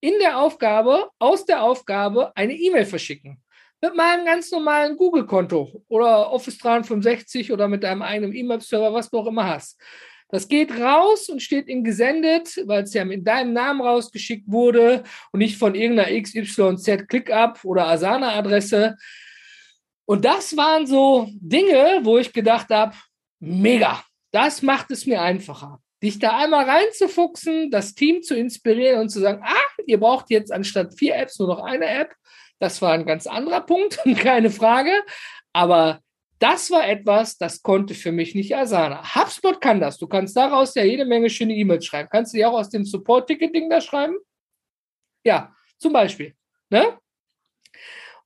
in 0.00 0.14
der 0.20 0.40
Aufgabe, 0.40 1.10
aus 1.20 1.44
der 1.44 1.62
Aufgabe 1.62 2.34
eine 2.34 2.54
E-Mail 2.54 2.86
verschicken 2.86 3.40
mit 3.82 3.94
meinem 3.94 4.26
ganz 4.26 4.50
normalen 4.50 4.96
Google-Konto 4.96 5.82
oder 5.88 6.30
Office 6.30 6.58
365 6.58 7.52
oder 7.52 7.68
mit 7.68 7.82
deinem 7.82 8.02
eigenen 8.02 8.34
E-Mail-Server, 8.34 8.92
was 8.92 9.10
du 9.10 9.18
auch 9.18 9.26
immer 9.26 9.46
hast. 9.46 9.80
Das 10.28 10.46
geht 10.46 10.70
raus 10.78 11.28
und 11.28 11.42
steht 11.42 11.68
in 11.68 11.82
gesendet, 11.82 12.62
weil 12.66 12.84
es 12.84 12.94
ja 12.94 13.04
mit 13.04 13.26
deinem 13.26 13.52
Namen 13.52 13.80
rausgeschickt 13.80 14.44
wurde 14.46 15.02
und 15.32 15.38
nicht 15.38 15.56
von 15.56 15.74
irgendeiner 15.74 16.20
XYZ 16.20 17.08
ClickUp 17.08 17.64
oder 17.64 17.88
Asana-Adresse. 17.88 18.96
Und 20.04 20.24
das 20.24 20.56
waren 20.56 20.86
so 20.86 21.28
Dinge, 21.32 22.00
wo 22.02 22.18
ich 22.18 22.32
gedacht 22.32 22.68
habe, 22.70 22.94
mega, 23.40 24.04
das 24.30 24.62
macht 24.62 24.90
es 24.92 25.06
mir 25.06 25.20
einfacher. 25.20 25.80
Dich 26.02 26.18
da 26.18 26.38
einmal 26.38 26.64
reinzufuchsen, 26.64 27.70
das 27.70 27.94
Team 27.94 28.22
zu 28.22 28.34
inspirieren 28.36 29.00
und 29.00 29.08
zu 29.08 29.20
sagen, 29.20 29.42
ah, 29.44 29.82
ihr 29.86 29.98
braucht 29.98 30.30
jetzt 30.30 30.52
anstatt 30.52 30.96
vier 30.96 31.16
Apps 31.16 31.38
nur 31.38 31.48
noch 31.48 31.62
eine 31.62 31.86
App 31.86 32.14
das 32.60 32.80
war 32.80 32.92
ein 32.92 33.06
ganz 33.06 33.26
anderer 33.26 33.62
Punkt, 33.62 33.98
keine 34.18 34.50
Frage. 34.50 34.92
Aber 35.52 36.00
das 36.38 36.70
war 36.70 36.88
etwas, 36.88 37.36
das 37.36 37.62
konnte 37.62 37.94
für 37.94 38.12
mich 38.12 38.34
nicht 38.34 38.56
Asana. 38.56 39.14
HubSpot 39.14 39.60
kann 39.60 39.80
das. 39.80 39.98
Du 39.98 40.06
kannst 40.06 40.36
daraus 40.36 40.74
ja 40.74 40.84
jede 40.84 41.04
Menge 41.04 41.28
schöne 41.28 41.54
E-Mails 41.54 41.84
schreiben. 41.84 42.08
Kannst 42.10 42.32
du 42.32 42.38
die 42.38 42.46
auch 42.46 42.54
aus 42.54 42.70
dem 42.70 42.84
Support-Ticketing 42.84 43.68
da 43.68 43.80
schreiben? 43.80 44.16
Ja, 45.24 45.54
zum 45.78 45.92
Beispiel. 45.92 46.34
Ne? 46.70 46.98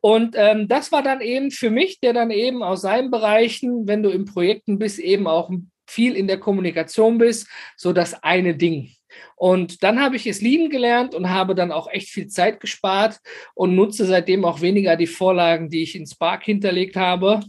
Und 0.01 0.35
ähm, 0.37 0.69
das 0.69 0.93
war 0.93 1.03
dann 1.03 1.23
eben 1.23 1.51
für 1.51 1.71
mich, 1.71 1.99
der 1.99 2.13
dann 2.13 2.31
eben 2.31 2.63
aus 2.63 2.83
seinen 2.83 3.11
Bereichen, 3.11 3.89
wenn 3.89 4.03
du 4.03 4.11
in 4.11 4.27
Projekten 4.27 4.79
bist, 4.79 4.99
eben 4.99 5.27
auch 5.27 5.51
viel 5.87 6.17
in 6.17 6.27
der 6.27 6.39
Kommunikation 6.39 7.19
bist, 7.19 7.49
so 7.77 7.93
das 7.93 8.23
eine 8.23 8.55
Ding. 8.57 8.91
Und 9.37 9.83
dann 9.83 10.01
habe 10.01 10.17
ich 10.17 10.27
es 10.27 10.41
lieben 10.41 10.71
gelernt 10.71 11.15
und 11.15 11.31
habe 11.31 11.55
dann 11.55 11.73
auch 11.73 11.89
echt 11.91 12.09
viel 12.09 12.27
Zeit 12.29 12.61
gespart 12.61 13.21
und 13.55 13.75
nutze 13.75 14.07
seitdem 14.07 14.45
auch 14.45 14.61
weniger 14.61 14.97
die 14.97 15.07
Vorlagen, 15.07 15.69
die 15.69 15.83
ich 15.83 15.95
in 15.95 16.07
Spark 16.07 16.45
hinterlegt 16.45 16.97
habe 16.97 17.41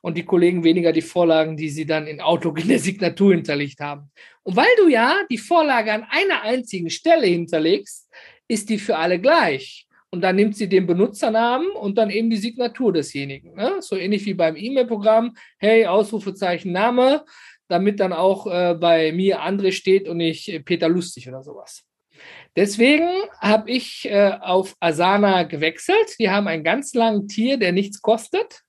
und 0.00 0.16
die 0.16 0.24
Kollegen 0.24 0.64
weniger 0.64 0.92
die 0.92 1.02
Vorlagen, 1.02 1.56
die 1.56 1.70
sie 1.70 1.86
dann 1.86 2.06
in 2.06 2.20
Outlook 2.20 2.60
in 2.60 2.68
der 2.68 2.78
Signatur 2.78 3.34
hinterlegt 3.34 3.80
haben. 3.80 4.10
Und 4.42 4.56
weil 4.56 4.74
du 4.78 4.88
ja 4.88 5.16
die 5.30 5.38
Vorlage 5.38 5.92
an 5.92 6.06
einer 6.08 6.42
einzigen 6.42 6.90
Stelle 6.90 7.26
hinterlegst, 7.26 8.08
ist 8.48 8.68
die 8.70 8.78
für 8.78 8.96
alle 8.96 9.18
gleich. 9.18 9.86
Und 10.10 10.22
dann 10.22 10.36
nimmt 10.36 10.56
sie 10.56 10.68
den 10.68 10.86
Benutzernamen 10.86 11.70
und 11.72 11.98
dann 11.98 12.08
eben 12.08 12.30
die 12.30 12.38
Signatur 12.38 12.94
desjenigen. 12.94 13.54
Ne? 13.54 13.76
So 13.80 13.94
ähnlich 13.94 14.24
wie 14.24 14.32
beim 14.32 14.56
E-Mail-Programm. 14.56 15.34
Hey, 15.58 15.84
Ausrufezeichen 15.84 16.72
Name 16.72 17.24
damit 17.68 18.00
dann 18.00 18.12
auch 18.12 18.46
äh, 18.46 18.74
bei 18.74 19.12
mir 19.12 19.42
André 19.42 19.72
steht 19.72 20.08
und 20.08 20.18
nicht 20.18 20.64
Peter 20.64 20.88
Lustig 20.88 21.28
oder 21.28 21.42
sowas. 21.42 21.84
Deswegen 22.56 23.08
habe 23.40 23.70
ich 23.70 24.08
äh, 24.10 24.32
auf 24.40 24.74
Asana 24.80 25.44
gewechselt. 25.44 26.18
Die 26.18 26.30
haben 26.30 26.48
einen 26.48 26.64
ganz 26.64 26.94
langen 26.94 27.28
Tier, 27.28 27.58
der 27.58 27.72
nichts 27.72 28.02
kostet. 28.02 28.62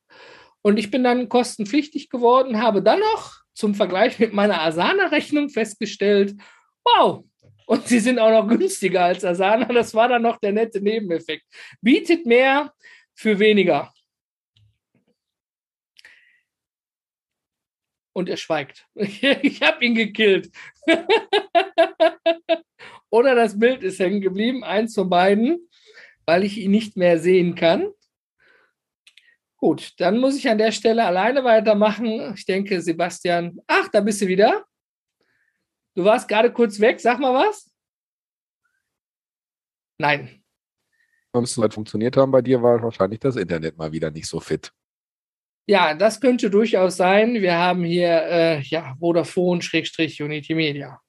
Und 0.62 0.78
ich 0.78 0.92
bin 0.92 1.04
dann 1.04 1.30
kostenpflichtig 1.30 2.10
geworden, 2.10 2.62
habe 2.62 2.84
dann 2.84 3.00
noch 3.00 3.40
zum 3.54 3.76
Vergleich 3.76 4.20
mit 4.20 4.34
meiner 4.34 4.62
Asana-Rechnung 4.62 5.50
festgestellt, 5.50 6.36
wow, 6.84 7.24
und 7.66 7.88
sie 7.88 8.00
sind 8.00 8.18
auch 8.18 8.32
noch 8.32 8.48
günstiger 8.48 9.06
als 9.06 9.24
Asana. 9.24 9.66
Das 9.66 9.94
war 9.94 10.08
dann 10.08 10.24
noch 10.24 10.38
der 10.38 10.52
nette 10.52 10.82
Nebeneffekt. 10.82 11.46
Bietet 11.82 12.26
mehr 12.26 12.74
für 13.14 13.38
weniger. 13.38 13.94
Und 18.20 18.30
er 18.30 18.38
schweigt. 18.38 18.88
Ich 18.96 19.62
habe 19.62 19.84
ihn 19.84 19.96
gekillt. 19.96 20.52
Oder 23.10 23.34
das 23.34 23.58
Bild 23.58 23.82
ist 23.82 24.00
hängen 24.00 24.22
geblieben, 24.22 24.64
eins 24.64 24.94
von 24.94 25.10
beiden, 25.10 25.68
weil 26.26 26.44
ich 26.44 26.58
ihn 26.60 26.72
nicht 26.72 26.96
mehr 26.96 27.18
sehen 27.18 27.56
kann. 27.56 27.92
Gut, 29.58 29.94
dann 29.98 30.20
muss 30.20 30.38
ich 30.38 30.48
an 30.48 30.58
der 30.58 30.72
Stelle 30.72 31.04
alleine 31.04 31.44
weitermachen. 31.44 32.34
Ich 32.36 32.46
denke, 32.46 32.82
Sebastian, 32.82 33.60
ach, 33.68 33.90
da 33.90 34.00
bist 34.00 34.22
du 34.22 34.28
wieder. 34.28 34.66
Du 35.96 36.06
warst 36.06 36.28
gerade 36.28 36.54
kurz 36.54 36.80
weg, 36.80 37.00
sag 37.02 37.20
mal 37.20 37.34
was. 37.34 37.70
Nein. 39.98 40.44
Warum 41.34 41.44
es 41.44 41.54
so 41.54 41.62
weit 41.62 41.74
funktioniert 41.74 42.16
haben 42.16 42.32
bei 42.32 42.42
dir, 42.42 42.62
war 42.62 42.82
wahrscheinlich 42.82 43.20
das 43.20 43.36
Internet 43.36 43.78
mal 43.78 43.92
wieder 43.92 44.12
nicht 44.12 44.28
so 44.28 44.40
fit. 44.40 44.72
Ja, 45.70 45.94
das 45.94 46.20
könnte 46.20 46.50
durchaus 46.50 46.98
sein. 46.98 47.36
Wir 47.36 47.54
haben 47.54 47.84
hier 47.84 48.24
äh, 48.24 48.62
ja, 48.62 48.96
Vodafone-Unity 49.00 50.56
Media. 50.56 51.00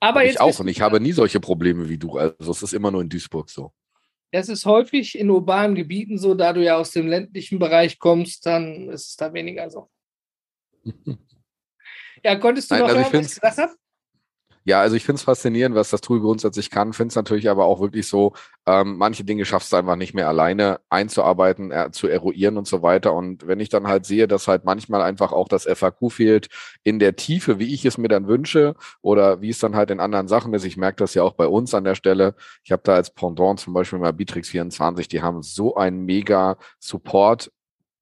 Aber 0.00 0.24
jetzt. 0.24 0.34
Ich 0.34 0.40
auch 0.40 0.58
und 0.58 0.66
ich 0.66 0.80
habe 0.80 0.98
nie 0.98 1.12
solche 1.12 1.38
Probleme 1.38 1.88
wie 1.88 1.96
du. 1.96 2.18
Also 2.18 2.50
es 2.50 2.64
ist 2.64 2.72
immer 2.72 2.90
nur 2.90 3.02
in 3.02 3.08
Duisburg 3.08 3.50
so. 3.50 3.72
Das 4.32 4.48
ist 4.48 4.66
häufig 4.66 5.16
in 5.16 5.30
urbanen 5.30 5.76
Gebieten 5.76 6.18
so, 6.18 6.34
da 6.34 6.52
du 6.52 6.64
ja 6.64 6.76
aus 6.76 6.90
dem 6.90 7.06
ländlichen 7.06 7.60
Bereich 7.60 8.00
kommst, 8.00 8.44
dann 8.46 8.88
ist 8.88 9.10
es 9.10 9.16
da 9.16 9.32
weniger 9.32 9.70
so. 9.70 9.88
ja, 12.24 12.34
konntest 12.34 12.68
du 12.68 12.74
Nein, 12.74 12.82
noch 12.82 12.88
also 12.88 13.00
hören, 13.00 13.12
was 13.12 13.32
ich 13.32 13.40
gesagt 13.40 13.58
habe? 13.58 13.79
Ja, 14.70 14.80
also 14.82 14.94
ich 14.94 15.04
finde 15.04 15.16
es 15.16 15.24
faszinierend, 15.24 15.74
was 15.74 15.90
das 15.90 16.00
Tool 16.00 16.20
grundsätzlich 16.20 16.70
kann. 16.70 16.92
Finde 16.92 17.08
es 17.08 17.16
natürlich 17.16 17.50
aber 17.50 17.64
auch 17.64 17.80
wirklich 17.80 18.06
so, 18.06 18.34
ähm, 18.66 18.98
manche 18.98 19.24
Dinge 19.24 19.44
schaffst 19.44 19.72
du 19.72 19.76
einfach 19.76 19.96
nicht 19.96 20.14
mehr 20.14 20.28
alleine 20.28 20.78
einzuarbeiten, 20.90 21.72
äh, 21.72 21.90
zu 21.90 22.06
eruieren 22.06 22.56
und 22.56 22.68
so 22.68 22.80
weiter. 22.80 23.12
Und 23.12 23.48
wenn 23.48 23.58
ich 23.58 23.68
dann 23.68 23.88
halt 23.88 24.06
sehe, 24.06 24.28
dass 24.28 24.46
halt 24.46 24.64
manchmal 24.64 25.02
einfach 25.02 25.32
auch 25.32 25.48
das 25.48 25.66
FAQ 25.66 26.12
fehlt 26.12 26.48
in 26.84 27.00
der 27.00 27.16
Tiefe, 27.16 27.58
wie 27.58 27.74
ich 27.74 27.84
es 27.84 27.98
mir 27.98 28.06
dann 28.06 28.28
wünsche 28.28 28.76
oder 29.02 29.40
wie 29.40 29.50
es 29.50 29.58
dann 29.58 29.74
halt 29.74 29.90
in 29.90 29.98
anderen 29.98 30.28
Sachen 30.28 30.54
ist. 30.54 30.64
Ich 30.64 30.76
merke 30.76 30.98
das 30.98 31.14
ja 31.14 31.24
auch 31.24 31.32
bei 31.34 31.48
uns 31.48 31.74
an 31.74 31.82
der 31.82 31.96
Stelle. 31.96 32.36
Ich 32.62 32.70
habe 32.70 32.82
da 32.84 32.94
als 32.94 33.10
Pendant 33.12 33.58
zum 33.58 33.74
Beispiel 33.74 33.98
mal 33.98 34.12
Bitrix 34.12 34.50
24, 34.50 35.08
die 35.08 35.20
haben 35.20 35.42
so 35.42 35.74
einen 35.74 36.04
mega 36.04 36.58
Support 36.78 37.50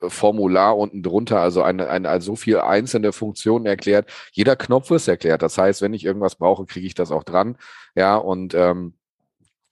Formular 0.01 0.77
unten 0.77 1.03
drunter, 1.03 1.41
also 1.41 1.63
eine, 1.63 1.89
eine 1.89 2.09
also 2.09 2.33
so 2.33 2.37
viel 2.37 2.59
einzelne 2.59 3.13
Funktionen 3.13 3.67
erklärt. 3.67 4.11
Jeder 4.33 4.57
Knopf 4.57 4.91
ist 4.91 5.09
erklärt. 5.09 5.43
Das 5.43 5.59
heißt, 5.59 5.83
wenn 5.83 5.93
ich 5.93 6.05
irgendwas 6.05 6.37
brauche, 6.37 6.67
kriege 6.67 6.87
ich 6.87 6.95
das 6.95 7.11
auch 7.11 7.25
dran. 7.25 7.57
Ja, 7.95 8.17
und 8.17 8.55
ähm, 8.55 8.95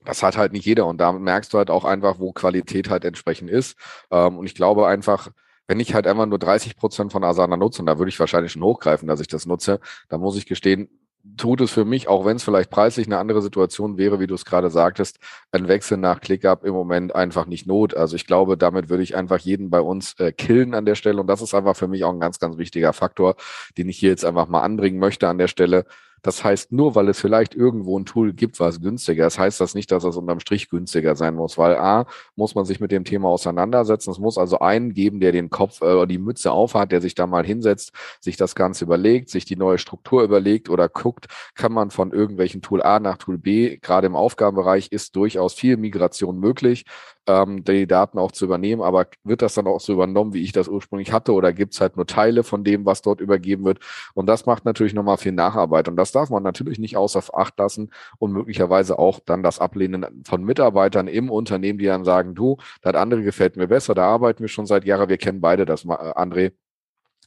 das 0.05 0.23
hat 0.23 0.37
halt 0.37 0.53
nicht 0.53 0.65
jeder. 0.65 0.87
Und 0.87 0.99
da 0.99 1.13
merkst 1.13 1.53
du 1.53 1.59
halt 1.59 1.71
auch 1.71 1.85
einfach, 1.85 2.19
wo 2.19 2.33
Qualität 2.33 2.91
halt 2.91 3.05
entsprechend 3.05 3.51
ist. 3.51 3.77
Ähm, 4.11 4.39
und 4.39 4.47
ich 4.47 4.55
glaube 4.55 4.87
einfach, 4.87 5.31
wenn 5.67 5.81
ich 5.81 5.95
halt 5.95 6.07
einfach 6.07 6.27
nur 6.27 6.39
30 6.39 6.77
Prozent 6.77 7.13
von 7.13 7.25
Asana 7.25 7.57
nutze, 7.57 7.83
und 7.83 7.87
da 7.87 7.99
würde 7.99 8.09
ich 8.09 8.21
wahrscheinlich 8.21 8.53
schon 8.53 8.63
hochgreifen, 8.63 9.09
dass 9.09 9.21
ich 9.21 9.29
das 9.29 9.47
nutze, 9.47 9.81
dann 10.09 10.21
muss 10.21 10.37
ich 10.37 10.47
gestehen, 10.47 10.89
tut 11.37 11.61
es 11.61 11.71
für 11.71 11.85
mich, 11.85 12.09
auch 12.09 12.25
wenn 12.25 12.37
es 12.37 12.45
vielleicht 12.45 12.71
preislich 12.71 13.07
eine 13.07 13.19
andere 13.19 13.43
Situation 13.43 13.99
wäre, 13.99 14.21
wie 14.21 14.27
du 14.27 14.35
es 14.35 14.45
gerade 14.45 14.71
sagtest, 14.71 15.19
ein 15.53 15.69
Wechsel 15.69 15.99
nach 15.99 16.21
ClickUp 16.21 16.65
im 16.65 16.75
Moment 16.75 17.15
einfach 17.15 17.47
nicht 17.47 17.67
Not. 17.67 17.97
Also 17.97 18.17
ich 18.17 18.27
glaube, 18.27 18.57
damit 18.57 18.89
würde 18.89 19.03
ich 19.03 19.17
einfach 19.17 19.39
jeden 19.39 19.71
bei 19.71 19.81
uns 19.81 20.15
äh, 20.19 20.33
killen 20.33 20.75
an 20.75 20.87
der 20.87 20.95
Stelle. 20.95 21.21
Und 21.21 21.27
das 21.27 21.43
ist 21.43 21.55
einfach 21.55 21.77
für 21.77 21.89
mich 21.89 22.05
auch 22.05 22.13
ein 22.13 22.21
ganz, 22.21 22.39
ganz 22.39 22.59
wichtiger 22.59 22.93
Faktor, 22.93 23.37
den 23.77 23.89
ich 23.89 23.99
hier 23.99 24.11
jetzt 24.11 24.25
einfach 24.25 24.49
mal 24.49 24.63
anbringen 24.63 24.99
möchte 24.99 25.29
an 25.29 25.39
der 25.39 25.49
Stelle. 25.49 25.85
Das 26.27 26.43
heißt, 26.43 26.73
nur 26.73 26.97
weil 26.97 27.09
es 27.09 27.21
vielleicht 27.21 27.55
irgendwo 27.55 27.97
ein 27.97 28.05
Tool 28.05 28.33
gibt, 28.33 28.59
was 28.59 28.81
günstiger 28.81 29.29
ist, 29.29 29.39
heißt 29.39 29.61
das 29.61 29.77
nicht, 29.77 29.93
dass 29.93 30.03
es 30.03 30.17
unterm 30.17 30.41
Strich 30.41 30.69
günstiger 30.69 31.15
sein 31.15 31.37
muss, 31.37 31.57
weil 31.57 31.77
A, 31.77 32.07
muss 32.35 32.57
man 32.57 32.65
sich 32.65 32.81
mit 32.81 32.91
dem 32.91 33.05
Thema 33.05 33.29
auseinandersetzen. 33.29 34.11
Es 34.11 34.19
muss 34.19 34.37
also 34.37 34.59
einen 34.59 34.93
geben, 34.93 35.21
der 35.21 35.31
den 35.31 35.51
Kopf 35.51 35.83
äh, 35.83 35.85
oder 35.85 36.09
die 36.09 36.19
Mütze 36.19 36.51
aufhat, 36.51 36.91
der 36.91 37.01
sich 37.01 37.15
da 37.15 37.29
mal 37.29 37.47
hinsetzt, 37.47 37.93
sich 38.19 38.37
das 38.37 38.57
Ganze 38.57 38.85
überlegt, 38.85 39.31
sich 39.31 39.45
die 39.45 39.55
neue 39.55 39.79
Struktur 39.79 40.25
überlegt 40.25 40.69
oder 40.69 40.89
guckt, 40.89 41.27
kann 41.55 41.73
man 41.73 41.93
von 41.93 42.11
irgendwelchen 42.11 42.61
Tool 42.61 42.83
A 42.83 42.99
nach 42.99 43.19
Tool 43.19 43.39
B, 43.39 43.77
gerade 43.77 44.09
im 44.09 44.17
Aufgabenbereich 44.17 44.89
ist 44.91 45.15
durchaus 45.15 45.55
viel 45.55 45.77
Migration 45.77 46.41
möglich 46.41 46.87
ähm, 47.27 47.65
die 47.65 47.87
Daten 47.87 48.19
auch 48.19 48.33
zu 48.33 48.45
übernehmen, 48.45 48.83
aber 48.83 49.07
wird 49.25 49.43
das 49.43 49.55
dann 49.55 49.67
auch 49.67 49.81
so 49.81 49.93
übernommen, 49.93 50.35
wie 50.35 50.43
ich 50.43 50.53
das 50.53 50.69
ursprünglich 50.69 51.13
hatte, 51.13 51.33
oder 51.33 51.53
gibt's 51.53 51.81
halt 51.81 51.97
nur 51.97 52.07
Teile 52.07 52.43
von 52.45 52.65
dem, 52.65 52.87
was 52.87 53.03
dort 53.03 53.21
übergeben 53.21 53.65
wird? 53.65 53.81
Und 54.15 54.27
das 54.27 54.47
macht 54.47 54.65
natürlich 54.65 54.95
nochmal 54.95 55.19
viel 55.19 55.33
Nacharbeit. 55.33 55.89
Und 55.89 55.97
das 55.97 56.13
darf 56.17 56.31
man 56.31 56.43
natürlich 56.43 56.79
nicht 56.79 56.97
außer 56.97 57.23
Acht 57.33 57.59
lassen 57.59 57.91
und 58.19 58.33
möglicherweise 58.33 58.99
auch 58.99 59.21
dann 59.21 59.43
das 59.43 59.59
Ablehnen 59.59 60.23
von 60.25 60.43
Mitarbeitern 60.45 61.09
im 61.09 61.31
Unternehmen, 61.31 61.79
die 61.79 61.87
dann 61.87 62.05
sagen, 62.05 62.35
du, 62.35 62.57
das 62.83 62.95
andere 62.95 63.23
gefällt 63.23 63.57
mir 63.57 63.69
besser, 63.69 63.95
da 63.95 64.07
arbeiten 64.07 64.41
wir 64.43 64.49
schon 64.49 64.67
seit 64.67 64.85
Jahren, 64.85 65.09
wir 65.09 65.19
kennen 65.19 65.41
beide 65.41 65.67
das, 65.67 65.87
André 65.87 66.53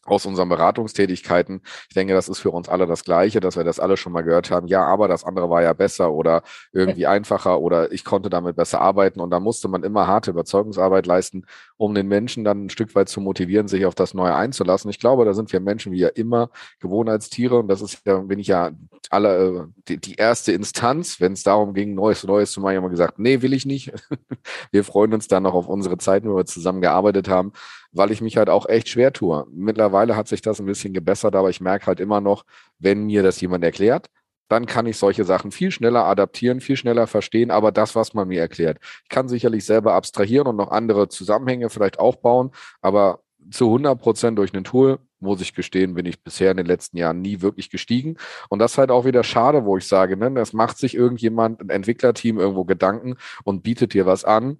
aus 0.06 0.26
unseren 0.26 0.50
Beratungstätigkeiten. 0.50 1.62
Ich 1.90 1.96
denke, 1.96 2.14
das 2.14 2.30
ist 2.30 2.40
für 2.40 2.52
uns 2.52 2.70
alle 2.70 2.88
das 2.88 3.04
Gleiche, 3.04 3.40
dass 3.40 3.58
wir 3.58 3.64
das 3.64 3.80
alle 3.80 3.98
schon 3.98 4.14
mal 4.14 4.22
gehört 4.22 4.52
haben. 4.52 4.68
Ja, 4.68 4.86
aber 4.86 5.08
das 5.08 5.24
andere 5.24 5.50
war 5.50 5.62
ja 5.62 5.74
besser 5.74 6.12
oder 6.12 6.44
irgendwie 6.72 7.08
einfacher 7.08 7.60
oder 7.60 7.92
ich 7.92 8.06
konnte 8.06 8.30
damit 8.30 8.56
besser 8.56 8.82
arbeiten. 8.82 9.20
Und 9.20 9.30
da 9.32 9.40
musste 9.40 9.68
man 9.68 9.84
immer 9.84 10.08
harte 10.08 10.32
Überzeugungsarbeit 10.32 11.06
leisten, 11.06 11.46
um 11.78 11.94
den 11.94 12.08
Menschen 12.08 12.44
dann 12.44 12.66
ein 12.66 12.70
Stück 12.70 12.96
weit 12.96 13.10
zu 13.10 13.22
motivieren, 13.22 13.68
sich 13.68 13.86
auf 13.86 13.96
das 13.96 14.14
Neue 14.14 14.36
einzulassen. 14.36 14.90
Ich 14.90 15.00
glaube, 15.00 15.26
da 15.26 15.34
sind 15.34 15.52
wir 15.52 15.60
Menschen 15.60 15.92
wie 15.92 16.00
ja 16.00 16.10
immer 16.10 16.50
Gewohnheitstiere 16.80 17.60
und 17.60 17.68
das 17.68 17.82
ist 17.82 18.02
ja, 18.06 18.18
bin 18.20 18.40
ich 18.40 18.48
ja 18.48 18.72
alle 19.10 19.38
äh, 19.38 19.64
die, 19.88 19.98
die 19.98 20.16
erste 20.16 20.52
Instanz, 20.52 21.20
wenn 21.20 21.34
es 21.34 21.44
darum 21.44 21.74
ging, 21.74 21.96
Neues, 21.96 22.24
Neues 22.24 22.52
zu 22.52 22.62
machen, 22.62 22.76
immer 22.76 22.90
gesagt, 22.90 23.20
nee, 23.20 23.42
will 23.42 23.54
ich 23.54 23.66
nicht. 23.66 23.92
wir 24.72 24.84
freuen 24.84 25.14
uns 25.14 25.28
dann 25.28 25.44
noch 25.44 25.54
auf 25.54 25.68
unsere 25.68 25.98
Zeiten, 25.98 26.30
wo 26.30 26.36
wir 26.36 26.46
zusammen 26.46 26.82
gearbeitet 26.82 27.28
haben 27.28 27.54
weil 27.92 28.12
ich 28.12 28.22
mich 28.22 28.38
halt 28.38 28.50
auch 28.50 28.68
echt 28.68 28.90
schwer 28.90 29.14
tue. 29.14 29.46
Mittlerweile 29.52 30.16
hat 30.16 30.28
sich 30.28 30.42
das 30.42 30.60
ein 30.60 30.66
bisschen 30.66 30.94
gebessert, 30.94 31.36
aber 31.36 31.50
ich 31.50 31.62
merke 31.62 31.88
halt 31.88 32.00
immer 32.00 32.22
noch, 32.22 32.46
wenn 32.80 33.06
mir 33.06 33.24
das 33.24 33.42
jemand 33.42 33.64
erklärt, 33.64 34.08
dann 34.50 34.66
kann 34.66 34.88
ich 34.88 34.98
solche 34.98 35.24
Sachen 35.24 35.52
viel 35.52 35.72
schneller 35.72 36.06
adaptieren, 36.06 36.60
viel 36.60 36.76
schneller 36.76 37.08
verstehen, 37.08 37.52
aber 37.52 37.72
das, 37.72 37.96
was 37.96 38.14
man 38.14 38.28
mir 38.28 38.42
erklärt. 38.42 38.80
Ich 39.04 39.10
kann 39.10 39.30
sicherlich 39.30 39.64
selber 39.64 39.94
abstrahieren 39.94 40.48
und 40.48 40.56
noch 40.56 40.72
andere 40.72 41.08
Zusammenhänge 41.08 41.70
vielleicht 41.70 42.00
aufbauen, 42.00 42.52
aber 42.82 43.22
zu 43.52 43.66
100 43.66 44.00
Prozent 44.00 44.38
durch 44.38 44.54
ein 44.54 44.64
Tool, 44.64 45.00
muss 45.20 45.42
ich 45.42 45.54
gestehen, 45.54 45.94
bin 45.94 46.06
ich 46.06 46.24
bisher 46.24 46.52
in 46.52 46.58
den 46.58 46.66
letzten 46.66 46.98
Jahren 46.98 47.22
nie 47.22 47.42
wirklich 47.42 47.70
gestiegen. 47.70 48.18
Und 48.50 48.60
das 48.60 48.74
ist 48.74 48.78
halt 48.78 48.92
auch 48.92 49.06
wieder 49.06 49.24
schade, 49.24 49.66
wo 49.66 49.78
ich 49.78 49.88
sage, 49.88 50.18
ne, 50.18 50.32
das 50.32 50.54
macht 50.54 50.78
sich 50.78 50.96
irgendjemand, 50.96 51.62
ein 51.62 51.70
Entwicklerteam 51.70 52.40
irgendwo 52.40 52.64
Gedanken 52.64 53.16
und 53.44 53.62
bietet 53.62 53.94
dir 53.94 54.06
was 54.06 54.24
an, 54.24 54.60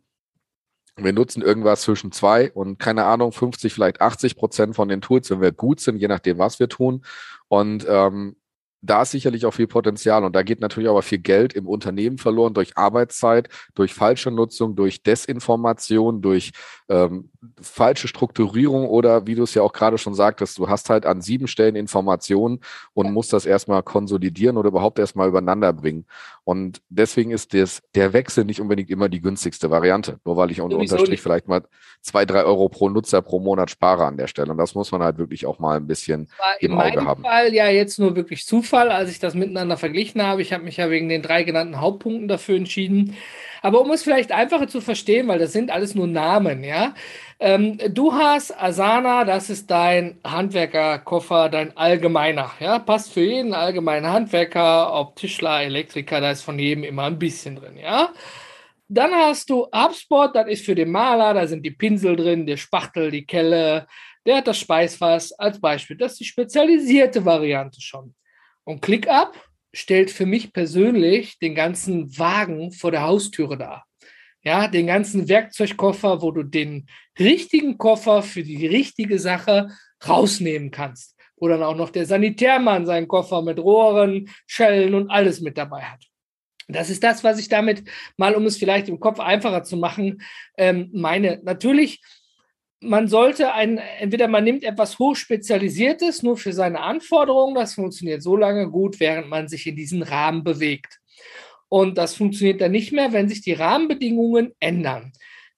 wir 1.04 1.14
nutzen 1.14 1.42
irgendwas 1.42 1.82
zwischen 1.82 2.12
zwei 2.12 2.52
und 2.52 2.80
keine 2.80 3.06
Ahnung, 3.06 3.32
50, 3.32 3.74
vielleicht 3.74 4.02
80 4.02 4.36
Prozent 4.36 4.76
von 4.76 4.88
den 4.88 5.02
Tools, 5.02 5.30
wenn 5.30 5.42
wir 5.42 5.52
gut 5.52 5.80
sind, 5.80 5.98
je 5.98 6.08
nachdem, 6.08 6.38
was 6.38 6.60
wir 6.60 6.70
tun. 6.70 7.04
Und 7.48 7.86
ähm, 7.90 8.36
da 8.82 9.02
ist 9.02 9.12
sicherlich 9.12 9.46
auch 9.46 9.54
viel 9.54 9.68
Potenzial 9.68 10.24
und 10.24 10.36
da 10.36 10.44
geht 10.44 10.62
natürlich 10.62 10.90
aber 10.90 11.02
viel 11.02 11.20
Geld 11.20 11.54
im 11.54 11.68
Unternehmen 11.68 12.18
verloren 12.18 12.54
durch 12.54 12.78
Arbeitszeit, 12.78 13.50
durch 13.76 13.94
falsche 13.94 14.32
Nutzung, 14.32 14.76
durch 14.76 15.04
Desinformation, 15.04 16.22
durch 16.22 16.52
ähm, 16.88 17.30
falsche 17.62 18.08
Strukturierung 18.08 18.88
oder 18.88 19.28
wie 19.28 19.36
du 19.36 19.44
es 19.44 19.54
ja 19.54 19.62
auch 19.62 19.74
gerade 19.74 19.98
schon 19.98 20.14
sagtest, 20.14 20.58
du 20.58 20.70
hast 20.70 20.90
halt 20.90 21.06
an 21.06 21.22
sieben 21.22 21.48
Stellen 21.48 21.76
Informationen 21.76 22.62
und 22.94 23.08
ja. 23.08 23.12
musst 23.12 23.34
das 23.34 23.46
erstmal 23.46 23.84
konsolidieren 23.84 24.58
oder 24.58 24.70
überhaupt 24.70 24.98
erstmal 24.98 25.28
übereinander 25.28 25.74
bringen. 25.74 26.06
Und 26.44 26.82
deswegen 26.90 27.32
ist 27.32 27.54
das, 27.54 27.82
der 27.94 28.14
Wechsel 28.14 28.44
nicht 28.44 28.60
unbedingt 28.60 28.90
immer 28.90 29.08
die 29.08 29.22
günstigste 29.22 29.70
Variante, 29.70 30.20
nur 30.26 30.36
weil 30.36 30.50
ich 30.50 30.62
unter 30.62 30.78
Unterstrich 30.78 31.22
vielleicht 31.22 31.48
mal 31.48 31.64
zwei, 32.02 32.26
drei 32.26 32.44
Euro 32.44 32.70
pro 32.70 32.90
Nutzer 32.90 33.22
pro 33.22 33.40
Monat 33.40 33.70
spare 33.70 34.06
an 34.06 34.18
der 34.18 34.28
Stelle. 34.28 34.52
Und 34.52 34.58
das 34.58 34.74
muss 34.74 34.92
man 34.92 35.04
halt 35.04 35.18
wirklich 35.18 35.46
auch 35.46 35.60
mal 35.60 35.78
ein 35.78 35.86
bisschen 35.86 36.28
im 36.60 36.80
Auge 36.80 37.06
haben. 37.06 37.24
Fall 37.24 37.54
ja 37.54 37.68
jetzt 37.70 38.00
nur 38.00 38.16
wirklich 38.16 38.46
Zufall 38.48 38.69
Zufall, 38.70 38.92
als 38.92 39.10
ich 39.10 39.18
das 39.18 39.34
miteinander 39.34 39.78
verglichen 39.78 40.22
habe. 40.22 40.44
Ich 40.44 40.54
habe 40.54 40.64
mich 40.64 40.78
ja 40.78 40.92
wegen 40.92 41.10
den 41.10 41.24
drei 41.24 41.42
genannten 41.42 41.82
Hauptpunkten 41.82 42.28
dafür 42.28 42.56
entschieden. 42.56 43.16
Aber 43.64 43.82
um 43.82 43.90
es 43.90 44.04
vielleicht 44.04 44.32
einfacher 44.32 44.68
zu 44.68 44.80
verstehen, 44.80 45.28
weil 45.28 45.40
das 45.40 45.54
sind 45.54 45.72
alles 45.72 45.96
nur 45.96 46.06
Namen, 46.06 46.64
ja. 46.64 46.94
Ähm, 47.40 47.80
du 47.90 48.14
hast 48.14 48.56
Asana, 48.62 49.26
das 49.26 49.50
ist 49.50 49.72
dein 49.72 50.20
Handwerkerkoffer, 50.24 51.50
dein 51.50 51.76
allgemeiner, 51.76 52.52
ja. 52.60 52.78
Passt 52.78 53.12
für 53.12 53.22
jeden 53.22 53.56
allgemeinen 53.56 54.06
Handwerker, 54.06 54.94
ob 54.94 55.16
Tischler, 55.16 55.64
Elektriker, 55.64 56.22
da 56.22 56.30
ist 56.30 56.44
von 56.44 56.60
jedem 56.60 56.84
immer 56.84 57.06
ein 57.06 57.18
bisschen 57.18 57.56
drin, 57.56 57.76
ja. 57.78 58.14
Dann 58.88 59.12
hast 59.12 59.50
du 59.50 59.66
HubSpot, 59.76 60.36
das 60.36 60.48
ist 60.48 60.64
für 60.66 60.76
den 60.76 60.92
Maler, 60.92 61.34
da 61.34 61.48
sind 61.48 61.66
die 61.66 61.72
Pinsel 61.72 62.16
drin, 62.16 62.46
der 62.46 62.58
Spachtel, 62.58 63.10
die 63.10 63.26
Kelle, 63.26 63.88
der 64.28 64.38
hat 64.38 64.48
das 64.48 64.60
Speisfass 64.60 65.32
als 65.34 65.60
Beispiel. 65.60 65.98
Das 65.98 66.14
ist 66.14 66.20
die 66.20 66.26
spezialisierte 66.26 67.26
Variante 67.26 67.82
schon. 67.82 68.14
Und 68.70 68.84
ClickUp 68.84 69.34
stellt 69.74 70.12
für 70.12 70.28
mich 70.28 70.54
persönlich 70.54 71.40
den 71.40 71.56
ganzen 71.56 72.16
Wagen 72.20 72.72
vor 72.72 72.92
der 72.92 73.02
Haustüre 73.02 73.58
dar. 73.58 73.88
Ja, 74.44 74.68
den 74.68 74.86
ganzen 74.86 75.28
Werkzeugkoffer, 75.28 76.22
wo 76.22 76.30
du 76.30 76.44
den 76.44 76.86
richtigen 77.18 77.80
Koffer 77.80 78.22
für 78.22 78.44
die 78.44 78.68
richtige 78.68 79.18
Sache 79.18 79.70
rausnehmen 80.08 80.70
kannst. 80.70 81.18
Wo 81.38 81.48
dann 81.48 81.64
auch 81.64 81.76
noch 81.76 81.90
der 81.90 82.06
Sanitärmann 82.06 82.86
seinen 82.86 83.08
Koffer 83.08 83.42
mit 83.42 83.58
Rohren, 83.58 84.30
Schellen 84.46 84.94
und 84.94 85.10
alles 85.10 85.42
mit 85.42 85.58
dabei 85.58 85.82
hat. 85.82 86.04
Das 86.68 86.92
ist 86.92 87.04
das, 87.04 87.24
was 87.24 87.40
ich 87.40 87.50
damit 87.50 87.90
mal, 88.18 88.36
um 88.36 88.46
es 88.46 88.58
vielleicht 88.58 88.88
im 88.88 89.00
Kopf 89.00 89.20
einfacher 89.20 89.64
zu 89.64 89.78
machen, 89.78 90.22
ähm, 90.58 90.92
meine. 90.94 91.40
Natürlich 91.42 92.04
man 92.82 93.08
sollte 93.08 93.54
ein, 93.54 93.78
entweder 94.00 94.28
man 94.28 94.44
nimmt 94.44 94.64
etwas 94.64 95.00
hochspezialisiertes 95.00 96.24
nur 96.24 96.38
für 96.38 96.54
seine 96.54 96.82
Anforderungen, 96.82 97.56
das 97.56 97.74
funktioniert 97.74 98.24
so 98.24 98.36
lange 98.36 98.70
gut, 98.70 99.00
während 99.00 99.28
man 99.28 99.48
sich 99.48 99.68
in 99.68 99.76
diesen 99.76 100.02
Rahmen 100.02 100.44
bewegt. 100.44 101.00
Und 101.68 101.98
das 101.98 102.16
funktioniert 102.16 102.62
dann 102.62 102.72
nicht 102.72 102.92
mehr, 102.92 103.14
wenn 103.14 103.30
sich 103.30 103.42
die 103.42 103.54
Rahmenbedingungen 103.54 104.54
ändern. 104.60 105.12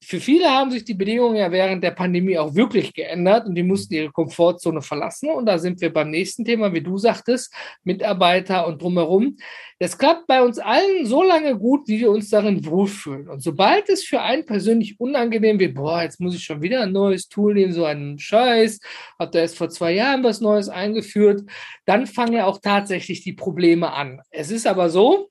Für 0.03 0.19
viele 0.19 0.49
haben 0.49 0.71
sich 0.71 0.83
die 0.83 0.95
Bedingungen 0.95 1.35
ja 1.35 1.51
während 1.51 1.83
der 1.83 1.91
Pandemie 1.91 2.37
auch 2.37 2.55
wirklich 2.55 2.91
geändert 2.93 3.45
und 3.45 3.53
die 3.53 3.61
mussten 3.61 3.93
ihre 3.93 4.11
Komfortzone 4.11 4.81
verlassen. 4.81 5.29
Und 5.29 5.45
da 5.45 5.59
sind 5.59 5.79
wir 5.79 5.93
beim 5.93 6.09
nächsten 6.09 6.43
Thema, 6.43 6.73
wie 6.73 6.81
du 6.81 6.97
sagtest, 6.97 7.53
Mitarbeiter 7.83 8.65
und 8.65 8.81
drumherum. 8.81 9.37
Das 9.77 9.97
klappt 9.97 10.25
bei 10.25 10.41
uns 10.41 10.57
allen 10.57 11.05
so 11.05 11.21
lange 11.21 11.55
gut, 11.57 11.87
wie 11.87 11.99
wir 11.99 12.09
uns 12.09 12.29
darin 12.29 12.65
wohlfühlen. 12.65 13.29
Und 13.29 13.43
sobald 13.43 13.89
es 13.89 14.03
für 14.03 14.21
einen 14.21 14.45
persönlich 14.45 14.99
unangenehm 14.99 15.59
wird, 15.59 15.75
boah, 15.75 16.01
jetzt 16.01 16.19
muss 16.19 16.35
ich 16.35 16.43
schon 16.43 16.61
wieder 16.61 16.81
ein 16.81 16.91
neues 16.91 17.29
Tool 17.29 17.53
nehmen, 17.53 17.73
so 17.73 17.85
einen 17.85 18.17
Scheiß, 18.17 18.79
hat 19.19 19.35
er 19.35 19.41
erst 19.41 19.57
vor 19.57 19.69
zwei 19.69 19.93
Jahren 19.93 20.23
was 20.23 20.41
Neues 20.41 20.67
eingeführt, 20.67 21.43
dann 21.85 22.07
fangen 22.07 22.33
ja 22.33 22.45
auch 22.45 22.59
tatsächlich 22.59 23.21
die 23.23 23.33
Probleme 23.33 23.93
an. 23.93 24.21
Es 24.31 24.49
ist 24.49 24.65
aber 24.65 24.89
so, 24.89 25.30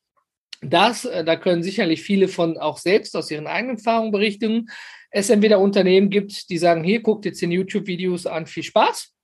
Das, 0.62 1.04
äh, 1.04 1.24
da 1.24 1.36
können 1.36 1.62
sicherlich 1.62 2.02
viele 2.02 2.28
von 2.28 2.58
auch 2.58 2.78
selbst 2.78 3.16
aus 3.16 3.30
ihren 3.30 3.46
eigenen 3.46 3.76
Erfahrungen 3.76 4.12
berichten. 4.12 4.68
Es 5.10 5.30
entweder 5.30 5.58
Unternehmen 5.58 6.10
gibt, 6.10 6.50
die 6.50 6.58
sagen, 6.58 6.84
hier 6.84 7.00
guckt 7.00 7.24
jetzt 7.24 7.42
den 7.42 7.50
YouTube-Videos 7.50 8.26
an, 8.26 8.46
viel 8.46 8.62
Spaß. 8.62 9.14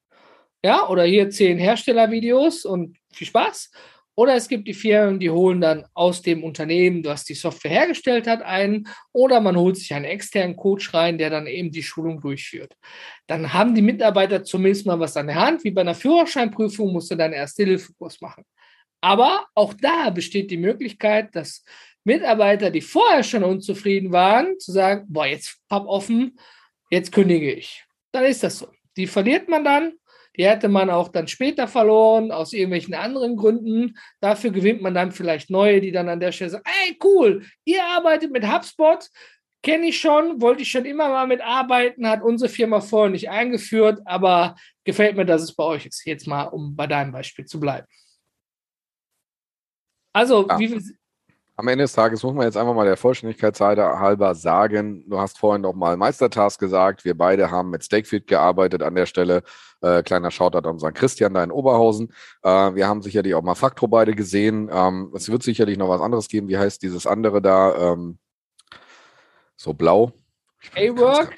Ja, 0.64 0.88
oder 0.88 1.04
hier 1.04 1.30
zehn 1.30 1.58
Herstellervideos 1.58 2.64
und 2.64 2.98
viel 3.12 3.26
Spaß. 3.26 3.70
Oder 4.18 4.34
es 4.34 4.48
gibt 4.48 4.66
die 4.66 4.74
Firmen, 4.74 5.20
die 5.20 5.28
holen 5.28 5.60
dann 5.60 5.84
aus 5.92 6.22
dem 6.22 6.42
Unternehmen, 6.42 7.02
das 7.02 7.24
die 7.24 7.34
Software 7.34 7.70
hergestellt 7.70 8.26
hat, 8.26 8.40
ein. 8.40 8.88
Oder 9.12 9.40
man 9.40 9.56
holt 9.56 9.76
sich 9.76 9.92
einen 9.92 10.06
externen 10.06 10.56
Coach 10.56 10.94
rein, 10.94 11.18
der 11.18 11.28
dann 11.28 11.46
eben 11.46 11.70
die 11.70 11.82
Schulung 11.82 12.22
durchführt. 12.22 12.74
Dann 13.26 13.52
haben 13.52 13.74
die 13.74 13.82
Mitarbeiter 13.82 14.42
zumindest 14.42 14.86
mal 14.86 14.98
was 14.98 15.18
an 15.18 15.26
der 15.26 15.36
Hand. 15.36 15.64
Wie 15.64 15.70
bei 15.70 15.82
einer 15.82 15.94
Führerscheinprüfung 15.94 16.94
musst 16.94 17.10
du 17.10 17.14
dann 17.14 17.34
erst 17.34 17.58
Hilfekurs 17.58 18.22
machen. 18.22 18.44
Aber 19.06 19.46
auch 19.54 19.72
da 19.72 20.10
besteht 20.10 20.50
die 20.50 20.56
Möglichkeit, 20.56 21.36
dass 21.36 21.64
Mitarbeiter, 22.02 22.72
die 22.72 22.80
vorher 22.80 23.22
schon 23.22 23.44
unzufrieden 23.44 24.10
waren, 24.10 24.58
zu 24.58 24.72
sagen, 24.72 25.04
boah, 25.06 25.26
jetzt 25.26 25.60
papp 25.68 25.86
offen, 25.86 26.36
jetzt 26.90 27.12
kündige 27.12 27.52
ich. 27.52 27.84
Dann 28.10 28.24
ist 28.24 28.42
das 28.42 28.58
so. 28.58 28.66
Die 28.96 29.06
verliert 29.06 29.48
man 29.48 29.62
dann 29.62 29.92
die 30.36 30.46
hätte 30.46 30.68
man 30.68 30.90
auch 30.90 31.08
dann 31.08 31.28
später 31.28 31.66
verloren, 31.66 32.30
aus 32.30 32.52
irgendwelchen 32.52 32.92
anderen 32.92 33.36
Gründen. 33.36 33.96
Dafür 34.20 34.50
gewinnt 34.50 34.82
man 34.82 34.92
dann 34.92 35.12
vielleicht 35.12 35.48
neue, 35.48 35.80
die 35.80 35.92
dann 35.92 36.10
an 36.10 36.20
der 36.20 36.32
Stelle 36.32 36.50
sagen, 36.50 36.64
ey, 36.84 36.98
cool, 37.02 37.46
ihr 37.64 37.82
arbeitet 37.82 38.32
mit 38.32 38.46
HubSpot, 38.46 39.08
kenne 39.62 39.86
ich 39.86 39.98
schon, 39.98 40.42
wollte 40.42 40.60
ich 40.60 40.70
schon 40.70 40.84
immer 40.84 41.08
mal 41.08 41.26
mitarbeiten, 41.26 42.06
hat 42.06 42.22
unsere 42.22 42.50
Firma 42.50 42.80
vorher 42.80 43.10
nicht 43.10 43.30
eingeführt, 43.30 44.00
aber 44.04 44.56
gefällt 44.84 45.16
mir, 45.16 45.24
dass 45.24 45.42
es 45.42 45.54
bei 45.54 45.64
euch 45.64 45.86
ist. 45.86 46.04
Jetzt 46.04 46.26
mal, 46.26 46.44
um 46.44 46.76
bei 46.76 46.86
deinem 46.86 47.12
Beispiel 47.12 47.46
zu 47.46 47.58
bleiben. 47.58 47.86
Also, 50.16 50.46
ja. 50.48 50.58
wie, 50.58 50.82
am 51.56 51.68
Ende 51.68 51.84
des 51.84 51.92
Tages 51.92 52.22
muss 52.22 52.32
man 52.32 52.46
jetzt 52.46 52.56
einfach 52.56 52.72
mal 52.72 52.86
der 52.86 52.96
Vollständigkeit 52.96 53.60
halber 53.60 54.34
sagen, 54.34 55.04
du 55.06 55.20
hast 55.20 55.38
vorhin 55.38 55.60
noch 55.60 55.74
mal 55.74 55.98
Meistertask 55.98 56.58
gesagt, 56.58 57.04
wir 57.04 57.14
beide 57.14 57.50
haben 57.50 57.68
mit 57.68 57.84
Stakefeed 57.84 58.26
gearbeitet 58.26 58.82
an 58.82 58.94
der 58.94 59.04
Stelle. 59.04 59.42
Äh, 59.82 60.02
kleiner 60.02 60.30
Shoutout 60.30 60.66
an 60.66 60.72
unseren 60.72 60.94
Christian 60.94 61.34
da 61.34 61.44
in 61.44 61.50
Oberhausen. 61.50 62.14
Äh, 62.42 62.48
wir 62.48 62.88
haben 62.88 63.02
sicherlich 63.02 63.34
auch 63.34 63.42
mal 63.42 63.54
Faktro 63.54 63.88
beide 63.88 64.14
gesehen. 64.14 64.70
Ähm, 64.72 65.12
es 65.14 65.28
wird 65.28 65.42
sicherlich 65.42 65.76
noch 65.76 65.90
was 65.90 66.00
anderes 66.00 66.28
geben. 66.28 66.48
Wie 66.48 66.56
heißt 66.56 66.82
dieses 66.82 67.06
andere 67.06 67.42
da? 67.42 67.92
Ähm, 67.92 68.18
so 69.54 69.74
blau. 69.74 70.12
A-Work? 70.74 71.36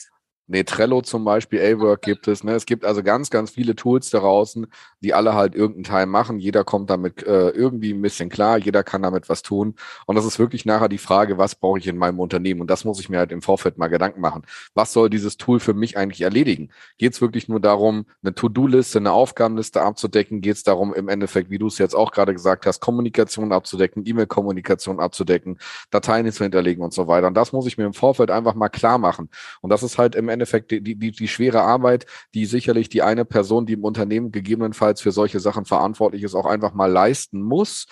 Nee, 0.51 0.65
Trello 0.65 1.03
zum 1.03 1.27
Beispiel, 1.27 1.61
A-Work 1.61 2.01
gibt 2.01 2.27
es. 2.27 2.43
Ne? 2.43 2.53
Es 2.53 2.65
gibt 2.65 2.87
also 2.87 3.03
ganz, 3.03 3.29
ganz 3.29 3.51
viele 3.51 3.77
Tools 3.77 4.09
da 4.09 4.21
draußen, 4.21 4.67
die 5.01 5.13
alle 5.13 5.35
halt 5.35 5.55
irgendeinen 5.55 5.85
Teil 5.85 6.07
machen. 6.07 6.39
Jeder 6.39 6.65
kommt 6.65 6.89
damit 6.89 7.23
äh, 7.23 7.51
irgendwie 7.51 7.93
ein 7.93 8.01
bisschen 8.01 8.31
klar, 8.31 8.57
jeder 8.57 8.83
kann 8.83 9.03
damit 9.03 9.29
was 9.29 9.43
tun. 9.43 9.75
Und 10.07 10.17
das 10.17 10.25
ist 10.25 10.39
wirklich 10.39 10.65
nachher 10.65 10.89
die 10.89 10.97
Frage, 10.97 11.37
was 11.37 11.55
brauche 11.55 11.79
ich 11.79 11.87
in 11.87 11.99
meinem 11.99 12.19
Unternehmen? 12.19 12.63
Und 12.63 12.71
das 12.71 12.87
muss 12.87 12.99
ich 12.99 13.11
mir 13.11 13.19
halt 13.19 13.31
im 13.31 13.43
Vorfeld 13.43 13.77
mal 13.77 13.89
Gedanken 13.89 14.23
machen. 14.23 14.47
Was 14.73 14.95
soll 14.95 15.11
dieses 15.11 15.37
Tool 15.37 15.61
für 15.61 15.75
mich 15.75 15.99
eigentlich 15.99 16.23
erledigen? 16.23 16.71
Geht 16.97 17.13
es 17.13 17.21
wirklich 17.21 17.49
nur 17.49 17.61
darum, 17.61 18.07
eine 18.23 18.35
To-Do-Liste, 18.35 19.01
eine 19.01 19.13
Aufgabenliste 19.13 19.83
abzudecken? 19.83 20.41
Geht 20.41 20.57
es 20.57 20.63
darum, 20.63 20.95
im 20.95 21.11
Endeffekt, 21.11 21.51
wie 21.51 21.59
du 21.59 21.67
es 21.67 21.77
jetzt 21.77 21.95
auch 21.95 22.11
gerade 22.11 22.33
gesagt 22.33 22.65
hast, 22.65 22.81
Kommunikation 22.81 23.53
abzudecken, 23.53 24.07
E-Mail-Kommunikation 24.07 24.99
abzudecken, 24.99 25.59
Dateien 25.91 26.33
zu 26.33 26.43
hinterlegen 26.43 26.83
und 26.83 26.95
so 26.95 27.07
weiter? 27.07 27.27
Und 27.27 27.35
das 27.35 27.53
muss 27.53 27.67
ich 27.67 27.77
mir 27.77 27.85
im 27.85 27.93
Vorfeld 27.93 28.31
einfach 28.31 28.55
mal 28.55 28.71
klar 28.71 28.97
machen. 28.97 29.29
Und 29.61 29.69
das 29.69 29.83
ist 29.83 29.99
halt 29.99 30.15
im 30.15 30.31
Endeffekt 30.31 30.38
Endeffekt 30.39 30.71
die, 30.71 30.83
die, 30.83 31.11
die 31.13 31.29
schwere 31.29 31.63
Arbeit, 31.63 32.07
die 32.35 32.47
sicherlich 32.47 32.89
die 32.89 33.03
eine 33.03 33.25
Person, 33.25 33.67
die 33.67 33.75
im 33.75 33.85
Unternehmen 33.85 34.33
gegebenenfalls 34.33 35.01
für 35.01 35.13
solche 35.13 35.41
Sachen 35.41 35.65
verantwortlich 35.65 36.23
ist, 36.23 36.35
auch 36.35 36.47
einfach 36.47 36.75
mal 36.75 36.91
leisten 36.91 37.43
muss 37.43 37.87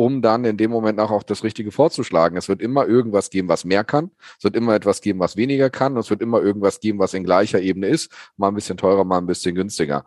um 0.00 0.22
dann 0.22 0.46
in 0.46 0.56
dem 0.56 0.70
Moment 0.70 0.98
auch, 0.98 1.10
auch 1.10 1.22
das 1.22 1.44
Richtige 1.44 1.70
vorzuschlagen. 1.70 2.38
Es 2.38 2.48
wird 2.48 2.62
immer 2.62 2.86
irgendwas 2.86 3.28
geben, 3.28 3.48
was 3.48 3.66
mehr 3.66 3.84
kann. 3.84 4.10
Es 4.38 4.44
wird 4.44 4.56
immer 4.56 4.74
etwas 4.74 5.02
geben, 5.02 5.18
was 5.18 5.36
weniger 5.36 5.68
kann. 5.68 5.92
Und 5.92 5.98
es 5.98 6.08
wird 6.08 6.22
immer 6.22 6.40
irgendwas 6.40 6.80
geben, 6.80 6.98
was 6.98 7.12
in 7.12 7.22
gleicher 7.22 7.60
Ebene 7.60 7.88
ist. 7.88 8.10
Mal 8.38 8.48
ein 8.48 8.54
bisschen 8.54 8.78
teurer, 8.78 9.04
mal 9.04 9.18
ein 9.18 9.26
bisschen 9.26 9.54
günstiger. 9.54 10.06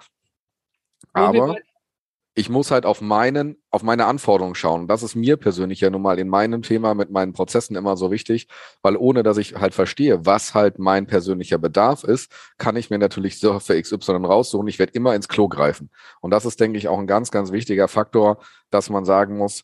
Aber 1.14 1.58
ich 2.36 2.50
muss 2.50 2.72
halt 2.72 2.86
auf 2.86 3.00
meinen, 3.02 3.58
auf 3.70 3.84
meine 3.84 4.06
Anforderungen 4.06 4.56
schauen. 4.56 4.88
Das 4.88 5.04
ist 5.04 5.16
mir 5.16 5.38
persönlich 5.38 5.82
ja 5.82 5.90
nun 5.90 6.02
mal 6.02 6.18
in 6.18 6.30
meinem 6.30 6.64
Thema 6.64 6.96
mit 6.96 7.12
meinen 7.12 7.34
Prozessen 7.34 7.76
immer 7.76 7.96
so 7.96 8.10
wichtig, 8.12 8.48
weil 8.82 8.98
ohne 8.98 9.22
dass 9.22 9.38
ich 9.38 9.56
halt 9.56 9.76
verstehe, 9.76 10.26
was 10.26 10.56
halt 10.56 10.80
mein 10.80 11.06
persönlicher 11.06 11.60
Bedarf 11.60 12.04
ist, 12.04 12.32
kann 12.58 12.76
ich 12.76 12.90
mir 12.90 12.98
natürlich 12.98 13.40
Software 13.40 13.80
XY 13.80 14.26
raussuchen. 14.26 14.68
Ich 14.68 14.80
werde 14.80 14.94
immer 14.94 15.14
ins 15.16 15.28
Klo 15.28 15.48
greifen. 15.48 15.92
Und 16.22 16.32
das 16.32 16.46
ist, 16.46 16.60
denke 16.60 16.78
ich, 16.80 16.88
auch 16.88 16.98
ein 16.98 17.08
ganz, 17.08 17.30
ganz 17.30 17.52
wichtiger 17.52 17.88
Faktor, 17.88 18.40
dass 18.72 18.90
man 18.90 19.06
sagen 19.06 19.38
muss, 19.38 19.64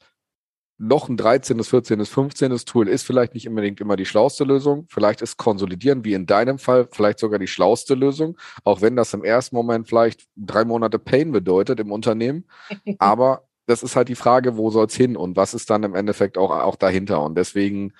noch 0.79 1.09
ein 1.09 1.17
13., 1.17 1.61
14., 1.61 2.05
15. 2.05 2.57
Tool 2.65 2.87
ist 2.87 3.05
vielleicht 3.05 3.33
nicht 3.33 3.47
unbedingt 3.47 3.81
immer 3.81 3.97
die 3.97 4.05
schlauste 4.05 4.45
Lösung. 4.45 4.85
Vielleicht 4.89 5.21
ist 5.21 5.37
Konsolidieren, 5.37 6.05
wie 6.05 6.13
in 6.13 6.25
deinem 6.25 6.57
Fall, 6.57 6.87
vielleicht 6.89 7.19
sogar 7.19 7.37
die 7.37 7.47
schlauste 7.47 7.95
Lösung, 7.95 8.37
auch 8.63 8.81
wenn 8.81 8.95
das 8.95 9.13
im 9.13 9.23
ersten 9.23 9.57
Moment 9.57 9.89
vielleicht 9.89 10.27
drei 10.37 10.63
Monate 10.63 10.97
Pain 10.97 11.31
bedeutet 11.31 11.81
im 11.81 11.91
Unternehmen. 11.91 12.45
Aber 12.97 13.43
das 13.65 13.83
ist 13.83 13.95
halt 13.95 14.07
die 14.07 14.15
Frage, 14.15 14.57
wo 14.57 14.71
soll 14.71 14.87
es 14.87 14.95
hin 14.95 15.17
und 15.17 15.35
was 15.35 15.53
ist 15.53 15.69
dann 15.69 15.83
im 15.83 15.95
Endeffekt 15.95 16.37
auch, 16.37 16.49
auch 16.49 16.77
dahinter. 16.77 17.21
Und 17.21 17.37
deswegen 17.37 17.93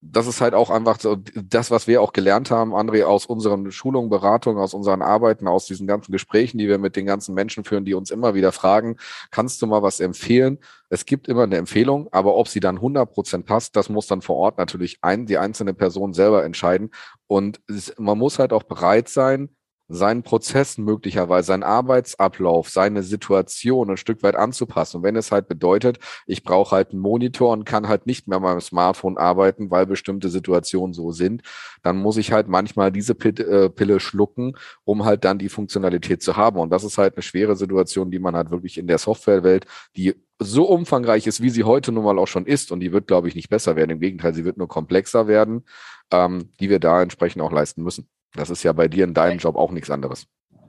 das 0.00 0.26
ist 0.26 0.40
halt 0.40 0.54
auch 0.54 0.70
einfach 0.70 1.00
so 1.00 1.16
das, 1.34 1.70
was 1.70 1.86
wir 1.86 2.02
auch 2.02 2.12
gelernt 2.12 2.50
haben, 2.50 2.74
André, 2.74 3.04
aus 3.04 3.26
unseren 3.26 3.72
Schulungen, 3.72 4.10
Beratungen, 4.10 4.62
aus 4.62 4.74
unseren 4.74 5.02
Arbeiten, 5.02 5.48
aus 5.48 5.66
diesen 5.66 5.86
ganzen 5.86 6.12
Gesprächen, 6.12 6.58
die 6.58 6.68
wir 6.68 6.78
mit 6.78 6.96
den 6.96 7.06
ganzen 7.06 7.34
Menschen 7.34 7.64
führen, 7.64 7.84
die 7.84 7.94
uns 7.94 8.10
immer 8.10 8.34
wieder 8.34 8.52
fragen, 8.52 8.96
kannst 9.30 9.62
du 9.62 9.66
mal 9.66 9.82
was 9.82 10.00
empfehlen? 10.00 10.58
Es 10.90 11.06
gibt 11.06 11.28
immer 11.28 11.44
eine 11.44 11.56
Empfehlung, 11.56 12.08
aber 12.12 12.36
ob 12.36 12.48
sie 12.48 12.60
dann 12.60 12.76
100 12.76 13.10
Prozent 13.10 13.46
passt, 13.46 13.74
das 13.74 13.88
muss 13.88 14.06
dann 14.06 14.22
vor 14.22 14.36
Ort 14.36 14.58
natürlich 14.58 14.98
ein, 15.02 15.26
die 15.26 15.38
einzelne 15.38 15.74
Person 15.74 16.12
selber 16.12 16.44
entscheiden. 16.44 16.90
Und 17.26 17.60
man 17.98 18.18
muss 18.18 18.38
halt 18.38 18.52
auch 18.52 18.62
bereit 18.64 19.08
sein, 19.08 19.50
seinen 19.88 20.22
Prozess 20.22 20.78
möglicherweise, 20.78 21.48
seinen 21.48 21.62
Arbeitsablauf, 21.62 22.68
seine 22.68 23.02
Situation 23.02 23.90
ein 23.90 23.96
Stück 23.96 24.22
weit 24.22 24.34
anzupassen. 24.34 24.98
Und 24.98 25.02
wenn 25.02 25.16
es 25.16 25.30
halt 25.30 25.48
bedeutet, 25.48 25.98
ich 26.26 26.42
brauche 26.42 26.74
halt 26.74 26.90
einen 26.90 27.00
Monitor 27.00 27.52
und 27.52 27.64
kann 27.64 27.88
halt 27.88 28.06
nicht 28.06 28.26
mehr 28.26 28.40
mit 28.40 28.48
meinem 28.48 28.60
Smartphone 28.60 29.16
arbeiten, 29.16 29.70
weil 29.70 29.86
bestimmte 29.86 30.28
Situationen 30.28 30.92
so 30.92 31.12
sind, 31.12 31.42
dann 31.82 31.96
muss 31.98 32.16
ich 32.16 32.32
halt 32.32 32.48
manchmal 32.48 32.90
diese 32.90 33.12
äh, 33.12 33.70
Pille 33.70 34.00
schlucken, 34.00 34.56
um 34.84 35.04
halt 35.04 35.24
dann 35.24 35.38
die 35.38 35.48
Funktionalität 35.48 36.22
zu 36.22 36.36
haben. 36.36 36.58
Und 36.58 36.70
das 36.70 36.84
ist 36.84 36.98
halt 36.98 37.14
eine 37.14 37.22
schwere 37.22 37.56
Situation, 37.56 38.10
die 38.10 38.18
man 38.18 38.34
halt 38.34 38.50
wirklich 38.50 38.78
in 38.78 38.86
der 38.86 38.98
Softwarewelt, 38.98 39.66
die 39.96 40.14
so 40.38 40.64
umfangreich 40.68 41.26
ist, 41.26 41.42
wie 41.42 41.50
sie 41.50 41.64
heute 41.64 41.92
nun 41.92 42.04
mal 42.04 42.18
auch 42.18 42.28
schon 42.28 42.46
ist, 42.46 42.70
und 42.70 42.80
die 42.80 42.92
wird, 42.92 43.06
glaube 43.06 43.28
ich, 43.28 43.34
nicht 43.34 43.48
besser 43.48 43.76
werden. 43.76 43.90
Im 43.90 44.00
Gegenteil, 44.00 44.34
sie 44.34 44.44
wird 44.44 44.58
nur 44.58 44.68
komplexer 44.68 45.28
werden, 45.28 45.64
ähm, 46.10 46.50
die 46.60 46.68
wir 46.68 46.78
da 46.78 47.02
entsprechend 47.02 47.42
auch 47.42 47.52
leisten 47.52 47.82
müssen. 47.82 48.08
Das 48.36 48.50
ist 48.50 48.62
ja 48.62 48.72
bei 48.72 48.88
dir 48.88 49.04
in 49.04 49.14
deinem 49.14 49.38
Job 49.38 49.56
auch 49.56 49.72
nichts 49.72 49.90
anderes. 49.90 50.26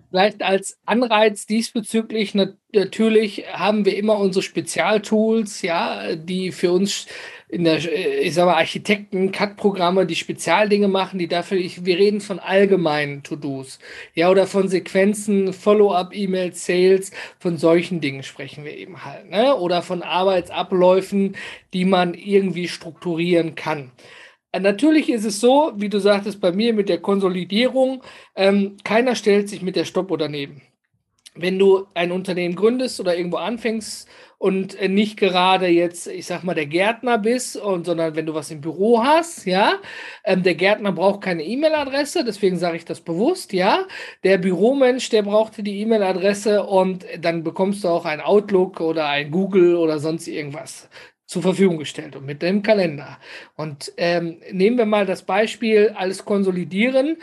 Vielleicht 0.10 0.42
als 0.42 0.78
Anreiz 0.86 1.46
diesbezüglich 1.46 2.34
natürlich 2.34 3.44
haben 3.52 3.84
wir 3.84 3.98
immer 3.98 4.18
unsere 4.18 4.42
Spezialtools, 4.42 5.62
ja, 5.64 6.16
die 6.16 6.54
für 6.54 6.72
uns 6.72 7.08
in 7.50 7.66
der, 7.66 7.78
ich 7.78 8.34
sag 8.34 8.46
mal, 8.46 8.56
Architekten, 8.56 9.32
CAD-Programme, 9.32 10.06
die 10.06 10.16
Spezialdinge 10.16 10.88
machen, 10.88 11.20
die 11.20 11.28
dafür, 11.28 11.58
ich, 11.58 11.86
wir 11.86 11.98
reden 11.98 12.22
von 12.22 12.40
allgemeinen 12.40 13.24
To-Dos, 13.24 13.80
ja, 14.14 14.30
oder 14.30 14.48
von 14.48 14.68
Sequenzen, 14.68 15.54
Follow-up, 15.54 16.16
E-Mail, 16.16 16.54
Sales, 16.54 17.12
von 17.40 17.58
solchen 17.58 18.02
Dingen 18.02 18.24
sprechen 18.24 18.64
wir 18.66 18.78
eben 18.78 19.04
halt, 19.04 19.30
ne, 19.30 19.56
oder 19.56 19.82
von 19.82 20.04
Arbeitsabläufen, 20.04 21.36
die 21.74 21.86
man 21.86 22.14
irgendwie 22.14 22.68
strukturieren 22.68 23.56
kann. 23.56 23.92
Äh, 24.52 24.60
natürlich 24.60 25.10
ist 25.10 25.26
es 25.26 25.40
so, 25.40 25.74
wie 25.76 25.90
du 25.90 26.00
sagtest, 26.00 26.40
bei 26.42 26.52
mir 26.52 26.74
mit 26.74 26.90
der 26.90 27.00
Konsolidierung, 27.02 28.04
ähm, 28.36 28.78
keiner 28.84 29.16
stellt 29.16 29.50
sich 29.50 29.62
mit 29.62 29.76
der 29.76 29.86
Stoppuhr 29.86 30.18
daneben. 30.18 30.62
Wenn 31.36 31.60
du 31.60 31.88
ein 31.94 32.12
Unternehmen 32.12 32.56
gründest 32.56 33.00
oder 33.00 33.16
irgendwo 33.16 33.38
anfängst 33.38 34.10
und 34.40 34.76
äh, 34.76 34.88
nicht 34.90 35.18
gerade 35.18 35.68
jetzt, 35.68 36.08
ich 36.08 36.26
sag 36.26 36.44
mal, 36.44 36.56
der 36.56 36.66
Gärtner 36.66 37.18
bist, 37.20 37.58
und, 37.58 37.86
sondern 37.86 38.16
wenn 38.16 38.26
du 38.26 38.34
was 38.34 38.52
im 38.52 38.62
Büro 38.62 39.04
hast, 39.04 39.46
ja, 39.46 39.80
ähm, 40.24 40.44
der 40.44 40.56
Gärtner 40.56 40.92
braucht 40.92 41.22
keine 41.22 41.44
E-Mail-Adresse, 41.44 42.24
deswegen 42.26 42.58
sage 42.58 42.78
ich 42.78 42.86
das 42.86 43.02
bewusst, 43.02 43.54
ja. 43.54 43.86
Der 44.24 44.38
Büromensch, 44.40 45.10
der 45.10 45.24
brauchte 45.24 45.64
die 45.64 45.80
E-Mail-Adresse 45.82 46.64
und 46.64 47.06
dann 47.20 47.44
bekommst 47.44 47.84
du 47.84 47.90
auch 47.90 48.06
ein 48.06 48.22
Outlook 48.22 48.80
oder 48.82 49.08
ein 49.08 49.30
Google 49.32 49.76
oder 49.76 50.00
sonst 50.00 50.28
irgendwas 50.28 50.90
zur 51.28 51.42
Verfügung 51.42 51.78
gestellt 51.78 52.16
und 52.16 52.26
mit 52.26 52.42
dem 52.42 52.64
Kalender. 52.64 53.20
Und 53.56 53.94
ähm, 53.98 54.40
nehmen 54.52 54.78
wir 54.78 54.86
mal 54.86 55.06
das 55.06 55.24
Beispiel, 55.24 55.94
alles 55.96 56.26
konsolidieren. 56.26 57.18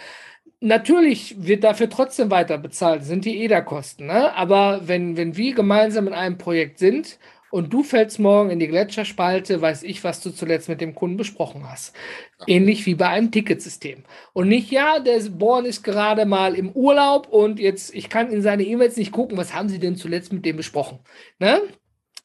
Natürlich 0.60 1.34
wird 1.44 1.64
dafür 1.64 1.90
trotzdem 1.90 2.30
weiter 2.30 2.58
bezahlt, 2.58 3.04
sind 3.04 3.24
die 3.24 3.42
EDA-Kosten. 3.42 4.06
Ne? 4.06 4.34
Aber 4.34 4.82
wenn, 4.84 5.16
wenn 5.16 5.36
wir 5.36 5.54
gemeinsam 5.54 6.06
in 6.06 6.12
einem 6.12 6.38
Projekt 6.38 6.78
sind 6.78 7.18
und 7.50 7.72
du 7.72 7.82
fällst 7.82 8.18
morgen 8.18 8.50
in 8.50 8.58
die 8.58 8.68
Gletscherspalte, 8.68 9.62
weiß 9.62 9.84
ich, 9.84 10.04
was 10.04 10.20
du 10.20 10.30
zuletzt 10.30 10.68
mit 10.68 10.82
dem 10.82 10.94
Kunden 10.94 11.16
besprochen 11.16 11.70
hast. 11.70 11.94
Ähnlich 12.46 12.84
wie 12.84 12.94
bei 12.94 13.08
einem 13.08 13.30
Ticketsystem. 13.30 14.04
Und 14.34 14.48
nicht, 14.48 14.70
ja, 14.70 14.98
der 14.98 15.20
Born 15.30 15.64
ist 15.64 15.82
gerade 15.82 16.26
mal 16.26 16.54
im 16.54 16.70
Urlaub 16.72 17.28
und 17.28 17.58
jetzt, 17.58 17.94
ich 17.94 18.10
kann 18.10 18.30
in 18.30 18.42
seine 18.42 18.64
E-Mails 18.64 18.98
nicht 18.98 19.12
gucken, 19.12 19.38
was 19.38 19.54
haben 19.54 19.70
sie 19.70 19.78
denn 19.78 19.96
zuletzt 19.96 20.32
mit 20.32 20.44
dem 20.44 20.56
besprochen. 20.56 20.98
Ne? 21.38 21.62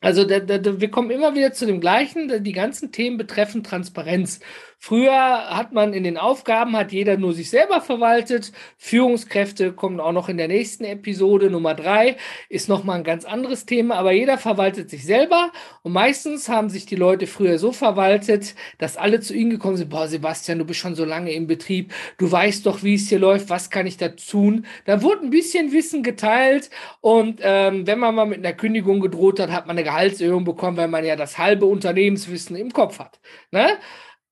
Also 0.01 0.23
da, 0.23 0.39
da, 0.39 0.79
wir 0.79 0.91
kommen 0.91 1.11
immer 1.11 1.35
wieder 1.35 1.51
zu 1.51 1.65
dem 1.65 1.81
gleichen, 1.81 2.43
die 2.43 2.53
ganzen 2.53 2.91
Themen 2.91 3.17
betreffen 3.17 3.63
Transparenz. 3.63 4.39
Früher 4.81 5.11
hat 5.13 5.73
man 5.73 5.93
in 5.93 6.05
den 6.05 6.17
Aufgaben, 6.17 6.77
hat 6.77 6.93
jeder 6.93 7.17
nur 7.17 7.33
sich 7.33 7.49
selber 7.49 7.81
verwaltet. 7.81 8.53
Führungskräfte 8.77 9.73
kommen 9.73 9.99
auch 9.99 10.13
noch 10.13 10.29
in 10.29 10.37
der 10.37 10.47
nächsten 10.47 10.85
Episode. 10.85 11.49
Nummer 11.49 11.75
drei 11.75 12.15
ist 12.47 12.69
nochmal 12.69 12.99
ein 12.99 13.03
ganz 13.03 13.25
anderes 13.25 13.65
Thema, 13.65 13.95
aber 13.95 14.13
jeder 14.13 14.37
verwaltet 14.37 14.89
sich 14.89 15.03
selber. 15.03 15.51
Und 15.83 15.91
meistens 15.91 16.47
haben 16.47 16.69
sich 16.69 16.85
die 16.85 16.95
Leute 16.95 17.27
früher 17.27 17.59
so 17.59 17.73
verwaltet, 17.73 18.55
dass 18.77 18.95
alle 18.95 19.19
zu 19.19 19.33
ihnen 19.33 19.49
gekommen 19.49 19.75
sind, 19.75 19.89
boah, 19.89 20.07
Sebastian, 20.07 20.59
du 20.59 20.65
bist 20.65 20.79
schon 20.79 20.95
so 20.95 21.03
lange 21.03 21.33
im 21.33 21.45
Betrieb, 21.45 21.93
du 22.17 22.31
weißt 22.31 22.65
doch, 22.65 22.81
wie 22.81 22.95
es 22.95 23.09
hier 23.09 23.19
läuft, 23.19 23.49
was 23.49 23.69
kann 23.69 23.85
ich 23.85 23.97
da 23.97 24.07
tun? 24.07 24.65
Da 24.85 25.01
wurde 25.01 25.23
ein 25.23 25.29
bisschen 25.29 25.73
Wissen 25.73 26.03
geteilt 26.03 26.69
und 27.01 27.41
ähm, 27.43 27.85
wenn 27.85 27.99
man 27.99 28.15
mal 28.15 28.25
mit 28.25 28.37
einer 28.39 28.53
Kündigung 28.53 29.01
gedroht 29.01 29.41
hat, 29.41 29.51
hat 29.51 29.67
man 29.67 29.77
eine 29.77 29.83
Gehaltserhöhung 29.83 30.45
bekommen, 30.45 30.77
weil 30.77 30.87
man 30.87 31.03
ja 31.03 31.17
das 31.17 31.37
halbe 31.37 31.65
Unternehmenswissen 31.65 32.55
im 32.55 32.71
Kopf 32.71 32.99
hat. 32.99 33.19
Ne? 33.51 33.77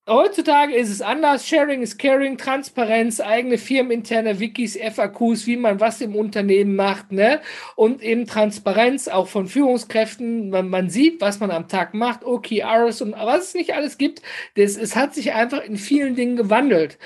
Heutzutage 0.09 0.73
ist 0.73 0.89
es 0.89 1.01
anders. 1.01 1.45
Sharing 1.45 1.81
is 1.81 1.97
caring, 1.97 2.37
Transparenz, 2.37 3.19
eigene 3.19 3.57
firmeninterne 3.57 4.39
Wikis, 4.39 4.77
FAQs, 4.77 5.45
wie 5.47 5.57
man 5.57 5.81
was 5.81 5.99
im 5.99 6.15
Unternehmen 6.15 6.77
macht, 6.77 7.11
ne? 7.11 7.41
Und 7.75 8.01
eben 8.01 8.25
Transparenz 8.25 9.09
auch 9.09 9.27
von 9.27 9.47
Führungskräften. 9.47 10.49
Man, 10.49 10.69
man 10.69 10.89
sieht, 10.89 11.19
was 11.19 11.41
man 11.41 11.51
am 11.51 11.67
Tag 11.67 11.93
macht, 11.93 12.23
OKRs 12.23 13.01
und 13.01 13.15
was 13.17 13.49
es 13.49 13.53
nicht 13.53 13.73
alles 13.73 13.97
gibt. 13.97 14.21
Das, 14.55 14.77
es 14.77 14.95
hat 14.95 15.13
sich 15.13 15.33
einfach 15.33 15.61
in 15.61 15.75
vielen 15.75 16.15
Dingen 16.15 16.37
gewandelt 16.37 16.97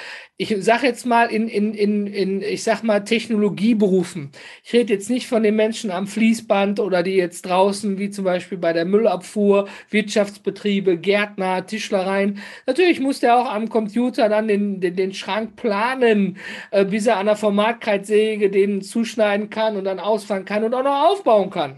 ich 0.42 0.56
sage 0.66 0.88
jetzt 0.88 1.06
mal 1.06 1.28
in, 1.28 1.48
in, 1.48 1.76
in, 1.76 2.08
in, 2.08 2.42
ich 2.42 2.64
sag 2.64 2.82
mal, 2.82 3.02
Technologieberufen. 3.02 4.32
Ich 4.64 4.74
rede 4.74 4.92
jetzt 4.92 5.08
nicht 5.12 5.28
von 5.28 5.44
den 5.44 5.56
Menschen 5.56 5.92
am 5.92 6.08
Fließband 6.08 6.80
oder 6.80 7.04
die 7.04 7.16
jetzt 7.16 7.46
draußen, 7.46 8.00
wie 8.00 8.10
zum 8.10 8.26
Beispiel 8.26 8.58
bei 8.58 8.74
der 8.74 8.86
Müllabfuhr, 8.86 9.68
Wirtschaftsbetriebe, 9.92 10.98
Gärtner, 10.98 11.64
Tischlereien. 11.68 12.40
Natürlich 12.66 13.00
muss 13.00 13.20
der 13.20 13.38
auch 13.38 13.54
am 13.54 13.70
Computer 13.70 14.30
dann 14.30 14.48
den, 14.48 14.82
den, 14.82 14.96
den 14.96 15.14
Schrank 15.14 15.58
planen, 15.58 16.38
äh, 16.72 16.86
bis 16.86 17.06
er 17.06 17.18
an 17.18 17.28
der 17.28 17.36
Formatkreissäge 17.36 18.50
den 18.50 18.82
zuschneiden 18.82 19.52
kann 19.52 19.78
und 19.78 19.84
dann 19.84 20.00
ausfahren 20.00 20.46
kann 20.46 20.64
und 20.64 20.74
auch 20.74 20.84
noch 20.84 21.12
aufbauen 21.12 21.52
kann. 21.52 21.78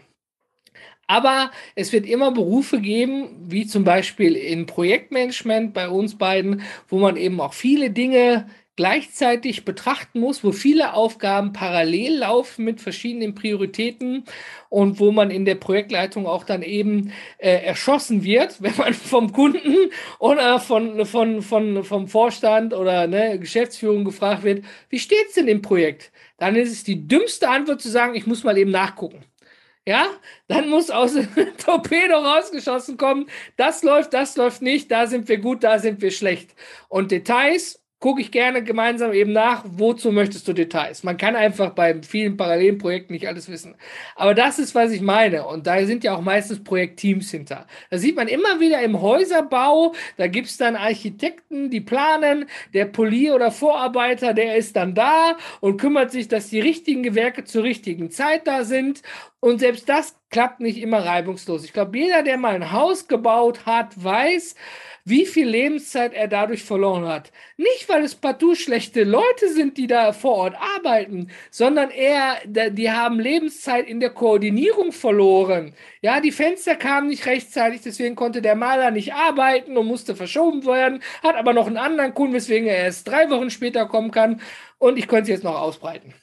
Aber 1.13 1.51
es 1.75 1.93
wird 1.93 2.07
immer 2.07 2.31
Berufe 2.31 2.81
geben, 2.81 3.29
wie 3.47 3.67
zum 3.67 3.83
Beispiel 3.83 4.35
in 4.35 4.65
Projektmanagement 4.65 5.71
bei 5.71 5.87
uns 5.87 6.17
beiden, 6.17 6.63
wo 6.87 6.97
man 6.97 7.17
eben 7.17 7.39
auch 7.39 7.53
viele 7.53 7.91
Dinge 7.91 8.47
gleichzeitig 8.75 9.63
betrachten 9.63 10.19
muss, 10.19 10.43
wo 10.43 10.51
viele 10.51 10.95
Aufgaben 10.95 11.53
parallel 11.53 12.17
laufen 12.17 12.65
mit 12.65 12.81
verschiedenen 12.81 13.35
Prioritäten 13.35 14.23
und 14.69 14.99
wo 14.99 15.11
man 15.11 15.29
in 15.29 15.45
der 15.45 15.53
Projektleitung 15.53 16.25
auch 16.25 16.45
dann 16.45 16.63
eben 16.63 17.11
äh, 17.37 17.63
erschossen 17.63 18.23
wird, 18.23 18.55
wenn 18.63 18.75
man 18.75 18.95
vom 18.95 19.33
Kunden 19.33 19.91
oder 20.17 20.59
von, 20.59 21.05
von, 21.05 21.43
von, 21.43 21.83
vom 21.83 22.07
Vorstand 22.07 22.73
oder 22.73 23.05
ne, 23.05 23.37
Geschäftsführung 23.37 24.03
gefragt 24.03 24.41
wird, 24.41 24.65
wie 24.89 24.97
steht's 24.97 25.35
denn 25.35 25.47
im 25.47 25.61
Projekt? 25.61 26.11
Dann 26.39 26.55
ist 26.55 26.71
es 26.71 26.83
die 26.83 27.07
dümmste 27.07 27.49
Antwort 27.49 27.81
zu 27.81 27.89
sagen, 27.89 28.15
ich 28.15 28.25
muss 28.25 28.43
mal 28.43 28.57
eben 28.57 28.71
nachgucken 28.71 29.23
ja, 29.85 30.07
dann 30.47 30.69
muss 30.69 30.89
aus 30.89 31.13
dem 31.13 31.27
Torpedo 31.57 32.15
rausgeschossen 32.17 32.97
kommen, 32.97 33.27
das 33.57 33.83
läuft, 33.83 34.13
das 34.13 34.37
läuft 34.37 34.61
nicht, 34.61 34.91
da 34.91 35.07
sind 35.07 35.27
wir 35.27 35.37
gut, 35.37 35.63
da 35.63 35.79
sind 35.79 36.01
wir 36.01 36.11
schlecht. 36.11 36.55
Und 36.89 37.11
Details 37.11 37.83
gucke 38.03 38.19
ich 38.19 38.31
gerne 38.31 38.61
gemeinsam 38.61 39.13
eben 39.13 39.31
nach, 39.31 39.63
wozu 39.65 40.11
möchtest 40.11 40.45
du 40.45 40.51
Details. 40.51 41.03
Man 41.03 41.15
kann 41.15 41.37
einfach 41.37 41.69
bei 41.69 42.01
vielen 42.01 42.35
parallelen 42.35 42.77
Projekten 42.77 43.13
nicht 43.13 43.29
alles 43.29 43.47
wissen. 43.47 43.75
Aber 44.17 44.33
das 44.33 44.59
ist, 44.59 44.75
was 44.75 44.91
ich 44.91 44.99
meine. 44.99 45.47
Und 45.47 45.67
da 45.67 45.85
sind 45.85 46.03
ja 46.03 46.13
auch 46.13 46.19
meistens 46.19 46.61
Projektteams 46.65 47.31
hinter. 47.31 47.65
Da 47.89 47.97
sieht 47.97 48.17
man 48.17 48.27
immer 48.27 48.59
wieder 48.59 48.81
im 48.81 48.99
Häuserbau, 48.99 49.93
da 50.17 50.27
gibt 50.27 50.47
es 50.47 50.57
dann 50.57 50.75
Architekten, 50.75 51.69
die 51.69 51.79
planen, 51.79 52.47
der 52.73 52.87
Polier 52.87 53.35
oder 53.35 53.51
Vorarbeiter, 53.51 54.33
der 54.33 54.57
ist 54.57 54.75
dann 54.75 54.95
da 54.95 55.37
und 55.61 55.79
kümmert 55.79 56.11
sich, 56.11 56.27
dass 56.27 56.49
die 56.49 56.59
richtigen 56.59 57.03
Gewerke 57.03 57.45
zur 57.45 57.63
richtigen 57.63 58.11
Zeit 58.11 58.47
da 58.47 58.65
sind. 58.65 59.01
Und 59.43 59.59
selbst 59.59 59.89
das 59.89 60.15
klappt 60.29 60.61
nicht 60.61 60.77
immer 60.77 60.99
reibungslos. 60.99 61.65
Ich 61.65 61.73
glaube, 61.73 61.97
jeder, 61.97 62.23
der 62.23 62.37
mal 62.37 62.55
ein 62.55 62.71
Haus 62.71 63.09
gebaut 63.09 63.65
hat, 63.65 64.01
weiß, 64.01 64.55
wie 65.03 65.25
viel 65.25 65.45
Lebenszeit 65.49 66.13
er 66.13 66.29
dadurch 66.29 66.63
verloren 66.63 67.05
hat. 67.05 67.33
Nicht, 67.57 67.89
weil 67.89 68.05
es 68.05 68.15
partout 68.15 68.55
schlechte 68.55 69.03
Leute 69.03 69.49
sind, 69.49 69.77
die 69.77 69.87
da 69.87 70.13
vor 70.13 70.35
Ort 70.35 70.55
arbeiten, 70.77 71.29
sondern 71.51 71.89
eher, 71.89 72.37
die 72.45 72.89
haben 72.89 73.19
Lebenszeit 73.19 73.85
in 73.85 73.99
der 73.99 74.11
Koordinierung 74.11 74.93
verloren. 74.93 75.75
Ja, 76.01 76.21
die 76.21 76.31
Fenster 76.31 76.77
kamen 76.77 77.09
nicht 77.09 77.25
rechtzeitig, 77.25 77.81
deswegen 77.81 78.15
konnte 78.15 78.41
der 78.41 78.55
Maler 78.55 78.91
nicht 78.91 79.13
arbeiten 79.13 79.75
und 79.75 79.87
musste 79.87 80.15
verschoben 80.15 80.65
werden, 80.65 81.03
hat 81.21 81.35
aber 81.35 81.51
noch 81.51 81.67
einen 81.67 81.75
anderen 81.75 82.13
Kunden, 82.13 82.35
weswegen 82.35 82.69
er 82.69 82.77
erst 82.77 83.09
drei 83.09 83.29
Wochen 83.29 83.49
später 83.49 83.87
kommen 83.87 84.11
kann 84.11 84.39
und 84.77 84.97
ich 84.97 85.09
könnte 85.09 85.23
es 85.23 85.35
jetzt 85.35 85.43
noch 85.43 85.59
ausbreiten. 85.59 86.13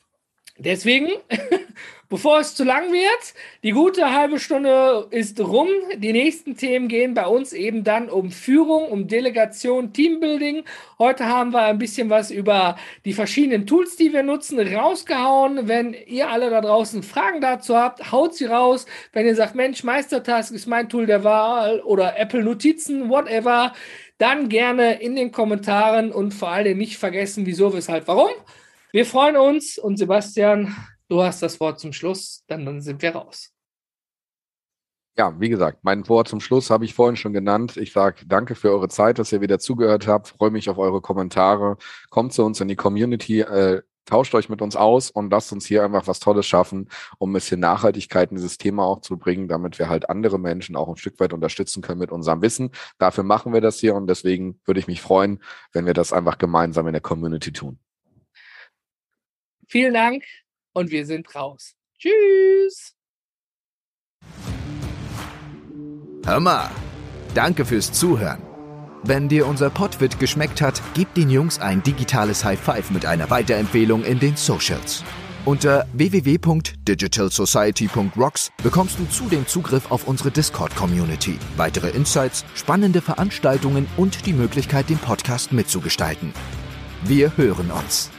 Deswegen, 0.57 1.11
bevor 2.11 2.41
es 2.41 2.55
zu 2.55 2.65
lang 2.65 2.93
wird, 2.93 3.35
die 3.63 3.71
gute 3.71 4.13
halbe 4.13 4.39
Stunde 4.39 5.07
ist 5.11 5.41
rum. 5.41 5.69
Die 5.97 6.13
nächsten 6.13 6.57
Themen 6.57 6.89
gehen 6.89 7.15
bei 7.15 7.27
uns 7.27 7.53
eben 7.55 7.85
dann 7.85 8.11
um 8.11 8.31
Führung, 8.31 8.89
um 8.89 9.07
Delegation, 9.07 9.93
Teambuilding. 9.95 10.65
Heute 10.99 11.27
haben 11.27 11.53
wir 11.53 11.63
ein 11.63 11.79
bisschen 11.79 12.11
was 12.11 12.31
über 12.31 12.77
die 13.05 13.13
verschiedenen 13.13 13.67
Tools, 13.67 13.97
die 13.97 14.13
wir 14.13 14.25
nutzen, 14.25 14.59
rausgehauen. 14.59 15.69
Wenn 15.69 15.95
ihr 15.95 16.29
alle 16.29 16.51
da 16.51 16.61
draußen 16.61 17.03
Fragen 17.05 17.41
dazu 17.41 17.77
habt, 17.77 18.11
haut 18.13 18.35
sie 18.35 18.47
raus. 18.47 18.87
Wenn 19.13 19.25
ihr 19.25 19.37
sagt, 19.37 19.55
Mensch, 19.55 19.85
Meistertask 19.85 20.53
ist 20.53 20.67
mein 20.67 20.89
Tool 20.89 21.07
der 21.07 21.23
Wahl 21.23 21.81
oder 21.81 22.19
Apple 22.19 22.43
Notizen, 22.43 23.09
whatever, 23.09 23.73
dann 24.19 24.49
gerne 24.49 25.01
in 25.01 25.15
den 25.15 25.31
Kommentaren 25.31 26.11
und 26.11 26.33
vor 26.35 26.51
allem 26.51 26.77
nicht 26.77 26.99
vergessen, 26.99 27.47
wieso, 27.47 27.73
weshalb, 27.73 28.09
warum. 28.09 28.31
Wir 28.91 29.07
freuen 29.07 29.37
uns 29.37 29.79
und 29.79 29.97
Sebastian, 29.97 30.75
du 31.11 31.23
hast 31.23 31.43
das 31.43 31.61
Wort 31.61 31.79
zum 31.81 31.93
Schluss, 31.93 32.45
dann, 32.47 32.65
dann 32.65 32.81
sind 32.81 33.03
wir 33.03 33.15
raus. 33.15 33.53
Ja, 35.19 35.39
wie 35.39 35.49
gesagt, 35.49 35.81
mein 35.83 36.09
Wort 36.09 36.29
zum 36.29 36.41
Schluss 36.41 36.71
habe 36.71 36.85
ich 36.85 36.95
vorhin 36.95 37.17
schon 37.17 37.33
genannt. 37.33 37.77
Ich 37.77 37.93
sage 37.93 38.25
danke 38.27 38.55
für 38.55 38.71
eure 38.71 38.89
Zeit, 38.89 39.19
dass 39.19 39.33
ihr 39.33 39.41
wieder 39.41 39.59
zugehört 39.59 40.07
habt. 40.07 40.29
Freue 40.29 40.51
mich 40.51 40.71
auf 40.71 40.79
eure 40.79 41.01
Kommentare. 41.03 41.77
Kommt 42.09 42.33
zu 42.33 42.45
uns 42.45 42.61
in 42.61 42.69
die 42.69 42.77
Community, 42.77 43.41
äh, 43.41 43.83
tauscht 44.07 44.35
euch 44.35 44.49
mit 44.49 44.63
uns 44.63 44.77
aus 44.77 45.11
und 45.11 45.31
lasst 45.31 45.53
uns 45.53 45.67
hier 45.67 45.85
einfach 45.85 46.07
was 46.07 46.21
Tolles 46.21 46.47
schaffen, 46.47 46.89
um 47.19 47.31
ein 47.31 47.33
bisschen 47.35 47.61
Nachhaltigkeit 47.61 48.31
in 48.31 48.37
dieses 48.37 48.57
Thema 48.57 48.85
auch 48.85 49.01
zu 49.01 49.19
bringen, 49.19 49.49
damit 49.49 49.79
wir 49.79 49.89
halt 49.89 50.09
andere 50.09 50.39
Menschen 50.39 50.75
auch 50.75 50.89
ein 50.89 50.97
Stück 50.97 51.21
weit 51.21 51.33
unterstützen 51.33 51.83
können 51.83 51.99
mit 51.99 52.13
unserem 52.13 52.41
Wissen. 52.41 52.71
Dafür 52.99 53.25
machen 53.25 53.53
wir 53.53 53.61
das 53.61 53.79
hier 53.79 53.97
und 53.97 54.07
deswegen 54.07 54.61
würde 54.65 54.81
ich 54.81 54.87
mich 54.87 55.03
freuen, 55.03 55.43
wenn 55.73 55.87
wir 55.87 55.95
das 55.95 56.13
einfach 56.13 56.39
gemeinsam 56.39 56.87
in 56.87 56.93
der 56.93 57.03
Community 57.03 57.53
tun. 57.53 57.79
Vielen 59.69 59.93
Dank 59.93 60.25
und 60.73 60.91
wir 60.91 61.07
sind 61.07 61.33
raus. 61.35 61.75
Tschüss. 61.99 62.95
Hör 66.25 66.41
mal, 66.41 66.71
danke 67.35 67.65
fürs 67.65 67.93
Zuhören. 67.93 68.43
Wenn 69.03 69.29
dir 69.29 69.47
unser 69.47 69.71
Podwit 69.71 70.21
geschmeckt 70.21 70.61
hat, 70.61 70.83
gib 70.95 71.15
den 71.15 71.31
Jungs 71.31 71.59
ein 71.59 71.83
digitales 71.83 72.45
High 72.45 72.61
Five 72.61 72.91
mit 72.91 73.07
einer 73.07 73.31
Weiterempfehlung 73.31 74.05
in 74.05 74.21
den 74.21 74.37
Socials. 74.37 75.03
Unter 75.47 75.87
www.digitalsociety.rocks 75.95 78.53
bekommst 78.63 78.99
du 78.99 79.07
zudem 79.07 79.47
Zugriff 79.47 79.91
auf 79.91 80.07
unsere 80.07 80.31
Discord-Community, 80.31 81.39
weitere 81.57 81.89
Insights, 81.91 82.45
spannende 82.55 83.01
Veranstaltungen 83.01 83.87
und 83.97 84.27
die 84.27 84.35
Möglichkeit, 84.35 84.91
den 84.91 84.99
Podcast 84.99 85.53
mitzugestalten. 85.53 86.35
Wir 87.03 87.35
hören 87.39 87.71
uns. 87.71 88.11